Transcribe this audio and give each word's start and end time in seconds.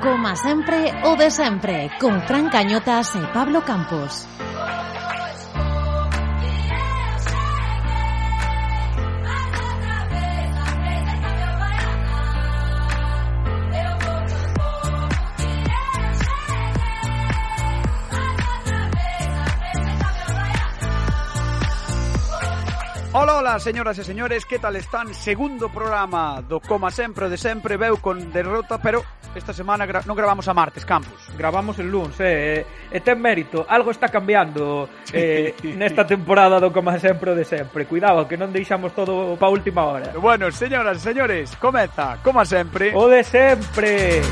Coma 0.00 0.34
sempre, 0.34 0.94
o 1.04 1.14
de 1.14 1.30
sempre, 1.30 1.90
con 2.00 2.22
Fran 2.22 2.48
Cañotas 2.48 3.14
e 3.16 3.20
Pablo 3.36 3.60
Campos. 3.60 4.24
Ola, 23.12 23.36
ola, 23.36 23.58
señoras 23.58 23.98
e 23.98 24.04
señores, 24.04 24.46
que 24.46 24.56
tal 24.56 24.76
están? 24.76 25.12
Segundo 25.12 25.68
programa 25.68 26.40
do 26.40 26.56
Coma 26.56 26.88
Sempre 26.88 27.28
de 27.28 27.36
Sempre 27.36 27.76
Veu 27.76 28.00
con 28.00 28.32
derrota, 28.32 28.80
pero 28.80 29.04
Esta 29.32 29.52
semana 29.52 29.86
gra 29.86 30.02
non 30.10 30.18
gravamos 30.18 30.50
a 30.50 30.54
martes, 30.54 30.82
Campus. 30.82 31.30
Gravamos 31.38 31.78
el 31.78 31.86
lunes, 31.86 32.18
eh, 32.18 32.66
eh, 32.66 32.66
e 32.90 32.98
ten 32.98 33.22
mérito. 33.22 33.62
Algo 33.62 33.94
está 33.94 34.10
cambiando 34.10 34.90
eh, 35.14 35.54
nesta 35.78 36.02
temporada 36.02 36.58
do 36.58 36.74
Coma 36.74 36.98
sempre 36.98 37.38
de 37.38 37.46
sempre. 37.46 37.86
Cuidado, 37.86 38.26
que 38.26 38.34
non 38.34 38.50
deixamos 38.50 38.90
todo 38.90 39.38
pa 39.38 39.46
última 39.46 39.86
hora. 39.86 40.10
Bueno, 40.18 40.50
señoras 40.50 40.98
e 40.98 41.14
señores, 41.14 41.54
comeza, 41.62 42.18
como 42.26 42.42
sempre... 42.42 42.90
O 42.90 43.06
de 43.06 43.22
sempre! 43.22 44.26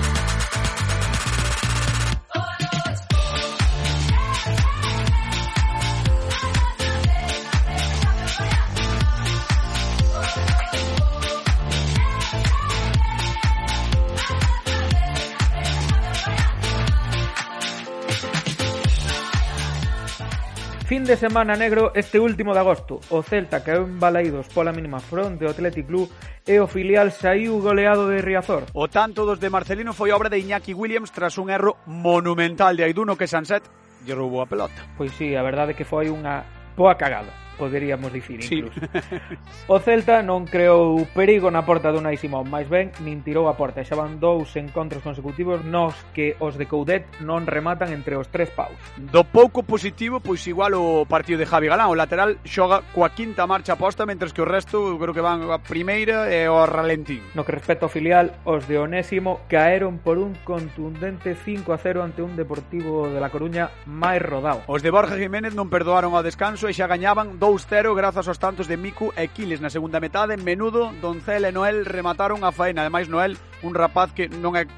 de 21.08 21.16
semana 21.16 21.56
negro 21.56 21.90
este 21.94 22.20
último 22.20 22.52
de 22.52 22.60
agosto. 22.60 23.00
O 23.08 23.22
Celta 23.24 23.64
caeu 23.64 23.88
en 23.88 23.96
balaídos 23.96 24.44
pola 24.52 24.76
mínima 24.76 25.00
fronte 25.00 25.48
ao 25.48 25.56
Athletic 25.56 25.88
Club 25.88 26.04
e 26.44 26.60
o 26.60 26.68
filial 26.68 27.08
saiu 27.08 27.64
goleado 27.64 28.12
de 28.12 28.20
Riazor. 28.20 28.68
O 28.76 28.92
tanto 28.92 29.24
dos 29.24 29.40
de 29.40 29.48
Marcelino 29.48 29.96
foi 29.96 30.12
obra 30.12 30.28
de 30.28 30.36
Iñaki 30.36 30.76
Williams 30.76 31.08
tras 31.08 31.40
un 31.40 31.48
erro 31.48 31.80
monumental 31.88 32.76
de 32.76 32.84
Aiduno 32.84 33.16
que 33.16 33.24
Sanset 33.24 33.64
lle 34.04 34.12
roubou 34.12 34.44
a 34.44 34.50
pelota. 34.52 34.84
Pois 35.00 35.16
sí, 35.16 35.32
a 35.32 35.40
verdade 35.40 35.72
é 35.72 35.78
que 35.80 35.88
foi 35.88 36.12
unha 36.12 36.44
boa 36.76 36.92
cagada 37.00 37.47
poderíamos 37.58 38.14
dicir 38.14 38.38
incluso. 38.38 38.78
Sí. 38.78 39.36
O 39.66 39.82
Celta 39.82 40.22
non 40.22 40.46
creou 40.46 41.02
perigo 41.12 41.50
na 41.50 41.66
porta 41.66 41.90
do 41.90 41.98
Nai 41.98 42.14
Simón, 42.16 42.46
máis 42.46 42.70
ben 42.70 42.94
nin 43.02 43.20
tirou 43.26 43.50
a 43.50 43.58
porta, 43.58 43.82
xa 43.82 43.98
van 43.98 44.22
dous 44.22 44.54
encontros 44.54 45.02
consecutivos 45.02 45.66
nos 45.66 45.98
que 46.14 46.38
os 46.38 46.54
de 46.54 46.70
Coudet 46.70 47.04
non 47.20 47.44
rematan 47.44 47.90
entre 47.90 48.14
os 48.14 48.30
tres 48.30 48.48
paus. 48.54 48.78
Do 48.96 49.26
pouco 49.26 49.66
positivo, 49.66 50.22
pois 50.22 50.46
igual 50.46 50.78
o 50.78 51.04
partido 51.04 51.42
de 51.42 51.50
Javi 51.50 51.66
Galán, 51.66 51.90
o 51.90 51.98
lateral 51.98 52.38
xoga 52.46 52.86
coa 52.94 53.10
quinta 53.10 53.48
marcha 53.50 53.74
posta, 53.74 54.06
mentres 54.06 54.30
que 54.30 54.40
o 54.40 54.48
resto 54.48 54.94
eu 54.94 54.98
creo 55.00 55.16
que 55.16 55.24
van 55.24 55.50
a 55.50 55.58
primeira 55.58 56.30
e 56.30 56.46
o 56.46 56.62
ralentín. 56.68 57.24
No 57.34 57.42
que 57.42 57.56
respecta 57.56 57.88
ao 57.88 57.92
filial, 57.92 58.36
os 58.44 58.68
de 58.68 58.78
Onésimo 58.78 59.40
caeron 59.48 59.98
por 59.98 60.20
un 60.20 60.36
contundente 60.44 61.34
5 61.34 61.72
a 61.72 61.78
0 61.80 62.04
ante 62.04 62.22
un 62.22 62.36
Deportivo 62.36 63.08
de 63.08 63.18
La 63.18 63.32
Coruña 63.32 63.72
máis 63.88 64.20
rodado. 64.20 64.62
Os 64.68 64.84
de 64.84 64.92
Borja 64.92 65.16
Jiménez 65.16 65.56
non 65.56 65.72
perdoaron 65.72 66.12
ao 66.12 66.22
descanso 66.22 66.68
e 66.68 66.76
xa 66.76 66.84
gañaban 66.84 67.40
2 67.40 67.47
2-0 67.48 67.96
grazas 67.96 68.28
aos 68.28 68.38
tantos 68.38 68.68
de 68.68 68.76
Miku 68.76 69.08
e 69.16 69.26
Quiles 69.28 69.56
na 69.56 69.72
segunda 69.72 70.00
metade. 70.00 70.36
Menudo, 70.36 70.92
Doncel 71.00 71.48
e 71.48 71.52
Noel 71.52 71.88
remataron 71.88 72.44
a 72.44 72.52
faena. 72.52 72.84
Ademais, 72.84 73.08
Noel, 73.08 73.40
un 73.64 73.72
rapaz 73.72 74.12
que 74.12 74.28
non 74.28 74.52
é 74.52 74.68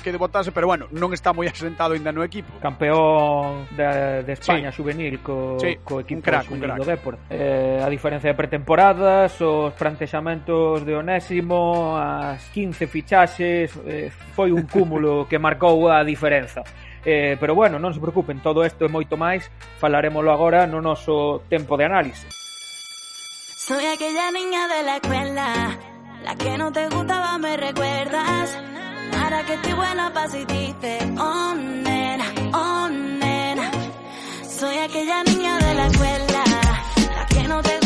que 0.00 0.08
debotase, 0.08 0.48
pero 0.48 0.64
bueno, 0.64 0.88
non 0.96 1.12
está 1.12 1.36
moi 1.36 1.44
asentado 1.52 1.92
ainda 1.92 2.16
no 2.16 2.24
equipo. 2.24 2.56
Campeón 2.64 3.68
de, 3.76 4.24
de 4.24 4.32
España 4.32 4.72
sí. 4.72 4.80
juvenil 4.80 5.20
co, 5.20 5.60
sí. 5.60 5.76
co 5.84 6.00
equipo 6.00 6.16
un 6.16 6.24
crack, 6.24 6.48
un 6.48 6.60
crack. 6.64 6.80
do 6.80 6.88
Depor. 6.88 7.20
Eh, 7.28 7.84
a 7.84 7.88
diferencia 7.92 8.32
de 8.32 8.36
pretemporadas, 8.38 9.36
os 9.44 9.76
plantexamentos 9.76 10.88
de 10.88 10.96
Onésimo, 10.96 12.00
as 12.00 12.48
15 12.48 12.88
fichaxes, 12.88 13.76
eh, 13.84 14.08
foi 14.32 14.56
un 14.56 14.64
cúmulo 14.64 15.28
que 15.28 15.36
marcou 15.36 15.92
a 15.92 16.00
diferenza. 16.00 16.64
Eh, 17.06 17.36
pero 17.38 17.54
bueno, 17.54 17.78
non 17.78 17.94
se 17.94 18.02
preocupen, 18.02 18.42
todo 18.42 18.66
isto 18.66 18.82
e 18.82 18.90
moito 18.90 19.14
máis 19.14 19.46
falaremoslo 19.78 20.34
agora 20.34 20.66
no 20.66 20.82
noso 20.82 21.38
tempo 21.46 21.78
de 21.78 21.86
análise. 21.86 22.26
Soy 23.54 23.86
aquella 23.86 24.34
niña 24.34 24.66
de 24.66 24.82
la 24.82 24.94
escuela, 24.98 25.46
la 26.26 26.34
que 26.34 26.58
no 26.58 26.72
te 26.74 26.88
gustaba, 26.90 27.38
me 27.38 27.56
recuerdas. 27.56 28.58
Ahora 29.22 29.44
que 29.46 29.54
estoy 29.54 29.72
buena 29.74 30.12
pa' 30.12 30.26
si 30.26 30.44
dices, 30.50 31.02
oh 31.14 31.54
nena, 31.54 32.26
oh 32.52 32.88
nena. 32.90 33.70
Soy 34.42 34.76
aquella 34.76 35.22
niña 35.30 35.58
de 35.58 35.74
la 35.74 35.86
escuela, 35.86 36.42
la 37.14 37.26
que 37.26 37.42
no 37.46 37.62
te 37.62 37.85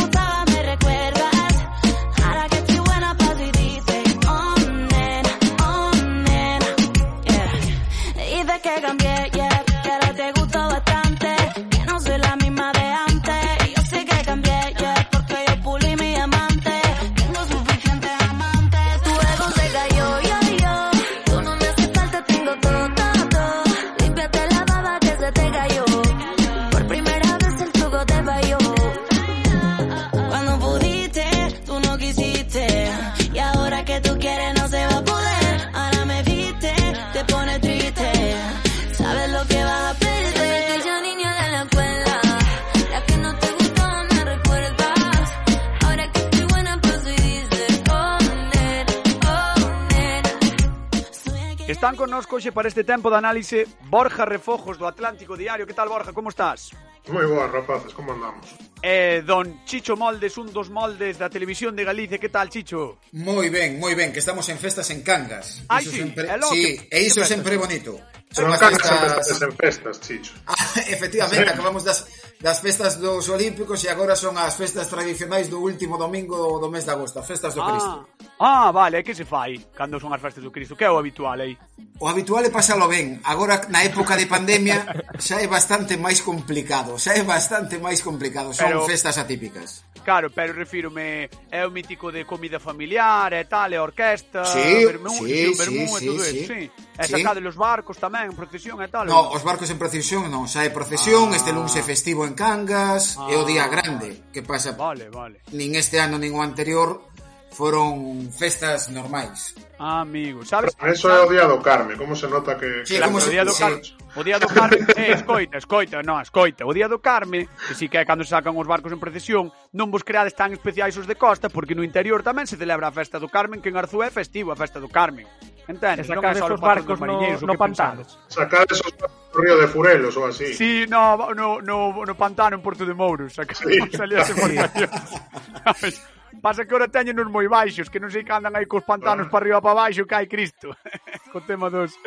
nos 52.21 52.29
coxe 52.29 52.53
para 52.53 52.69
este 52.69 52.85
tempo 52.85 53.09
de 53.09 53.17
análise 53.17 53.67
Borja 53.89 54.29
Refojos 54.29 54.77
do 54.77 54.85
Atlántico 54.85 55.41
Diario. 55.41 55.65
Que 55.65 55.73
tal, 55.73 55.89
Borja? 55.89 56.13
Como 56.13 56.29
estás? 56.29 56.77
Moi 57.09 57.25
boas, 57.25 57.49
rapaces, 57.49 57.97
como 57.97 58.13
andamos? 58.13 58.45
Eh, 58.85 59.25
don 59.25 59.65
Chicho 59.65 59.97
Moldes, 59.97 60.37
un 60.37 60.53
dos 60.53 60.69
moldes 60.69 61.17
da 61.17 61.33
televisión 61.33 61.73
de 61.73 61.81
Galicia, 61.81 62.21
que 62.21 62.29
tal, 62.29 62.53
Chicho? 62.53 63.01
Moi 63.17 63.49
ben, 63.49 63.81
moi 63.81 63.97
ben, 63.97 64.13
que 64.13 64.21
estamos 64.21 64.45
en 64.53 64.61
festas 64.61 64.93
en 64.93 65.01
Cangas. 65.01 65.65
Ai, 65.73 65.81
iso 65.81 65.97
sí, 65.97 66.05
sempre... 66.05 66.29
é 66.29 66.37
sí, 66.45 66.61
que... 66.61 66.93
e 66.93 66.99
iso 67.09 67.25
sempre 67.25 67.57
bonito. 67.57 67.97
Son 68.29 68.53
as 68.53 68.61
festas... 68.61 69.41
en 69.41 69.57
festas, 69.57 69.97
Chicho. 70.05 70.37
Ah, 70.45 70.61
efectivamente, 70.93 71.49
acabamos 71.49 71.89
das 71.89 72.05
das 72.41 72.61
festas 72.61 72.97
dos 72.97 73.29
Olímpicos 73.29 73.85
e 73.85 73.89
agora 73.93 74.17
son 74.17 74.33
as 74.41 74.57
festas 74.57 74.89
tradicionais 74.89 75.53
do 75.53 75.61
último 75.61 76.01
domingo 76.01 76.57
do 76.57 76.73
mes 76.73 76.89
de 76.89 76.93
agosto, 76.97 77.21
as 77.21 77.29
festas 77.29 77.53
do 77.53 77.61
ah. 77.61 77.69
Cristo. 77.69 77.97
Ah, 78.41 78.73
vale, 78.73 79.05
que 79.05 79.15
se 79.15 79.29
fai 79.29 79.61
cando 79.77 80.01
son 80.01 80.09
as 80.17 80.25
festas 80.25 80.41
do 80.41 80.49
Cristo? 80.49 80.73
Que 80.73 80.89
é 80.89 80.91
o 80.91 80.97
habitual 80.97 81.37
aí? 81.37 81.53
O 82.01 82.09
habitual 82.09 82.41
é 82.41 82.49
pasalo 82.49 82.89
ben. 82.89 83.21
Agora, 83.29 83.61
na 83.69 83.85
época 83.85 84.17
de 84.17 84.25
pandemia, 84.25 84.89
xa 85.21 85.37
é 85.37 85.47
bastante 85.47 86.01
máis 86.01 86.25
complicado. 86.25 86.97
Xa 86.97 87.13
é 87.13 87.23
bastante 87.23 87.77
máis 87.77 88.01
complicado. 88.01 88.57
Son 88.57 88.73
pero, 88.73 88.89
festas 88.89 89.21
atípicas. 89.21 89.85
Claro, 90.01 90.33
pero 90.33 90.57
refírome, 90.57 91.29
é 91.53 91.61
o 91.67 91.71
mítico 91.71 92.09
de 92.09 92.25
comida 92.25 92.57
familiar, 92.57 93.37
e 93.37 93.45
tal, 93.45 93.69
e 93.73 93.79
orquesta, 93.79 94.49
sí, 94.49 94.89
vermú, 94.89 95.13
sí, 95.13 95.53
vermú 95.53 95.85
sí, 95.93 95.93
e 95.93 96.07
todo 96.09 96.25
sí, 96.25 96.39
eso, 96.41 96.41
sí. 96.41 96.47
sí. 96.49 96.63
E 96.97 97.05
sí. 97.05 97.13
sacade 97.13 97.45
os 97.45 97.57
barcos 97.57 98.01
tamén, 98.01 98.33
en 98.33 98.37
procesión 98.37 98.81
e 98.81 98.89
tal. 98.89 99.05
No, 99.05 99.29
os 99.37 99.45
barcos 99.45 99.69
en 99.69 99.77
procesión 99.77 100.25
non, 100.33 100.49
xa 100.49 100.65
é 100.65 100.73
procesión, 100.73 101.29
ah. 101.29 101.37
este 101.37 101.53
lunes 101.53 101.77
é 101.77 101.85
festivo 101.85 102.25
en 102.25 102.30
en 102.31 102.39
Cangas 102.39 103.19
ah, 103.19 103.27
e 103.27 103.35
o 103.35 103.43
Día 103.43 103.67
ah, 103.67 103.73
Grande, 103.75 104.31
que 104.31 104.47
pasa 104.47 104.79
vale, 104.79 105.11
vale. 105.11 105.43
nin 105.51 105.75
este 105.75 105.99
ano 105.99 106.15
nin 106.15 106.31
o 106.31 106.41
anterior 106.47 107.10
foron 107.51 108.31
festas 108.31 108.89
normais. 108.89 109.55
Ah, 109.79 110.01
amigo, 110.01 110.45
sabes? 110.45 110.75
Pero 110.75 110.93
eso 110.93 111.11
é 111.11 111.25
o 111.25 111.29
día 111.29 111.47
do 111.47 111.59
Carme, 111.61 111.97
como 111.97 112.15
se 112.15 112.29
nota 112.29 112.57
que... 112.57 112.87
Sí, 112.87 112.97
que 112.97 113.03
como 113.03 113.21
se... 113.21 113.29
o, 113.29 113.33
día 113.33 113.45
do 113.45 113.55
Carme, 113.55 113.83
sí. 113.83 113.97
o 114.15 114.23
día 114.23 114.39
do 114.39 114.47
Carme, 114.47 114.79
eh, 114.97 115.13
escoita, 115.13 115.57
escoita, 115.59 115.97
non, 116.03 116.23
escoita, 116.23 116.63
o 116.65 116.73
día 116.73 116.87
do 116.87 117.03
Carme, 117.03 117.51
que 117.69 117.75
si 117.75 117.87
sí 117.87 117.93
que 117.93 117.99
é 117.99 118.07
cando 118.07 118.23
se 118.23 118.31
sacan 118.31 118.55
os 118.55 118.69
barcos 118.69 118.93
en 118.95 119.03
procesión, 119.03 119.51
non 119.75 119.91
vos 119.91 120.07
creades 120.07 120.37
tan 120.39 120.55
especiais 120.55 120.95
os 120.95 121.11
de 121.11 121.19
Costa, 121.19 121.51
porque 121.51 121.75
no 121.75 121.83
interior 121.83 122.23
tamén 122.23 122.47
se 122.47 122.55
celebra 122.55 122.89
a 122.89 122.95
festa 122.95 123.19
do 123.19 123.27
Carmen, 123.27 123.59
que 123.59 123.73
en 123.73 123.77
Arzúa 123.77 124.07
é 124.07 124.13
festivo 124.15 124.55
a 124.55 124.57
festa 124.57 124.79
do 124.79 124.89
Carmen. 124.89 125.27
Entendes? 125.67 126.07
Non 126.07 126.23
é 126.23 126.35
só 126.39 126.47
os 126.47 126.63
barcos 126.63 127.03
no, 127.03 127.19
no 127.19 127.55
pantano. 127.59 128.07
Sacar 128.31 128.67
esos 128.71 128.95
barcos 128.95 129.21
Río 129.35 129.59
de 129.59 129.67
Furelos 129.69 130.17
ou 130.17 130.27
así. 130.27 130.55
Sí, 130.55 130.87
no, 130.89 131.35
no, 131.35 131.63
no, 131.63 132.05
no 132.05 132.15
pantano 132.15 132.57
en 132.57 132.63
Porto 132.63 132.85
de 132.85 132.95
Mouros, 132.95 133.35
sacamos 133.35 133.63
sí. 133.63 134.03
ali 134.03 134.15
as 134.17 134.31
informacións. 134.31 136.03
Pasa 136.39 136.63
que 136.65 136.73
ahora 136.73 136.87
teñen 136.87 137.19
uns 137.19 137.29
moi 137.29 137.51
baixos, 137.51 137.91
que 137.91 137.99
non 137.99 138.09
sei 138.09 138.23
que 138.23 138.31
andan 138.31 138.55
aí 138.55 138.71
cos 138.71 138.87
pantanos 138.87 139.27
ah. 139.27 139.31
para 139.35 139.43
arriba 139.43 139.59
para 139.59 139.89
baixo, 139.89 140.07
que 140.07 140.15
hai 140.15 140.31
Cristo. 140.31 140.71
Co 141.35 141.43
tema 141.43 141.67
dos 141.67 141.99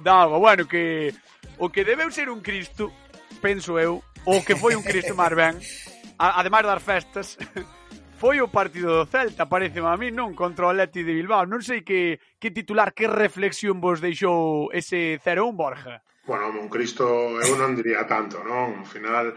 da 0.00 0.24
agua. 0.24 0.40
Bueno, 0.40 0.64
que 0.64 1.12
o 1.60 1.68
que 1.68 1.84
debeu 1.84 2.10
ser 2.10 2.28
un 2.28 2.40
Cristo, 2.40 2.92
penso 3.40 3.78
eu, 3.78 4.02
o 4.24 4.42
que 4.42 4.56
foi 4.56 4.74
un 4.74 4.82
Cristo 4.82 5.14
máis 5.14 5.34
ben, 5.36 5.54
a, 6.18 6.40
ademais 6.40 6.64
das 6.64 6.82
festas, 6.82 7.36
foi 8.20 8.40
o 8.40 8.48
partido 8.48 8.88
do 8.88 9.06
Celta, 9.06 9.46
parece 9.46 9.80
a 9.80 9.96
mí, 9.96 10.10
non? 10.10 10.32
Contra 10.32 10.66
o 10.66 10.72
Atleti 10.72 11.04
de 11.04 11.12
Bilbao. 11.12 11.44
Non 11.44 11.60
sei 11.60 11.84
que, 11.84 12.18
que 12.40 12.50
titular, 12.50 12.96
que 12.96 13.06
reflexión 13.06 13.80
vos 13.80 14.00
deixou 14.00 14.72
ese 14.72 15.20
0-1, 15.20 15.52
Borja. 15.52 16.00
Bueno, 16.26 16.50
un 16.58 16.66
Cristo 16.66 17.06
eu 17.38 17.54
non 17.54 17.76
diría 17.76 18.08
tanto, 18.08 18.42
non? 18.42 18.82
Ao 18.82 18.88
final, 18.88 19.36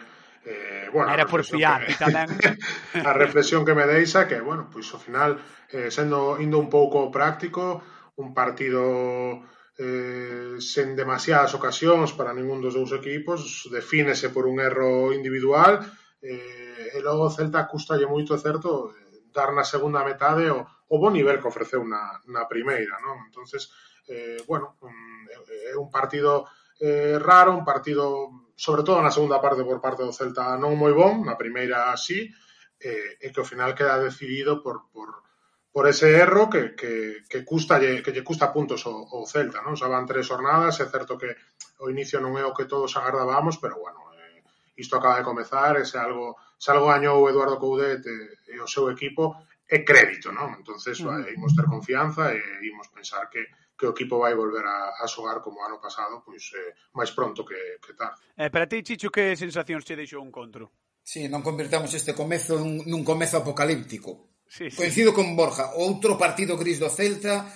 Eh, 0.49 0.89
bueno, 0.91 1.13
Era 1.13 1.29
por 1.29 1.45
fiar, 1.45 1.85
que, 1.85 1.93
tamén. 1.93 2.25
a 3.05 3.13
reflexión 3.13 3.61
que 3.61 3.77
me 3.77 3.85
deixa 3.85 4.25
que, 4.25 4.41
bueno, 4.41 4.65
pois 4.73 4.89
ao 4.89 4.97
final, 4.97 5.37
eh, 5.69 5.93
sendo 5.93 6.41
indo 6.41 6.57
un 6.57 6.73
pouco 6.73 7.13
práctico, 7.13 7.85
un 8.17 8.33
partido 8.33 9.45
eh, 9.77 10.57
sen 10.57 10.97
demasiadas 10.97 11.53
ocasións 11.53 12.17
para 12.17 12.33
ningún 12.33 12.65
dos 12.65 12.73
dous 12.73 12.89
equipos, 12.97 13.69
defínese 13.69 14.33
por 14.33 14.49
un 14.49 14.57
erro 14.57 15.13
individual, 15.13 15.85
eh, 16.25 16.97
e 16.97 16.99
logo 17.05 17.29
o 17.29 17.33
Celta 17.33 17.69
custalle 17.69 18.09
moito, 18.09 18.33
certo, 18.41 18.89
eh, 18.89 19.29
dar 19.29 19.53
na 19.53 19.61
segunda 19.61 20.01
metade 20.01 20.49
o, 20.49 20.65
o 20.65 20.95
bo 20.97 21.13
nivel 21.13 21.37
que 21.37 21.45
ofreceu 21.45 21.85
na, 21.85 22.17
na 22.25 22.49
primeira, 22.49 22.97
non? 23.05 23.21
entonces 23.29 23.69
eh, 24.09 24.41
bueno, 24.49 24.81
mm, 24.81 25.29
é 25.29 25.37
un, 25.77 25.85
un 25.85 25.89
partido 25.93 26.49
eh, 26.81 27.21
raro, 27.21 27.53
un 27.53 27.61
partido 27.61 28.48
sobre 28.59 28.83
todo 28.83 28.99
na 28.99 29.15
segunda 29.15 29.39
parte 29.39 29.63
por 29.63 29.79
parte 29.79 30.03
do 30.03 30.11
Celta 30.11 30.59
non 30.59 30.75
moi 30.75 30.91
bon, 30.91 31.23
na 31.23 31.39
primeira 31.39 31.95
así, 31.95 32.27
eh, 32.75 33.15
e 33.23 33.31
que 33.31 33.39
ao 33.39 33.47
final 33.47 33.71
queda 33.71 34.03
decidido 34.03 34.59
por, 34.59 34.91
por, 34.91 35.23
por 35.71 35.87
ese 35.87 36.11
erro 36.11 36.51
que, 36.51 36.75
que, 36.75 37.23
que, 37.31 37.47
custa, 37.47 37.79
que 37.79 38.11
lle 38.11 38.27
custa 38.27 38.51
puntos 38.51 38.83
o, 38.83 39.07
o 39.15 39.23
Celta, 39.23 39.63
non? 39.63 39.79
Xa 39.79 39.87
van 39.87 40.03
tres 40.03 40.27
jornadas, 40.27 40.75
é 40.83 40.85
certo 40.91 41.15
que 41.15 41.39
o 41.79 41.87
inicio 41.87 42.19
non 42.19 42.35
é 42.35 42.43
o 42.43 42.51
que 42.51 42.67
todos 42.67 42.91
agardábamos, 42.99 43.55
pero 43.63 43.79
bueno, 43.79 44.11
eh, 44.19 44.43
isto 44.75 44.99
acaba 44.99 45.23
de 45.23 45.27
comezar, 45.31 45.79
ese 45.79 45.95
algo, 45.95 46.35
se 46.59 46.75
algo 46.75 46.91
gañou 46.91 47.31
Eduardo 47.31 47.55
Coudet 47.63 48.03
e, 48.03 48.19
e 48.43 48.55
o 48.59 48.67
seu 48.67 48.91
equipo, 48.91 49.39
é 49.71 49.87
crédito, 49.87 50.35
non? 50.35 50.51
Entonces, 50.59 50.99
uh 50.99 51.15
eh, 51.15 51.31
-huh. 51.31 51.31
imos 51.31 51.55
ter 51.55 51.63
confianza 51.63 52.35
e 52.35 52.43
imos 52.67 52.91
pensar 52.91 53.31
que, 53.31 53.47
que 53.79 53.87
o 53.87 53.95
equipo 53.95 54.19
vai 54.19 54.35
volver 54.35 54.67
a, 54.67 54.99
a 54.99 55.07
xogar 55.07 55.39
como 55.39 55.63
ano 55.63 55.79
pasado, 55.79 56.19
pois 56.19 56.51
eh, 56.51 56.75
máis 56.91 57.15
pronto 57.15 57.47
que, 57.47 57.79
que 57.79 57.95
tarde. 57.95 58.19
Eh, 58.35 58.51
para 58.51 58.67
ti, 58.67 58.83
Chicho, 58.83 59.07
que 59.07 59.39
sensacións 59.39 59.87
te 59.87 59.95
deixou 59.95 60.19
un 60.19 60.35
encontro? 60.35 60.75
Sí, 60.99 61.31
non 61.31 61.39
convirtamos 61.39 61.95
este 61.95 62.11
comezo 62.11 62.59
nun, 62.59 62.83
nun 62.83 63.07
comezo 63.07 63.39
apocalíptico. 63.39 64.35
Sí, 64.43 64.67
sí. 64.67 64.75
Coincido 64.75 65.15
con 65.15 65.31
Borja, 65.39 65.79
outro 65.79 66.19
partido 66.19 66.59
gris 66.59 66.75
do 66.75 66.91
Celta, 66.91 67.47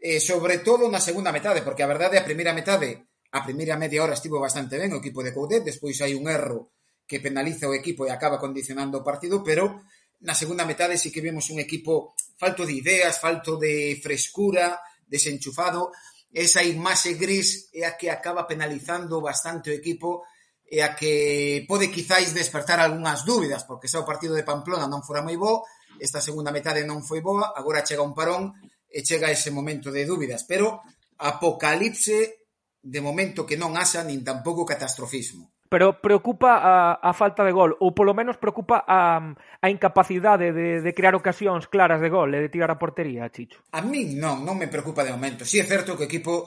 eh, 0.00 0.16
sobre 0.16 0.64
todo 0.64 0.88
na 0.88 1.04
segunda 1.04 1.28
metade, 1.28 1.60
porque 1.60 1.84
a 1.84 1.92
verdade 1.92 2.16
a 2.16 2.24
primeira 2.24 2.56
metade, 2.56 3.12
a 3.36 3.44
primeira 3.44 3.76
media 3.76 4.00
hora 4.00 4.16
estivo 4.16 4.40
bastante 4.40 4.80
ben 4.80 4.96
o 4.96 5.00
equipo 5.04 5.20
de 5.20 5.36
Coudet, 5.36 5.60
despois 5.60 6.00
hai 6.00 6.16
un 6.16 6.24
erro 6.24 6.72
que 7.04 7.20
penaliza 7.20 7.68
o 7.68 7.76
equipo 7.76 8.08
e 8.08 8.10
acaba 8.10 8.40
condicionando 8.40 9.04
o 9.04 9.06
partido, 9.06 9.44
pero 9.44 9.84
na 10.24 10.32
segunda 10.32 10.64
metade 10.64 10.96
sí 10.96 11.12
que 11.12 11.20
vemos 11.20 11.52
un 11.52 11.60
equipo 11.60 12.16
falto 12.40 12.64
de 12.64 12.72
ideas, 12.72 13.20
falto 13.20 13.60
de 13.60 14.00
frescura, 14.00 14.80
desenchufado, 15.06 15.94
esa 16.34 16.60
imaxe 16.60 17.14
gris 17.16 17.70
é 17.72 17.86
a 17.86 17.96
que 17.96 18.10
acaba 18.10 18.44
penalizando 18.44 19.22
bastante 19.22 19.70
o 19.70 19.76
equipo 19.76 20.26
e 20.66 20.82
a 20.82 20.92
que 20.98 21.64
pode 21.64 21.88
quizáis 21.88 22.34
despertar 22.34 22.82
algunhas 22.82 23.24
dúbidas, 23.24 23.64
porque 23.64 23.88
xa 23.88 24.02
o 24.02 24.08
partido 24.08 24.34
de 24.34 24.44
Pamplona 24.44 24.90
non 24.90 25.06
fora 25.06 25.22
moi 25.22 25.38
bo, 25.38 25.64
esta 26.02 26.20
segunda 26.20 26.52
metade 26.52 26.84
non 26.84 27.06
foi 27.06 27.22
boa, 27.22 27.54
agora 27.54 27.86
chega 27.86 28.04
un 28.04 28.12
parón 28.12 28.52
e 28.90 29.00
chega 29.06 29.32
ese 29.32 29.54
momento 29.54 29.88
de 29.94 30.04
dúbidas, 30.04 30.44
pero 30.44 30.82
apocalipse 31.16 32.44
de 32.82 33.00
momento 33.00 33.48
que 33.48 33.56
non 33.56 33.78
asa 33.78 34.04
nin 34.04 34.20
tampouco 34.20 34.68
catastrofismo 34.68 35.55
pero 35.68 36.00
preocupa 36.00 36.58
a, 36.58 36.98
a 37.02 37.12
falta 37.12 37.42
de 37.42 37.52
gol, 37.52 37.74
ou 37.82 37.92
polo 37.92 38.14
menos 38.14 38.38
preocupa 38.38 38.82
a, 38.86 39.18
a 39.62 39.66
incapacidade 39.70 40.54
de, 40.54 40.80
de 40.80 40.92
crear 40.94 41.14
ocasións 41.14 41.66
claras 41.66 42.00
de 42.00 42.10
gol 42.10 42.34
e 42.34 42.42
de 42.42 42.52
tirar 42.52 42.70
a 42.70 42.80
portería, 42.80 43.30
Chicho. 43.30 43.62
A 43.74 43.82
mí 43.82 44.16
non, 44.16 44.46
non 44.46 44.56
me 44.56 44.70
preocupa 44.70 45.02
de 45.02 45.14
momento. 45.14 45.42
Si 45.42 45.58
sí, 45.58 45.64
é 45.64 45.66
certo 45.66 45.98
que 45.98 46.06
o 46.06 46.10
equipo 46.10 46.46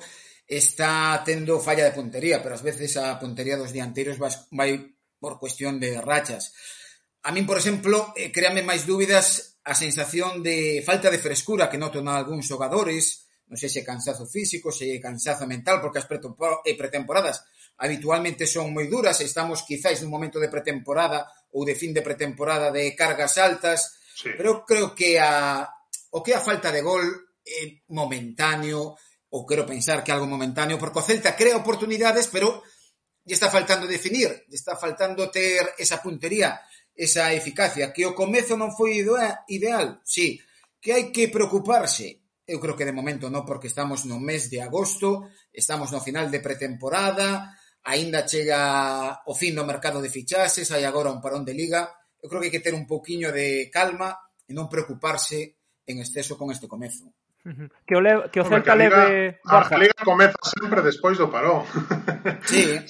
está 0.50 1.22
tendo 1.24 1.60
falla 1.62 1.86
de 1.86 1.94
puntería, 1.94 2.42
pero 2.42 2.58
ás 2.58 2.66
veces 2.66 2.98
a 2.98 3.20
puntería 3.22 3.60
dos 3.60 3.70
dianteiros 3.70 4.18
vai 4.18 4.98
por 5.20 5.38
cuestión 5.38 5.78
de 5.78 6.02
rachas. 6.02 6.56
A 7.22 7.36
min, 7.36 7.46
por 7.46 7.60
exemplo, 7.60 8.16
eh, 8.16 8.32
créame 8.32 8.64
máis 8.64 8.88
dúbidas 8.88 9.60
a 9.68 9.76
sensación 9.76 10.42
de 10.42 10.82
falta 10.82 11.12
de 11.12 11.22
frescura 11.22 11.70
que 11.70 11.78
noto 11.78 12.00
na 12.02 12.18
algúns 12.18 12.48
xogadores, 12.48 13.30
non 13.52 13.60
sei 13.60 13.70
se 13.70 13.84
é 13.84 13.86
cansazo 13.86 14.26
físico, 14.26 14.74
se 14.74 14.90
é 14.90 14.98
cansazo 14.98 15.46
mental, 15.46 15.84
porque 15.84 16.00
as 16.02 16.08
eh, 16.08 16.74
pretemporadas 16.74 17.44
habitualmente 17.80 18.44
son 18.44 18.76
moi 18.76 18.92
duras, 18.92 19.24
estamos 19.24 19.64
quizáis 19.64 20.04
nun 20.04 20.12
momento 20.12 20.38
de 20.38 20.52
pretemporada 20.52 21.26
ou 21.56 21.64
de 21.64 21.74
fin 21.74 21.96
de 21.96 22.04
pretemporada 22.04 22.70
de 22.70 22.92
cargas 22.94 23.40
altas, 23.40 23.96
sí. 24.14 24.36
pero 24.36 24.68
creo 24.68 24.92
que 24.92 25.16
a, 25.16 25.64
o 26.12 26.20
que 26.20 26.36
a 26.36 26.44
falta 26.44 26.70
de 26.76 26.84
gol 26.84 27.08
é 27.48 27.82
momentáneo, 27.90 29.00
ou 29.32 29.46
quero 29.46 29.66
pensar 29.66 30.04
que 30.04 30.12
algo 30.12 30.28
momentáneo, 30.28 30.78
porque 30.78 31.00
o 31.00 31.06
Celta 31.06 31.38
crea 31.38 31.58
oportunidades, 31.58 32.28
pero 32.28 32.62
lle 33.26 33.36
está 33.38 33.48
faltando 33.54 33.86
definir, 33.86 34.28
lle 34.50 34.58
está 34.58 34.76
faltando 34.76 35.30
ter 35.30 35.64
esa 35.78 36.02
puntería, 36.02 36.60
esa 36.98 37.32
eficacia, 37.32 37.94
que 37.94 38.04
o 38.04 38.18
comezo 38.18 38.58
non 38.58 38.74
foi 38.74 39.00
ideal, 39.00 40.02
sí, 40.04 40.42
que 40.82 40.92
hai 40.92 41.14
que 41.14 41.32
preocuparse, 41.32 42.26
eu 42.50 42.58
creo 42.58 42.74
que 42.74 42.84
de 42.84 42.96
momento 42.96 43.30
non, 43.30 43.46
porque 43.46 43.70
estamos 43.70 44.10
no 44.10 44.18
mes 44.18 44.50
de 44.50 44.60
agosto, 44.66 45.30
estamos 45.54 45.94
no 45.94 46.02
final 46.02 46.34
de 46.34 46.42
pretemporada, 46.42 47.54
aínda 47.84 48.28
chega 48.28 49.22
o 49.26 49.34
fin 49.36 49.56
do 49.56 49.68
mercado 49.68 50.02
de 50.04 50.12
fichaxes, 50.12 50.72
hai 50.72 50.84
agora 50.84 51.14
un 51.14 51.24
parón 51.24 51.48
de 51.48 51.56
liga, 51.56 51.90
eu 52.20 52.28
creo 52.28 52.42
que 52.42 52.52
hai 52.52 52.56
que 52.56 52.66
ter 52.66 52.76
un 52.76 52.88
pouquiño 52.88 53.32
de 53.32 53.72
calma 53.72 54.18
e 54.48 54.52
non 54.52 54.68
preocuparse 54.68 55.60
en 55.88 56.04
exceso 56.04 56.36
con 56.36 56.52
este 56.52 56.68
comezo. 56.68 57.10
Que 57.88 57.96
o, 57.96 58.02
le, 58.02 58.30
que 58.30 58.42
o 58.42 58.46
Celta 58.46 58.74
a 58.74 58.76
Liga, 58.76 59.08
leve 59.08 59.40
A 59.48 59.78
Liga 59.80 60.04
comeza 60.04 60.36
sempre 60.44 60.84
despois 60.84 61.18
do 61.18 61.32
parón. 61.32 61.64
Sí. 62.46 62.78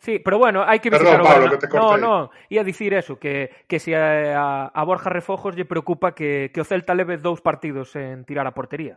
Sí, 0.00 0.18
pero 0.18 0.38
bueno, 0.38 0.64
hai 0.64 0.80
que 0.80 0.88
visitar 0.88 1.20
Perdón, 1.20 1.28
o 1.28 1.28
Pablo, 1.28 1.46
que 1.52 1.60
te. 1.60 1.68
No, 1.76 2.00
no, 2.00 2.32
ia 2.48 2.64
dicir 2.64 2.96
eso, 2.96 3.20
que, 3.20 3.52
que 3.68 3.76
se 3.76 3.92
a, 3.92 4.72
a 4.72 4.82
Borja 4.88 5.12
Refojos 5.12 5.52
lle 5.52 5.68
preocupa 5.68 6.16
que, 6.16 6.48
que 6.56 6.64
o 6.64 6.64
Celta 6.64 6.96
leve 6.96 7.20
dous 7.20 7.44
partidos 7.44 7.92
en 8.00 8.24
tirar 8.24 8.48
a 8.48 8.56
portería. 8.56 8.96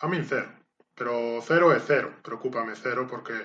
A 0.00 0.08
min 0.08 0.24
cero. 0.24 0.48
Pero 0.96 1.44
cero 1.44 1.76
é 1.76 1.78
cero, 1.78 2.08
preocúpame 2.24 2.72
cero 2.74 3.04
porque 3.04 3.36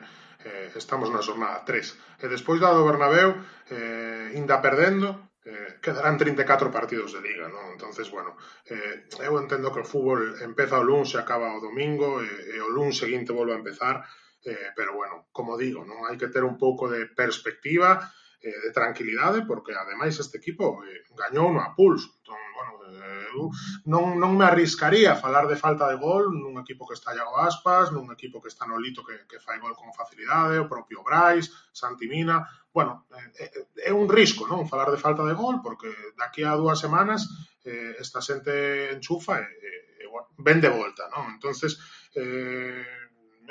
eh, 0.48 0.72
estamos 0.74 1.12
na 1.12 1.20
jornada 1.20 1.68
3. 1.68 2.24
E 2.24 2.26
despois 2.32 2.64
da 2.64 2.72
do 2.72 2.88
Bernabéu, 2.88 3.36
eh, 3.68 4.32
inda 4.40 4.64
perdendo, 4.64 5.36
eh, 5.44 5.78
quedarán 5.84 6.18
34 6.18 6.72
partidos 6.72 7.12
de 7.12 7.22
liga, 7.22 7.52
non? 7.52 7.76
entonces 7.76 8.08
bueno, 8.08 8.38
eh, 8.72 9.04
eu 9.20 9.36
entendo 9.36 9.74
que 9.74 9.84
o 9.84 9.90
fútbol 9.90 10.40
empeza 10.40 10.80
o 10.80 10.88
lunes 10.88 11.12
e 11.14 11.20
acaba 11.20 11.52
o 11.52 11.60
domingo, 11.60 12.24
e, 12.24 12.56
e 12.56 12.58
o 12.64 12.72
lunes 12.72 12.98
seguinte 12.98 13.36
volve 13.36 13.54
a 13.54 13.62
empezar, 13.62 14.06
eh, 14.48 14.72
pero 14.74 14.94
bueno, 14.96 15.28
como 15.36 15.58
digo, 15.58 15.84
non 15.84 16.08
hai 16.08 16.16
que 16.16 16.32
ter 16.32 16.48
un 16.48 16.56
pouco 16.56 16.88
de 16.88 17.10
perspectiva 17.12 18.00
eh, 18.42 18.74
tranquilidade, 18.74 19.46
porque 19.46 19.72
ademais 19.74 20.18
este 20.18 20.42
equipo 20.42 20.82
eh, 20.82 21.06
gañou 21.14 21.54
no 21.54 21.62
a 21.62 21.78
pulso. 21.78 22.10
Entón, 22.18 22.42
bueno, 22.58 22.72
eh, 22.90 23.28
eu 23.38 23.54
non, 23.86 24.18
non 24.18 24.34
me 24.34 24.46
arriscaría 24.50 25.14
a 25.14 25.22
falar 25.22 25.46
de 25.46 25.56
falta 25.56 25.86
de 25.86 26.02
gol 26.02 26.34
nun 26.34 26.58
equipo 26.58 26.90
que 26.90 26.98
está 26.98 27.14
Iago 27.14 27.38
Aspas, 27.38 27.94
nun 27.94 28.10
equipo 28.10 28.42
que 28.42 28.50
está 28.50 28.66
no 28.66 28.82
Lito 28.82 29.06
que, 29.06 29.30
que 29.30 29.38
fai 29.38 29.62
gol 29.62 29.78
con 29.78 29.94
facilidade, 29.94 30.58
o 30.58 30.70
propio 30.70 31.06
Brais, 31.06 31.54
Santimina... 31.70 32.42
Bueno, 32.72 33.04
eh, 33.12 33.52
eh, 33.52 33.92
é 33.92 33.92
un 33.92 34.08
risco, 34.08 34.48
non? 34.48 34.64
Falar 34.64 34.96
de 34.96 34.98
falta 34.98 35.28
de 35.28 35.36
gol, 35.36 35.60
porque 35.60 35.92
daqui 36.16 36.48
a 36.48 36.56
dúas 36.56 36.80
semanas 36.80 37.28
eh, 37.68 38.00
esta 38.00 38.24
xente 38.24 38.96
enchufa 38.96 39.44
e, 39.44 39.44
e, 39.44 39.72
e 40.02 40.06
bueno, 40.08 40.32
ven 40.40 40.64
de 40.64 40.72
volta, 40.72 41.12
non? 41.12 41.36
Entonces, 41.36 41.76
eh, 42.16 42.80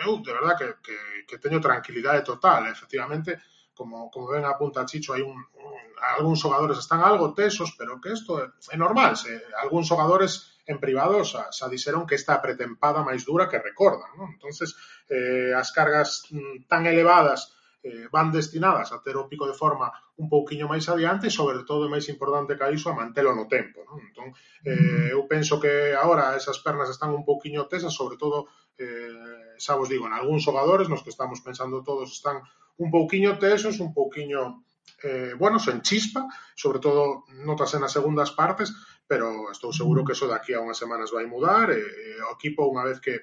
eu 0.01 0.25
de 0.25 0.33
verdad 0.33 0.57
que, 0.57 0.81
que, 0.81 0.97
que 1.29 1.37
teño 1.37 1.61
tranquilidade 1.61 2.25
total, 2.25 2.73
efectivamente, 2.73 3.37
como, 3.81 4.11
como 4.13 4.29
ven 4.29 4.45
apunta 4.45 4.85
Chicho, 4.85 5.17
hai 5.17 5.25
un, 5.25 5.41
un 5.41 5.81
algúns 6.13 6.45
xogadores 6.45 6.77
están 6.77 7.01
algo 7.01 7.33
tesos, 7.33 7.73
pero 7.81 7.97
que 7.97 8.13
isto 8.13 8.37
é, 8.37 8.53
é 8.53 8.77
normal, 8.77 9.17
se 9.17 9.41
algúns 9.57 9.89
xogadores 9.89 10.61
en 10.69 10.77
privado 10.77 11.25
xa, 11.25 11.49
xa 11.49 11.65
dixeron 11.73 12.05
que 12.05 12.21
esta 12.21 12.37
pretempada 12.45 13.01
máis 13.01 13.25
dura 13.25 13.49
que 13.49 13.57
recordan, 13.57 14.13
non? 14.21 14.29
Entonces, 14.37 14.77
eh, 15.09 15.57
as 15.57 15.73
cargas 15.73 16.29
mm, 16.29 16.69
tan 16.69 16.85
elevadas 16.85 17.57
eh, 17.81 18.05
van 18.13 18.29
destinadas 18.29 18.93
a 18.93 19.01
ter 19.01 19.17
o 19.17 19.25
pico 19.25 19.49
de 19.49 19.57
forma 19.57 19.89
un 20.21 20.29
pouquiño 20.29 20.69
máis 20.69 20.85
adiante 20.93 21.33
e, 21.33 21.33
sobre 21.33 21.65
todo, 21.65 21.89
máis 21.89 22.05
importante 22.13 22.61
que 22.61 22.69
iso, 22.77 22.93
a 22.93 22.99
mantelo 23.01 23.33
no 23.33 23.49
tempo. 23.49 23.81
Non? 23.89 23.97
Entón, 24.05 24.29
eh, 24.69 25.17
eu 25.17 25.25
penso 25.25 25.57
que 25.57 25.97
agora 25.97 26.37
esas 26.37 26.61
pernas 26.61 26.93
están 26.93 27.17
un 27.17 27.25
pouquiño 27.25 27.65
tesas, 27.65 27.97
sobre 27.97 28.21
todo, 28.21 28.53
eh, 28.77 29.57
xa 29.57 29.73
vos 29.81 29.89
digo, 29.89 30.05
en 30.05 30.13
algúns 30.13 30.45
xogadores 30.45 30.93
nos 30.93 31.01
que 31.01 31.13
estamos 31.17 31.41
pensando 31.41 31.81
todos 31.81 32.13
están 32.13 32.45
un 32.81 32.89
pouquiño 32.91 33.37
tesos, 33.39 33.79
un 33.79 33.93
pouquiño 33.93 34.65
eh, 35.05 35.35
bueno, 35.39 35.59
sen 35.61 35.81
chispa, 35.85 36.27
sobre 36.57 36.81
todo 36.81 37.25
notase 37.45 37.77
nas 37.79 37.93
segundas 37.93 38.33
partes, 38.33 38.73
pero 39.05 39.53
estou 39.53 39.73
seguro 39.73 40.05
que 40.05 40.17
eso 40.17 40.29
daqui 40.29 40.57
a 40.57 40.65
unhas 40.65 40.81
semanas 40.81 41.13
vai 41.13 41.29
mudar, 41.29 41.69
e, 41.73 41.81
e 41.81 42.07
o 42.25 42.33
equipo 42.37 42.69
unha 42.69 42.85
vez 42.89 42.99
que 43.01 43.17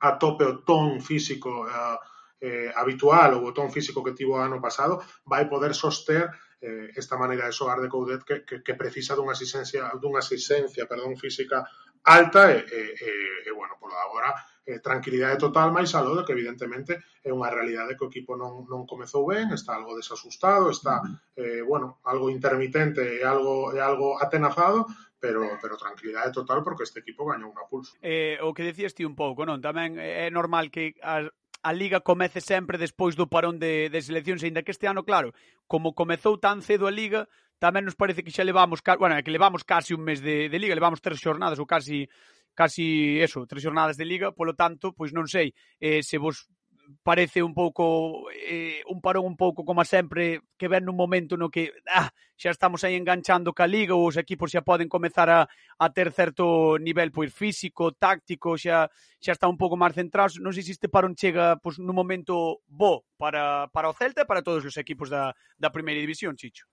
atope 0.00 0.44
o 0.44 0.64
ton 0.64 1.00
físico 1.04 1.68
eh, 1.68 1.98
eh, 2.40 2.70
habitual 2.76 3.40
ou 3.40 3.50
o 3.50 3.54
ton 3.56 3.68
físico 3.68 4.04
que 4.04 4.16
tivo 4.16 4.40
ano 4.40 4.60
pasado, 4.60 5.04
vai 5.24 5.48
poder 5.48 5.74
soster 5.76 6.32
eh, 6.60 6.90
esta 6.96 7.16
maneira 7.16 7.46
de 7.46 7.56
xogar 7.56 7.80
de 7.80 7.88
Coudet 7.88 8.22
que, 8.24 8.44
que, 8.44 8.56
que 8.62 8.74
precisa 8.74 9.16
dunha 9.16 9.32
asistencia, 9.36 9.90
dunha 10.00 10.24
asistencia 10.24 10.86
perdón, 10.86 11.16
física 11.16 11.66
alta 12.04 12.52
e, 12.52 12.64
e, 12.68 12.80
e, 12.94 13.10
e 13.48 13.50
bueno, 13.54 13.74
por 13.80 13.90
agora 13.94 14.34
eh, 14.68 14.80
tranquilidade 14.80 15.40
total, 15.40 15.72
máis 15.72 15.96
aló 15.96 16.20
que 16.22 16.36
evidentemente 16.36 17.00
é 17.24 17.32
unha 17.32 17.48
realidade 17.48 17.96
que 17.96 18.04
o 18.04 18.12
equipo 18.12 18.36
non, 18.36 18.68
non 18.68 18.84
comezou 18.84 19.24
ben, 19.24 19.48
está 19.56 19.72
algo 19.72 19.96
desasustado, 19.96 20.68
está, 20.68 21.00
eh, 21.40 21.64
bueno, 21.64 22.04
algo 22.04 22.28
intermitente 22.28 23.00
e 23.00 23.24
algo, 23.24 23.72
e 23.72 23.80
algo 23.80 24.20
atenazado, 24.20 24.84
pero, 25.16 25.56
pero 25.60 25.80
tranquilidade 25.80 26.36
total 26.36 26.60
porque 26.60 26.84
este 26.84 27.00
equipo 27.00 27.24
gañou 27.24 27.48
unha 27.48 27.64
pulso. 27.64 27.96
Eh, 28.04 28.36
o 28.44 28.52
que 28.52 28.68
decías 28.68 28.92
ti 28.92 29.08
un 29.08 29.16
pouco, 29.16 29.48
non? 29.48 29.64
Tamén 29.64 29.96
é 29.96 30.28
normal 30.28 30.68
que 30.68 31.00
a, 31.00 31.24
a 31.64 31.70
Liga 31.72 32.04
comece 32.04 32.44
sempre 32.44 32.76
despois 32.76 33.16
do 33.16 33.26
parón 33.26 33.56
de, 33.56 33.88
de 33.88 34.00
seleccións, 34.04 34.44
ainda 34.44 34.60
que 34.60 34.70
este 34.70 34.84
ano, 34.84 35.02
claro, 35.02 35.32
como 35.64 35.96
comezou 35.96 36.36
tan 36.36 36.60
cedo 36.60 36.84
a 36.86 36.92
Liga, 36.92 37.26
Tamén 37.58 37.82
nos 37.82 37.98
parece 37.98 38.22
que 38.22 38.30
xa 38.30 38.46
levamos, 38.46 38.78
bueno, 39.02 39.18
que 39.18 39.34
levamos 39.34 39.66
casi 39.66 39.90
un 39.94 40.06
mes 40.06 40.22
de, 40.22 40.46
de 40.46 40.58
liga, 40.58 40.78
levamos 40.78 41.02
tres 41.02 41.18
xornadas 41.18 41.58
ou 41.58 41.66
casi 41.66 42.06
casi 42.54 43.18
eso, 43.22 43.46
tres 43.46 43.62
xornadas 43.62 43.98
de 43.98 44.06
liga, 44.06 44.34
polo 44.34 44.54
tanto, 44.54 44.90
pois 44.90 45.14
non 45.14 45.26
sei, 45.26 45.54
eh, 45.78 46.02
se 46.02 46.18
vos 46.18 46.50
parece 47.02 47.42
un 47.42 47.54
pouco 47.54 48.30
eh, 48.32 48.80
un 48.86 49.00
parón 49.00 49.26
un 49.26 49.36
pouco 49.36 49.64
como 49.64 49.84
sempre 49.84 50.40
que 50.56 50.68
ven 50.72 50.88
nun 50.88 50.96
momento 50.96 51.36
no 51.36 51.52
que 51.52 51.76
ah, 51.84 52.08
xa 52.40 52.48
estamos 52.48 52.80
aí 52.80 52.96
enganchando 52.96 53.52
ca 53.52 53.68
liga 53.68 53.92
ou 53.92 54.08
os 54.08 54.16
equipos 54.16 54.48
xa 54.48 54.64
poden 54.64 54.88
comezar 54.88 55.28
a, 55.28 55.44
a 55.76 55.86
ter 55.92 56.08
certo 56.16 56.80
nivel 56.80 57.12
pois 57.12 57.28
físico, 57.28 57.92
táctico, 57.92 58.56
xa 58.56 58.88
xa 59.20 59.32
está 59.36 59.44
un 59.44 59.60
pouco 59.60 59.76
máis 59.76 59.92
centrados. 59.92 60.40
Non 60.40 60.56
sei 60.56 60.64
se 60.64 60.72
este 60.72 60.88
parón 60.88 61.12
chega 61.12 61.60
pois 61.60 61.76
nun 61.76 61.92
momento 61.92 62.64
bo 62.64 63.04
para 63.20 63.68
para 63.68 63.92
o 63.92 63.96
Celta 63.96 64.24
e 64.24 64.28
para 64.28 64.40
todos 64.40 64.64
os 64.64 64.76
equipos 64.80 65.12
da 65.12 65.36
da 65.60 65.68
primeira 65.68 66.00
división, 66.00 66.40
Chicho 66.40 66.64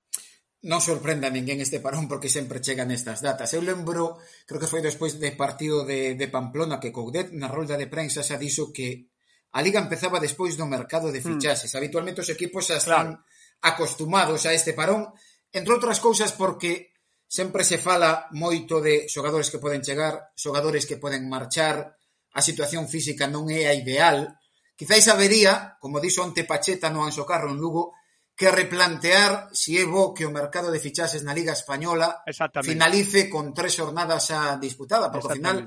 non 0.66 0.82
sorprenda 0.82 1.30
a 1.30 1.36
ninguén 1.36 1.62
este 1.62 1.78
parón 1.78 2.10
porque 2.10 2.26
sempre 2.26 2.58
chega 2.58 2.90
nestas 2.90 3.22
datas. 3.22 3.54
Eu 3.54 3.62
lembro, 3.62 4.18
creo 4.50 4.58
que 4.58 4.72
foi 4.72 4.82
despois 4.82 5.22
de 5.22 5.30
partido 5.38 5.86
de, 5.86 6.18
de 6.18 6.28
Pamplona 6.28 6.82
que 6.82 6.90
Coudet 6.90 7.30
na 7.38 7.46
rolda 7.46 7.78
de 7.78 7.86
prensa 7.86 8.26
xa 8.26 8.42
dixo 8.42 8.74
que 8.74 9.14
a 9.54 9.62
liga 9.62 9.78
empezaba 9.78 10.18
despois 10.18 10.58
do 10.58 10.66
mercado 10.66 11.14
de 11.14 11.22
mm. 11.22 11.26
fichaxes. 11.30 11.70
Mm. 11.70 11.78
Habitualmente 11.78 12.26
os 12.26 12.34
equipos 12.34 12.66
xa 12.66 12.82
están 12.82 13.22
claro. 13.22 13.62
acostumados 13.62 14.50
a 14.50 14.58
este 14.58 14.74
parón, 14.74 15.14
entre 15.54 15.70
outras 15.70 16.02
cousas 16.02 16.34
porque 16.34 16.98
sempre 17.30 17.62
se 17.62 17.78
fala 17.78 18.26
moito 18.34 18.82
de 18.82 19.06
xogadores 19.06 19.54
que 19.54 19.62
poden 19.62 19.86
chegar, 19.86 20.34
xogadores 20.34 20.90
que 20.90 20.98
poden 20.98 21.30
marchar, 21.30 21.94
a 22.36 22.42
situación 22.42 22.90
física 22.90 23.30
non 23.30 23.54
é 23.54 23.70
a 23.70 23.78
ideal. 23.78 24.34
Quizáis 24.74 25.08
habería, 25.14 25.78
como 25.78 26.02
dixo 26.02 26.26
ante 26.26 26.44
Pacheta 26.44 26.90
no 26.90 27.06
Anxo 27.06 27.24
Carro 27.24 27.54
en 27.54 27.62
Lugo, 27.62 27.96
que 28.36 28.52
replantear 28.52 29.48
se 29.56 29.80
é 29.80 29.88
bo 29.88 30.12
que 30.12 30.28
o 30.28 30.32
mercado 30.36 30.68
de 30.68 30.84
fichaxes 30.84 31.24
na 31.24 31.32
Liga 31.32 31.56
Española 31.56 32.20
finalice 32.62 33.32
con 33.32 33.56
tres 33.56 33.80
xornadas 33.80 34.28
xa 34.28 34.60
disputada, 34.60 35.08
porque 35.08 35.32
ao 35.32 35.40
final 35.40 35.58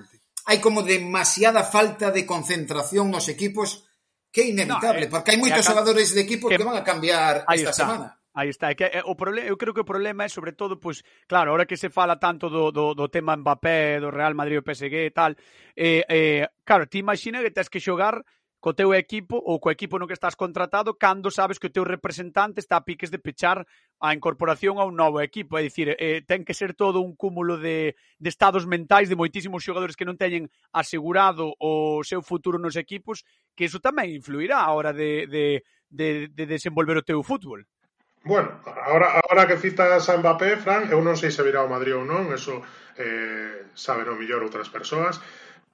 hai 0.44 0.60
como 0.60 0.84
demasiada 0.84 1.64
falta 1.64 2.12
de 2.12 2.28
concentración 2.28 3.08
nos 3.08 3.32
equipos 3.32 3.88
que 4.28 4.44
é 4.44 4.52
inevitable, 4.52 5.08
no, 5.08 5.08
eh, 5.08 5.12
porque 5.12 5.32
hai 5.32 5.40
moitos 5.40 5.64
xogadores 5.64 6.12
de 6.12 6.20
equipos 6.20 6.52
que, 6.52 6.60
que 6.60 6.68
van 6.68 6.76
a 6.76 6.84
cambiar 6.84 7.48
esta 7.48 7.72
está. 7.72 7.88
semana. 7.88 8.18
Aí 8.38 8.50
está, 8.50 8.70
que 8.76 8.84
eh, 8.84 9.02
o 9.04 9.16
problema, 9.16 9.48
eu 9.48 9.56
creo 9.56 9.75
que 9.75 9.80
o 9.80 9.88
problema 9.88 10.22
é 10.22 10.30
sobre 10.30 10.52
todo, 10.52 10.78
pois, 10.78 11.02
claro, 11.26 11.50
ahora 11.50 11.66
que 11.66 11.80
se 11.80 11.90
fala 11.90 12.20
tanto 12.20 12.46
do, 12.52 12.70
do, 12.70 12.94
do 12.94 13.08
tema 13.08 13.34
Mbappé, 13.34 13.98
do 13.98 14.12
Real 14.12 14.37
Madrid, 14.37 14.60
o 14.60 14.62
PSG 14.62 15.08
e 15.08 15.10
tal, 15.10 15.32
eh, 15.75 16.04
eh, 16.06 16.44
claro, 16.62 16.87
ti 16.87 17.00
imagina 17.00 17.42
que 17.42 17.50
tens 17.50 17.72
que 17.72 17.80
xogar 17.80 18.22
co 18.58 18.74
teu 18.74 18.90
equipo 18.90 19.38
ou 19.38 19.62
co 19.62 19.70
equipo 19.70 19.98
no 19.98 20.10
que 20.10 20.18
estás 20.18 20.34
contratado 20.34 20.98
cando 20.98 21.30
sabes 21.30 21.62
que 21.62 21.70
o 21.70 21.74
teu 21.74 21.86
representante 21.86 22.58
está 22.58 22.76
a 22.78 22.84
piques 22.84 23.10
de 23.10 23.22
pechar 23.22 23.62
a 24.02 24.14
incorporación 24.14 24.82
a 24.82 24.84
un 24.84 24.98
novo 24.98 25.22
equipo. 25.22 25.58
É 25.58 25.62
dicir, 25.62 25.94
eh, 25.94 26.26
ten 26.26 26.42
que 26.42 26.58
ser 26.58 26.74
todo 26.74 26.98
un 26.98 27.14
cúmulo 27.14 27.54
de, 27.54 27.94
de 28.18 28.28
estados 28.28 28.66
mentais 28.66 29.06
de 29.06 29.18
moitísimos 29.18 29.62
xogadores 29.62 29.94
que 29.94 30.06
non 30.06 30.18
teñen 30.18 30.50
asegurado 30.74 31.54
o 31.62 32.02
seu 32.02 32.18
futuro 32.18 32.58
nos 32.58 32.74
equipos, 32.74 33.22
que 33.54 33.70
iso 33.70 33.78
tamén 33.78 34.10
influirá 34.10 34.66
a 34.66 34.74
hora 34.74 34.90
de, 34.90 35.30
de, 35.30 35.62
de, 35.86 36.26
de 36.34 36.44
desenvolver 36.44 36.98
o 36.98 37.06
teu 37.06 37.22
fútbol. 37.22 37.62
Bueno, 38.24 38.60
ahora, 38.66 39.22
ahora 39.22 39.46
que 39.46 39.56
citas 39.56 40.08
a 40.10 40.18
Mbappé, 40.18 40.58
Fran, 40.58 40.90
eu 40.90 40.98
non 40.98 41.14
sei 41.14 41.30
se 41.30 41.46
virá 41.46 41.62
ao 41.62 41.70
Madrid 41.70 41.94
ou 41.94 42.02
non, 42.02 42.34
eso 42.34 42.60
eh, 42.98 43.70
saben 43.78 44.10
o 44.10 44.18
millor 44.18 44.42
outras 44.42 44.66
persoas, 44.66 45.22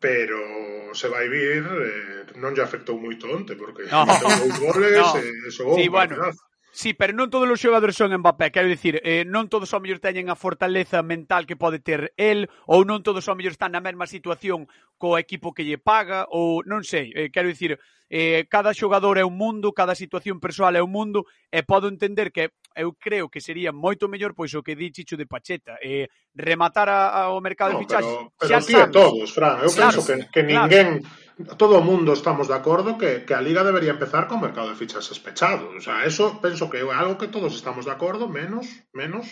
pero 0.05 0.93
se 0.93 1.09
vai 1.09 1.33
vir 1.33 1.65
eh, 1.65 2.37
non 2.37 2.53
lle 2.53 2.61
afectou 2.61 3.01
moito 3.01 3.25
onte 3.25 3.57
porque 3.57 3.89
no. 3.89 4.05
dous 4.21 4.61
goles 4.61 5.01
no. 5.01 5.17
e 5.17 5.25
eh, 5.25 5.49
xogou 5.49 5.81
sí, 5.81 5.89
bueno. 5.89 6.29
Sí, 6.75 6.91
pero 6.93 7.15
non 7.15 7.31
todos 7.33 7.47
os 7.49 7.63
xogadores 7.63 7.95
son 7.97 8.13
Mbappé, 8.13 8.51
quero 8.51 8.67
dicir, 8.69 8.99
eh, 9.07 9.25
non 9.25 9.49
todos 9.49 9.73
ao 9.73 9.81
mellor 9.81 10.03
teñen 10.05 10.29
a 10.29 10.37
fortaleza 10.37 11.01
mental 11.07 11.49
que 11.49 11.57
pode 11.57 11.81
ter 11.81 12.13
el, 12.21 12.53
ou 12.69 12.85
non 12.85 13.01
todos 13.01 13.25
ao 13.31 13.39
mellor 13.39 13.57
están 13.57 13.73
na 13.73 13.81
mesma 13.81 14.05
situación 14.05 14.69
co 15.01 15.17
equipo 15.17 15.57
que 15.57 15.65
lle 15.65 15.81
paga, 15.81 16.29
ou 16.29 16.61
non 16.69 16.85
sei, 16.85 17.15
eh, 17.17 17.33
quero 17.33 17.49
dicir, 17.49 17.81
eh, 18.11 18.47
cada 18.49 18.75
xogador 18.75 19.19
é 19.19 19.25
un 19.25 19.37
mundo, 19.37 19.73
cada 19.73 19.95
situación 19.95 20.41
persoal 20.41 20.77
é 20.77 20.83
un 20.83 20.93
mundo, 20.93 21.27
e 21.51 21.63
podo 21.63 21.89
entender 21.89 22.33
que 22.33 22.53
eu 22.75 22.93
creo 22.95 23.31
que 23.31 23.41
sería 23.41 23.71
moito 23.71 24.09
mellor 24.09 24.35
pois 24.35 24.53
o 24.55 24.63
que 24.63 24.77
di 24.77 24.91
Chicho 24.91 25.17
de 25.17 25.27
Pacheta, 25.27 25.79
eh, 25.83 26.09
rematar 26.35 26.89
a, 26.89 27.31
ao 27.31 27.41
mercado 27.41 27.75
no, 27.75 27.79
de 27.79 27.85
fichaxe. 27.87 28.11
Pero, 28.11 28.33
pero 28.37 28.51
xa 28.51 28.61
ti 28.61 28.75
todos, 28.93 29.29
Fran, 29.33 29.63
eu 29.63 29.71
claro, 29.73 29.99
penso 29.99 30.01
que, 30.05 30.15
que 30.31 30.43
ninguén... 30.43 31.01
Claro 31.01 31.23
todo 31.59 31.79
o 31.79 31.83
mundo 31.83 32.13
estamos 32.13 32.47
de 32.47 32.55
acordo 32.55 32.97
que, 32.97 33.25
que 33.27 33.35
a 33.35 33.43
Liga 33.43 33.65
debería 33.65 33.91
empezar 33.91 34.29
con 34.29 34.41
mercado 34.41 34.71
de 34.71 34.79
fichaxes 34.79 35.19
espechado. 35.19 35.75
O 35.77 35.83
sea, 35.83 36.07
eso 36.07 36.39
penso 36.39 36.71
que 36.71 36.79
é 36.79 36.87
algo 36.87 37.19
que 37.19 37.27
todos 37.27 37.59
estamos 37.59 37.85
de 37.85 37.91
acordo, 37.91 38.31
menos 38.31 38.71
menos 38.95 39.27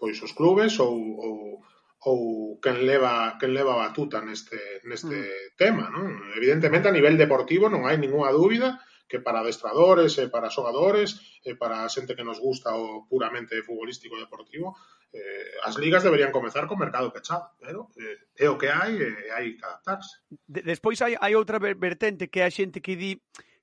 pois 0.00 0.20
os 0.22 0.32
clubes 0.32 0.80
ou, 0.80 0.96
ou 0.96 1.64
ou 2.08 2.56
quen 2.64 2.80
leva 2.88 3.36
quen 3.36 3.52
leva 3.52 3.76
a 3.76 3.88
batuta 3.88 4.24
neste 4.24 4.80
neste 4.88 5.16
mm. 5.16 5.56
tema, 5.56 5.92
non? 5.92 6.32
Evidentemente 6.32 6.88
a 6.88 6.96
nivel 6.96 7.20
deportivo 7.20 7.68
non 7.68 7.84
hai 7.84 8.00
ningunha 8.00 8.32
dúbida 8.32 8.80
que 9.10 9.18
para 9.18 9.42
adestradores 9.42 10.16
e 10.22 10.30
para 10.30 10.54
xogadores 10.54 11.18
e 11.42 11.58
para 11.58 11.82
a 11.82 11.90
xente 11.90 12.14
que 12.14 12.24
nos 12.24 12.38
gusta 12.38 12.72
o 12.72 13.04
puramente 13.10 13.58
futbolístico 13.66 14.14
e 14.16 14.22
deportivo, 14.22 14.78
eh, 15.12 15.58
as 15.66 15.74
ligas 15.76 16.06
deberían 16.06 16.30
comezar 16.30 16.70
co 16.70 16.78
mercado 16.78 17.10
pechado, 17.10 17.52
pero 17.58 17.90
eh, 17.98 18.16
é 18.38 18.46
o 18.46 18.56
que 18.56 18.70
hai 18.70 18.94
e 18.96 19.10
eh, 19.10 19.34
hai 19.34 19.46
que 19.58 19.66
adaptarse. 19.66 20.22
De, 20.46 20.62
despois 20.62 21.02
hai, 21.02 21.18
hai 21.18 21.34
outra 21.34 21.58
vertente 21.58 22.30
que 22.30 22.40
é 22.40 22.46
a 22.46 22.54
xente 22.54 22.80
que 22.80 22.94
di 22.94 23.18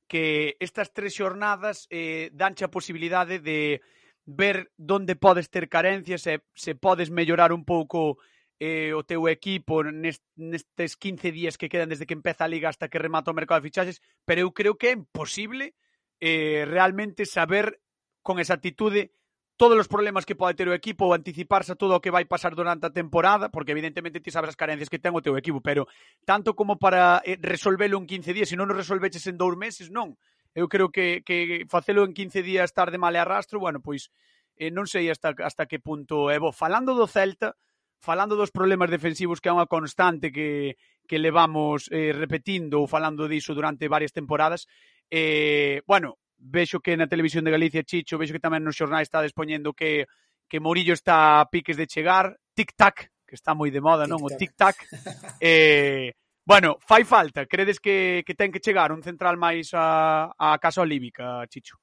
que 0.07 0.55
estas 0.59 0.91
tres 0.91 1.15
xornadas 1.15 1.87
eh, 1.89 2.29
danche 2.35 2.67
a 2.67 2.71
posibilidade 2.71 3.39
de 3.39 3.79
ver 4.27 4.69
donde 4.75 5.15
podes 5.15 5.49
ter 5.49 5.71
carencias 5.71 6.27
e 6.27 6.43
se 6.53 6.75
podes 6.75 7.09
mellorar 7.09 7.55
un 7.55 7.63
pouco 7.63 8.19
eh, 8.59 8.91
o 8.91 9.07
teu 9.07 9.31
equipo 9.31 9.87
nestes 9.87 10.99
15 10.99 11.31
días 11.31 11.55
que 11.55 11.71
quedan 11.71 11.87
desde 11.87 12.05
que 12.05 12.13
empeza 12.13 12.43
a 12.43 12.51
Liga 12.51 12.67
hasta 12.67 12.91
que 12.91 12.99
remata 12.99 13.31
o 13.31 13.37
mercado 13.37 13.63
de 13.63 13.71
fichaxes, 13.71 14.03
pero 14.27 14.43
eu 14.43 14.51
creo 14.51 14.75
que 14.75 14.91
é 14.91 14.99
imposible 14.99 15.73
eh, 16.19 16.67
realmente 16.67 17.23
saber 17.23 17.79
con 18.19 18.37
exactitude 18.37 19.15
todos 19.55 19.79
os 19.79 19.87
problemas 19.87 20.27
que 20.27 20.35
pode 20.35 20.59
ter 20.59 20.67
o 20.67 20.75
equipo 20.75 21.07
ou 21.07 21.15
anticiparse 21.15 21.73
a 21.73 21.79
todo 21.79 21.95
o 21.95 22.03
que 22.03 22.11
vai 22.13 22.27
pasar 22.27 22.51
durante 22.51 22.85
a 22.85 22.93
temporada, 22.93 23.47
porque 23.47 23.71
evidentemente 23.71 24.19
ti 24.19 24.29
sabes 24.29 24.53
as 24.53 24.59
carencias 24.59 24.91
que 24.91 24.99
ten 24.99 25.15
o 25.15 25.23
teu 25.23 25.39
equipo, 25.39 25.63
pero 25.63 25.87
tanto 26.27 26.51
como 26.51 26.75
para 26.75 27.23
eh, 27.23 27.39
resolvelo 27.39 27.95
en 27.95 28.05
15 28.05 28.35
días, 28.35 28.51
se 28.51 28.59
non 28.59 28.67
o 28.67 28.75
resolveches 28.75 29.23
en 29.31 29.39
dous 29.39 29.55
meses, 29.55 29.87
non 29.87 30.19
eu 30.57 30.65
creo 30.65 30.89
que, 30.89 31.21
que 31.21 31.69
facelo 31.69 32.01
en 32.01 32.17
15 32.17 32.41
días 32.41 32.73
tarde 32.73 32.97
mal 32.97 33.13
e 33.13 33.21
arrastro, 33.21 33.61
bueno, 33.61 33.77
pois 33.77 34.09
eh, 34.57 34.73
non 34.73 34.89
sei 34.89 35.05
hasta, 35.13 35.37
hasta 35.45 35.69
que 35.69 35.77
punto 35.77 36.33
é 36.33 36.41
bo. 36.41 36.49
Falando 36.49 36.97
do 36.97 37.05
Celta, 37.05 37.53
falando 38.01 38.33
dos 38.33 38.49
problemas 38.49 38.89
defensivos 38.89 39.37
que 39.37 39.53
é 39.53 39.53
unha 39.53 39.69
constante 39.69 40.33
que, 40.33 40.81
que 41.05 41.21
levamos 41.21 41.93
eh, 41.93 42.09
repetindo 42.09 42.81
ou 42.81 42.89
falando 42.89 43.29
diso 43.29 43.53
durante 43.53 43.85
varias 43.85 44.17
temporadas, 44.17 44.65
eh, 45.13 45.85
bueno, 45.85 46.17
vexo 46.41 46.81
que 46.81 46.97
na 46.97 47.05
televisión 47.05 47.45
de 47.45 47.53
Galicia, 47.53 47.85
Chicho, 47.85 48.17
vexo 48.17 48.33
que 48.33 48.41
tamén 48.41 48.65
nos 48.65 48.73
xornais 48.73 49.05
está 49.05 49.21
despoñendo 49.21 49.77
que 49.77 50.09
que 50.49 50.57
Morillo 50.57 50.97
está 50.97 51.37
a 51.37 51.45
piques 51.51 51.77
de 51.77 51.85
chegar, 51.85 52.39
tic-tac, 52.55 53.11
que 53.27 53.35
está 53.35 53.53
moi 53.53 53.69
de 53.69 53.83
moda, 53.83 54.09
tic 54.09 54.09
-tac. 54.09 54.17
non? 54.17 54.25
O 54.25 54.29
tic-tac. 54.33 54.77
eh, 55.37 56.17
Bueno, 56.47 56.79
fai 56.79 57.03
falta. 57.03 57.45
Credes 57.45 57.77
que, 57.77 58.23
que 58.25 58.31
ten 58.33 58.55
que 58.55 58.63
chegar 58.63 58.95
un 58.95 59.03
central 59.03 59.35
máis 59.35 59.75
a, 59.75 60.31
a 60.31 60.55
Casa 60.63 60.79
Olívica, 60.79 61.43
Chicho? 61.51 61.75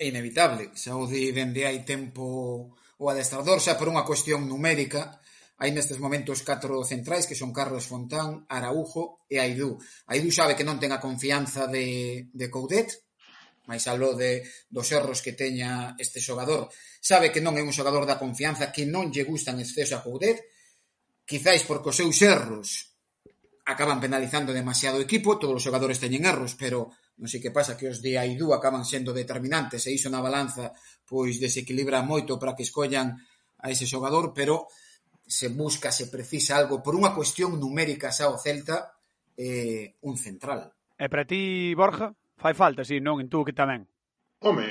É 0.00 0.08
inevitable. 0.08 0.72
Xa 0.72 0.96
o 0.96 1.04
di 1.04 1.28
dende 1.36 1.68
hai 1.68 1.84
tempo 1.84 2.72
o 2.72 3.04
adestrador, 3.12 3.60
xa 3.60 3.76
por 3.76 3.92
unha 3.92 4.08
cuestión 4.08 4.48
numérica, 4.48 5.20
hai 5.60 5.68
nestes 5.76 6.00
momentos 6.00 6.40
catro 6.40 6.80
centrais 6.80 7.28
que 7.28 7.36
son 7.36 7.52
Carlos 7.52 7.84
Fontán, 7.84 8.48
Araujo 8.48 9.20
e 9.28 9.36
Aidú. 9.36 9.76
Aidú 10.08 10.32
sabe 10.32 10.56
que 10.56 10.64
non 10.64 10.80
ten 10.80 10.96
a 10.96 11.02
confianza 11.04 11.68
de, 11.68 12.24
de 12.32 12.46
Coudet, 12.48 13.04
máis 13.68 13.84
aló 13.84 14.16
de, 14.16 14.48
dos 14.72 14.88
erros 14.96 15.20
que 15.20 15.36
teña 15.36 15.92
este 16.00 16.24
xogador. 16.24 16.72
Sabe 17.04 17.28
que 17.28 17.44
non 17.44 17.52
é 17.52 17.60
un 17.60 17.76
xogador 17.76 18.08
da 18.08 18.16
confianza 18.16 18.72
que 18.72 18.88
non 18.88 19.12
lle 19.12 19.28
gusta 19.28 19.52
en 19.52 19.60
exceso 19.60 19.92
a 19.92 20.00
Coudet, 20.00 20.40
quizáis 21.28 21.68
porque 21.68 21.92
os 21.92 22.00
seus 22.00 22.16
erros 22.24 22.89
acaban 23.70 24.02
penalizando 24.02 24.50
demasiado 24.50 24.98
o 24.98 25.04
equipo, 25.06 25.38
todos 25.38 25.56
os 25.56 25.64
xogadores 25.64 26.02
teñen 26.02 26.26
erros, 26.26 26.58
pero 26.58 26.90
non 27.20 27.30
sei 27.30 27.38
que 27.38 27.54
pasa 27.54 27.78
que 27.78 27.86
os 27.86 28.02
de 28.02 28.18
Aidú 28.18 28.50
acaban 28.50 28.82
sendo 28.82 29.14
determinantes 29.14 29.86
e 29.86 29.94
iso 29.94 30.10
na 30.10 30.24
balanza 30.24 30.74
pois 31.06 31.38
desequilibra 31.38 32.02
moito 32.02 32.36
para 32.40 32.58
que 32.58 32.66
escollan 32.66 33.14
a 33.60 33.66
ese 33.68 33.86
xogador, 33.86 34.32
pero 34.34 34.66
se 35.30 35.48
busca, 35.48 35.94
se 35.94 36.10
precisa 36.10 36.58
algo 36.58 36.82
por 36.82 36.98
unha 36.98 37.14
cuestión 37.14 37.54
numérica 37.56 38.10
xa 38.10 38.32
o 38.32 38.40
Celta 38.40 38.98
eh, 39.38 39.94
un 40.02 40.18
central. 40.18 40.74
E 40.98 41.06
para 41.06 41.24
ti, 41.24 41.72
Borja, 41.78 42.10
fai 42.36 42.52
falta, 42.52 42.82
si 42.82 42.98
non, 42.98 43.22
en 43.22 43.30
tú 43.30 43.46
que 43.46 43.54
tamén. 43.54 43.86
Home, 44.42 44.66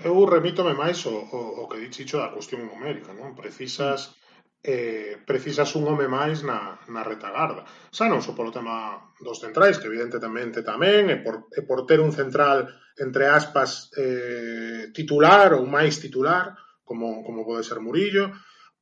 eu 0.00 0.16
remítome 0.24 0.72
máis 0.72 1.04
o, 1.04 1.12
o, 1.12 1.40
o 1.60 1.68
que 1.68 1.82
dixicho 1.82 2.22
da 2.22 2.32
cuestión 2.32 2.64
numérica, 2.64 3.12
non? 3.12 3.36
Precisas 3.36 4.16
eh, 4.62 5.16
precisas 5.24 5.72
un 5.74 5.88
home 5.88 6.04
máis 6.04 6.44
na, 6.44 6.76
na 6.92 7.00
retagarda. 7.00 7.64
Xa 7.88 8.12
non 8.12 8.20
só 8.20 8.36
polo 8.36 8.52
tema 8.52 9.00
dos 9.16 9.40
centrais, 9.40 9.80
que 9.80 9.88
evidentemente 9.88 10.60
tamén, 10.60 11.08
e 11.08 11.16
por, 11.24 11.48
e 11.48 11.64
por 11.64 11.88
ter 11.88 12.00
un 12.00 12.12
central, 12.12 12.68
entre 13.00 13.24
aspas, 13.24 13.88
eh, 13.96 14.92
titular 14.92 15.56
ou 15.56 15.64
máis 15.64 15.96
titular, 15.96 16.52
como, 16.84 17.24
como 17.24 17.46
pode 17.48 17.64
ser 17.64 17.80
Murillo, 17.80 18.36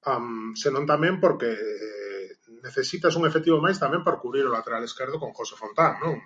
um, 0.09 0.57
senón 0.59 0.89
tamén 0.89 1.23
porque 1.23 1.55
eh, 1.55 2.27
necesitas 2.65 3.15
un 3.15 3.29
efectivo 3.31 3.63
máis 3.63 3.79
tamén 3.79 4.03
para 4.03 4.19
cubrir 4.19 4.47
o 4.47 4.55
lateral 4.55 4.83
esquerdo 4.83 5.23
con 5.23 5.31
José 5.31 5.55
Fontán, 5.55 6.03
non? 6.03 6.19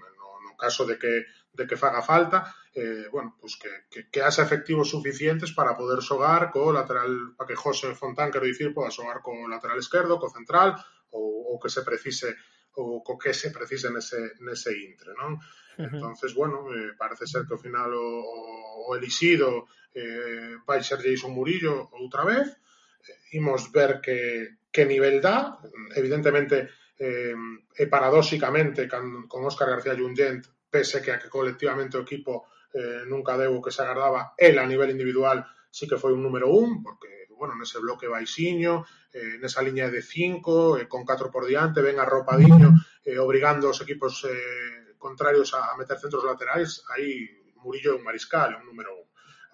caso 0.62 0.86
de 0.86 0.94
que, 1.02 1.26
de 1.58 1.64
que 1.66 1.80
faga 1.82 2.02
falta, 2.06 2.38
eh, 2.74 3.06
bueno, 3.10 3.34
pues 3.40 3.58
que, 3.60 3.68
que, 3.90 4.00
que 4.12 4.22
haxa 4.22 4.46
efectivos 4.46 4.88
suficientes 4.94 5.50
para 5.58 5.74
poder 5.74 6.00
xogar 6.00 6.54
co 6.54 6.70
lateral, 6.70 7.34
para 7.36 7.48
que 7.50 7.58
José 7.58 7.90
Fontán, 7.98 8.30
quero 8.30 8.46
dicir, 8.46 8.70
poda 8.70 8.94
xogar 8.94 9.18
co 9.26 9.34
lateral 9.50 9.78
esquerdo, 9.82 10.22
co 10.22 10.30
central, 10.30 10.78
ou, 11.10 11.52
ou 11.52 11.56
que 11.60 11.68
se 11.68 11.82
precise 11.82 12.30
o 12.78 13.04
co 13.04 13.18
que 13.18 13.34
se 13.34 13.50
precise 13.52 13.92
nese, 13.92 14.38
nese 14.40 14.72
intre, 14.72 15.12
non? 15.18 15.36
Uh 15.36 15.84
-huh. 15.84 15.92
entonces 15.92 16.32
bueno, 16.32 16.64
eh, 16.72 16.96
parece 16.96 17.26
ser 17.26 17.44
que 17.44 17.52
ao 17.52 17.60
final 17.60 17.92
o, 17.92 18.88
o 18.88 18.96
elixido 18.96 19.68
eh, 19.92 20.56
vai 20.64 20.80
ser 20.80 21.04
Jason 21.04 21.36
Murillo 21.36 21.92
outra 22.00 22.24
vez, 22.24 22.48
eh, 22.48 23.36
imos 23.36 23.68
ver 23.68 24.00
que, 24.00 24.56
que 24.72 24.88
nivel 24.88 25.20
dá, 25.20 25.60
evidentemente 25.92 26.72
eh, 27.02 27.34
e 27.74 27.84
paradóxicamente 27.90 28.86
can, 28.86 29.26
con 29.26 29.42
Óscar 29.42 29.66
García 29.66 29.98
Llungent 29.98 30.46
pese 30.70 31.02
que 31.02 31.10
a 31.10 31.18
que 31.18 31.26
colectivamente 31.26 31.98
o 31.98 32.06
equipo 32.06 32.46
eh, 32.70 33.02
nunca 33.10 33.34
deu 33.34 33.58
o 33.58 33.62
que 33.64 33.74
se 33.74 33.82
agardaba 33.82 34.38
el 34.38 34.54
a 34.62 34.66
nivel 34.70 34.94
individual 34.94 35.42
sí 35.66 35.90
que 35.90 35.98
foi 35.98 36.14
un 36.14 36.22
número 36.22 36.46
un 36.46 36.78
porque 36.78 37.26
bueno, 37.34 37.58
nese 37.58 37.82
bloque 37.82 38.06
baixiño 38.06 38.86
eh, 39.10 39.34
nesa 39.42 39.66
liña 39.66 39.90
de 39.90 39.98
5, 39.98 40.78
eh, 40.78 40.86
con 40.86 41.02
4 41.02 41.26
por 41.34 41.42
diante, 41.42 41.82
ben 41.82 41.98
arropadiño 41.98 42.70
eh, 43.02 43.18
obrigando 43.18 43.74
os 43.74 43.82
equipos 43.82 44.22
eh, 44.30 44.94
contrarios 44.94 45.50
a, 45.58 45.74
a 45.74 45.76
meter 45.76 45.98
centros 45.98 46.22
laterais 46.22 46.86
aí 46.94 47.42
Murillo 47.62 47.94
é 47.94 47.98
un 47.98 48.06
mariscal, 48.06 48.54
é 48.54 48.58
un 48.58 48.66
número 48.66 48.94
un 48.94 49.06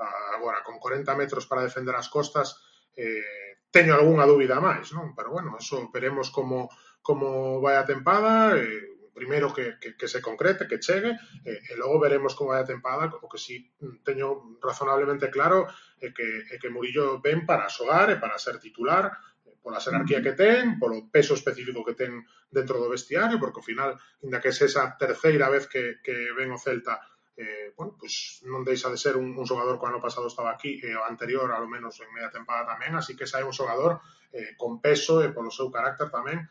ah, 0.04 0.36
agora, 0.36 0.60
con 0.60 0.76
40 0.76 1.16
metros 1.16 1.48
para 1.48 1.64
defender 1.64 1.96
as 1.96 2.12
costas 2.12 2.60
eh, 2.92 3.48
teño 3.70 3.94
algunha 3.94 4.24
dúbida 4.24 4.60
máis, 4.60 4.90
non? 4.96 5.12
Pero 5.12 5.30
bueno, 5.30 5.56
eso 5.60 5.88
veremos 5.92 6.32
como 6.32 6.72
como 7.08 7.56
vai 7.64 7.80
a 7.80 7.88
tempada, 7.88 8.52
eh, 8.52 8.84
primeiro 9.16 9.48
que, 9.56 9.80
que, 9.80 9.96
que 9.96 10.08
se 10.12 10.20
concrete, 10.20 10.68
que 10.68 10.76
chegue, 10.76 11.16
eh, 11.48 11.72
e 11.72 11.74
logo 11.80 11.96
veremos 11.96 12.36
como 12.36 12.52
vai 12.52 12.60
a 12.60 12.68
tempada, 12.68 13.08
o 13.08 13.24
que 13.32 13.40
si 13.40 13.64
mm, 13.64 14.04
teño 14.04 14.60
razonablemente 14.60 15.32
claro 15.32 15.64
é 15.96 16.08
eh, 16.08 16.12
que, 16.12 16.28
é 16.52 16.56
que 16.60 16.68
Murillo 16.68 17.16
ven 17.24 17.48
para 17.48 17.72
xogar 17.72 18.12
e 18.12 18.20
para 18.20 18.36
ser 18.36 18.60
titular, 18.60 19.08
eh, 19.48 19.56
pola 19.64 19.80
xerarquía 19.80 20.20
que 20.20 20.36
ten, 20.36 20.76
polo 20.76 21.08
peso 21.08 21.32
específico 21.32 21.80
que 21.80 21.96
ten 21.96 22.28
dentro 22.52 22.76
do 22.76 22.92
vestiario, 22.92 23.40
porque 23.40 23.64
ao 23.64 23.68
final, 23.70 23.90
inda 24.20 24.44
que 24.44 24.52
se 24.52 24.68
esa 24.68 24.92
terceira 25.00 25.48
vez 25.48 25.64
que, 25.64 26.04
que 26.04 26.28
ven 26.36 26.52
o 26.52 26.60
Celta, 26.60 27.00
eh, 27.40 27.72
bueno, 27.72 27.96
pues 27.96 28.44
non 28.44 28.66
deixa 28.66 28.92
de 28.92 29.00
ser 29.00 29.16
un, 29.16 29.32
un 29.32 29.46
xogador 29.48 29.80
que 29.80 29.86
o 29.86 29.90
ano 29.90 30.04
pasado 30.04 30.28
estaba 30.28 30.52
aquí 30.52 30.76
e 30.84 30.92
eh, 30.92 30.98
o 30.98 31.08
anterior, 31.08 31.48
alo 31.56 31.70
menos 31.70 31.96
en 32.04 32.12
media 32.12 32.28
tempada 32.28 32.76
tamén, 32.76 32.92
así 33.00 33.16
que 33.16 33.24
xa 33.24 33.40
é 33.40 33.46
un 33.48 33.56
xogador 33.56 34.02
eh, 34.36 34.58
con 34.60 34.82
peso 34.84 35.24
e 35.24 35.32
polo 35.32 35.48
seu 35.48 35.72
carácter 35.72 36.12
tamén 36.12 36.50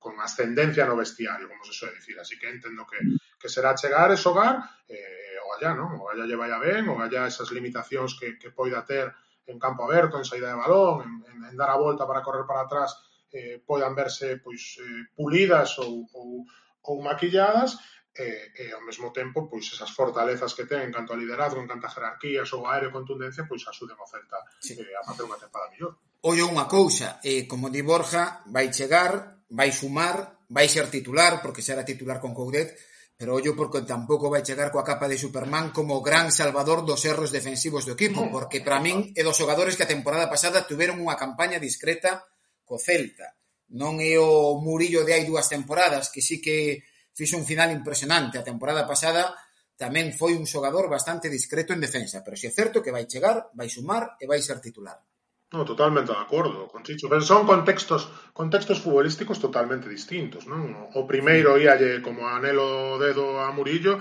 con 0.00 0.18
ascendencia 0.18 0.88
no 0.88 0.96
vestiario, 0.96 1.46
como 1.46 1.62
se 1.62 1.76
suele 1.76 2.00
dicir. 2.00 2.18
Así 2.18 2.40
que 2.40 2.48
entendo 2.48 2.88
que, 2.88 2.96
que 3.38 3.48
será 3.52 3.76
chegar 3.76 4.08
e 4.10 4.16
xogar 4.16 4.56
eh, 4.88 5.36
o 5.44 5.52
allá, 5.54 5.76
non? 5.76 6.00
O 6.00 6.08
allá 6.08 6.24
lle 6.24 6.40
vai 6.40 6.50
a 6.50 6.58
ben, 6.58 6.88
o 6.88 6.96
allá 6.98 7.28
esas 7.28 7.52
limitacións 7.52 8.16
que, 8.16 8.40
que 8.40 8.50
poida 8.50 8.80
ter 8.88 9.12
en 9.44 9.60
campo 9.60 9.84
aberto, 9.84 10.16
en 10.16 10.24
saída 10.24 10.48
de 10.48 10.56
balón, 10.56 11.04
en, 11.04 11.12
en, 11.28 11.38
en 11.52 11.54
dar 11.54 11.70
a 11.70 11.76
volta 11.76 12.08
para 12.08 12.24
correr 12.24 12.48
para 12.48 12.64
atrás, 12.64 12.96
eh, 13.28 13.60
poidan 13.60 13.92
verse 13.92 14.40
pois 14.40 14.80
eh, 14.80 15.12
pulidas 15.12 15.76
ou, 15.78 16.08
ou, 16.16 16.48
ou 16.88 16.96
maquilladas, 17.04 17.76
e, 18.16 18.52
e 18.56 18.72
ao 18.72 18.82
mesmo 18.82 19.12
tempo 19.12 19.48
pois 19.52 19.68
esas 19.68 19.92
fortalezas 19.92 20.56
que 20.56 20.64
ten 20.64 20.80
en 20.80 20.92
canto 20.92 21.12
a 21.12 21.20
liderazgo, 21.20 21.60
en 21.60 21.68
canto 21.68 21.86
a 21.86 21.94
jerarquías 21.94 22.48
ou 22.56 22.64
a 22.64 22.74
aéreo 22.74 22.90
contundencia, 22.90 23.44
pois 23.44 23.62
axuden 23.68 24.00
o 24.00 24.06
Celta 24.08 24.40
sí. 24.64 24.74
eh, 24.80 24.96
a 24.96 25.04
facer 25.04 25.28
unha 25.28 25.38
tempada 25.38 25.70
mellor. 25.70 25.92
Ollo 26.24 26.48
unha 26.48 26.66
cousa, 26.66 27.20
eh, 27.20 27.44
como 27.44 27.68
di 27.68 27.80
Borja, 27.84 28.42
vai 28.50 28.72
chegar 28.72 29.39
vai 29.50 29.74
sumar, 29.74 30.46
vai 30.48 30.70
ser 30.70 30.86
titular, 30.88 31.42
porque 31.42 31.62
xa 31.62 31.74
era 31.74 31.84
titular 31.84 32.22
con 32.22 32.32
Coudet, 32.34 32.78
pero 33.20 33.36
ollo 33.36 33.52
porque 33.52 33.84
tampouco 33.84 34.32
vai 34.32 34.40
chegar 34.40 34.72
coa 34.72 34.86
capa 34.86 35.04
de 35.04 35.20
Superman 35.20 35.74
como 35.76 36.00
gran 36.00 36.32
salvador 36.32 36.86
dos 36.88 37.04
erros 37.04 37.34
defensivos 37.34 37.84
do 37.84 37.92
equipo, 37.92 38.24
mm. 38.24 38.30
porque 38.32 38.64
para 38.64 38.80
min 38.80 39.12
é 39.12 39.20
dos 39.20 39.36
xogadores 39.36 39.76
que 39.76 39.84
a 39.84 39.92
temporada 39.92 40.30
pasada 40.32 40.64
tuveron 40.64 41.02
unha 41.02 41.20
campaña 41.20 41.60
discreta 41.60 42.24
co 42.64 42.80
Celta. 42.80 43.36
Non 43.76 44.00
é 44.00 44.16
o 44.16 44.56
Murillo 44.62 45.04
de 45.04 45.12
hai 45.12 45.28
dúas 45.28 45.52
temporadas, 45.52 46.08
que 46.08 46.24
sí 46.24 46.40
que 46.40 46.86
fixo 47.12 47.36
un 47.36 47.44
final 47.44 47.74
impresionante. 47.74 48.40
A 48.40 48.46
temporada 48.46 48.88
pasada 48.88 49.36
tamén 49.76 50.16
foi 50.16 50.32
un 50.38 50.48
xogador 50.48 50.88
bastante 50.88 51.28
discreto 51.28 51.76
en 51.76 51.82
defensa, 51.82 52.24
pero 52.24 52.38
si 52.38 52.48
é 52.48 52.52
certo 52.54 52.80
que 52.80 52.94
vai 52.94 53.04
chegar, 53.04 53.52
vai 53.52 53.68
sumar 53.68 54.16
e 54.16 54.24
vai 54.24 54.40
ser 54.40 54.64
titular. 54.64 54.96
No, 55.52 55.64
totalmente 55.64 56.12
de 56.12 56.18
acordo 56.18 56.68
con 56.68 56.84
Chicho, 56.84 57.08
pero 57.08 57.20
son 57.22 57.44
contextos 57.44 58.08
contextos 58.32 58.78
futbolísticos 58.80 59.40
totalmente 59.42 59.88
distintos, 59.90 60.46
non? 60.46 60.90
O 60.94 61.10
primeiro 61.10 61.58
íalle 61.58 61.98
como 62.06 62.30
anelo 62.30 63.02
dedo 63.02 63.42
a 63.42 63.50
Murillo 63.50 63.98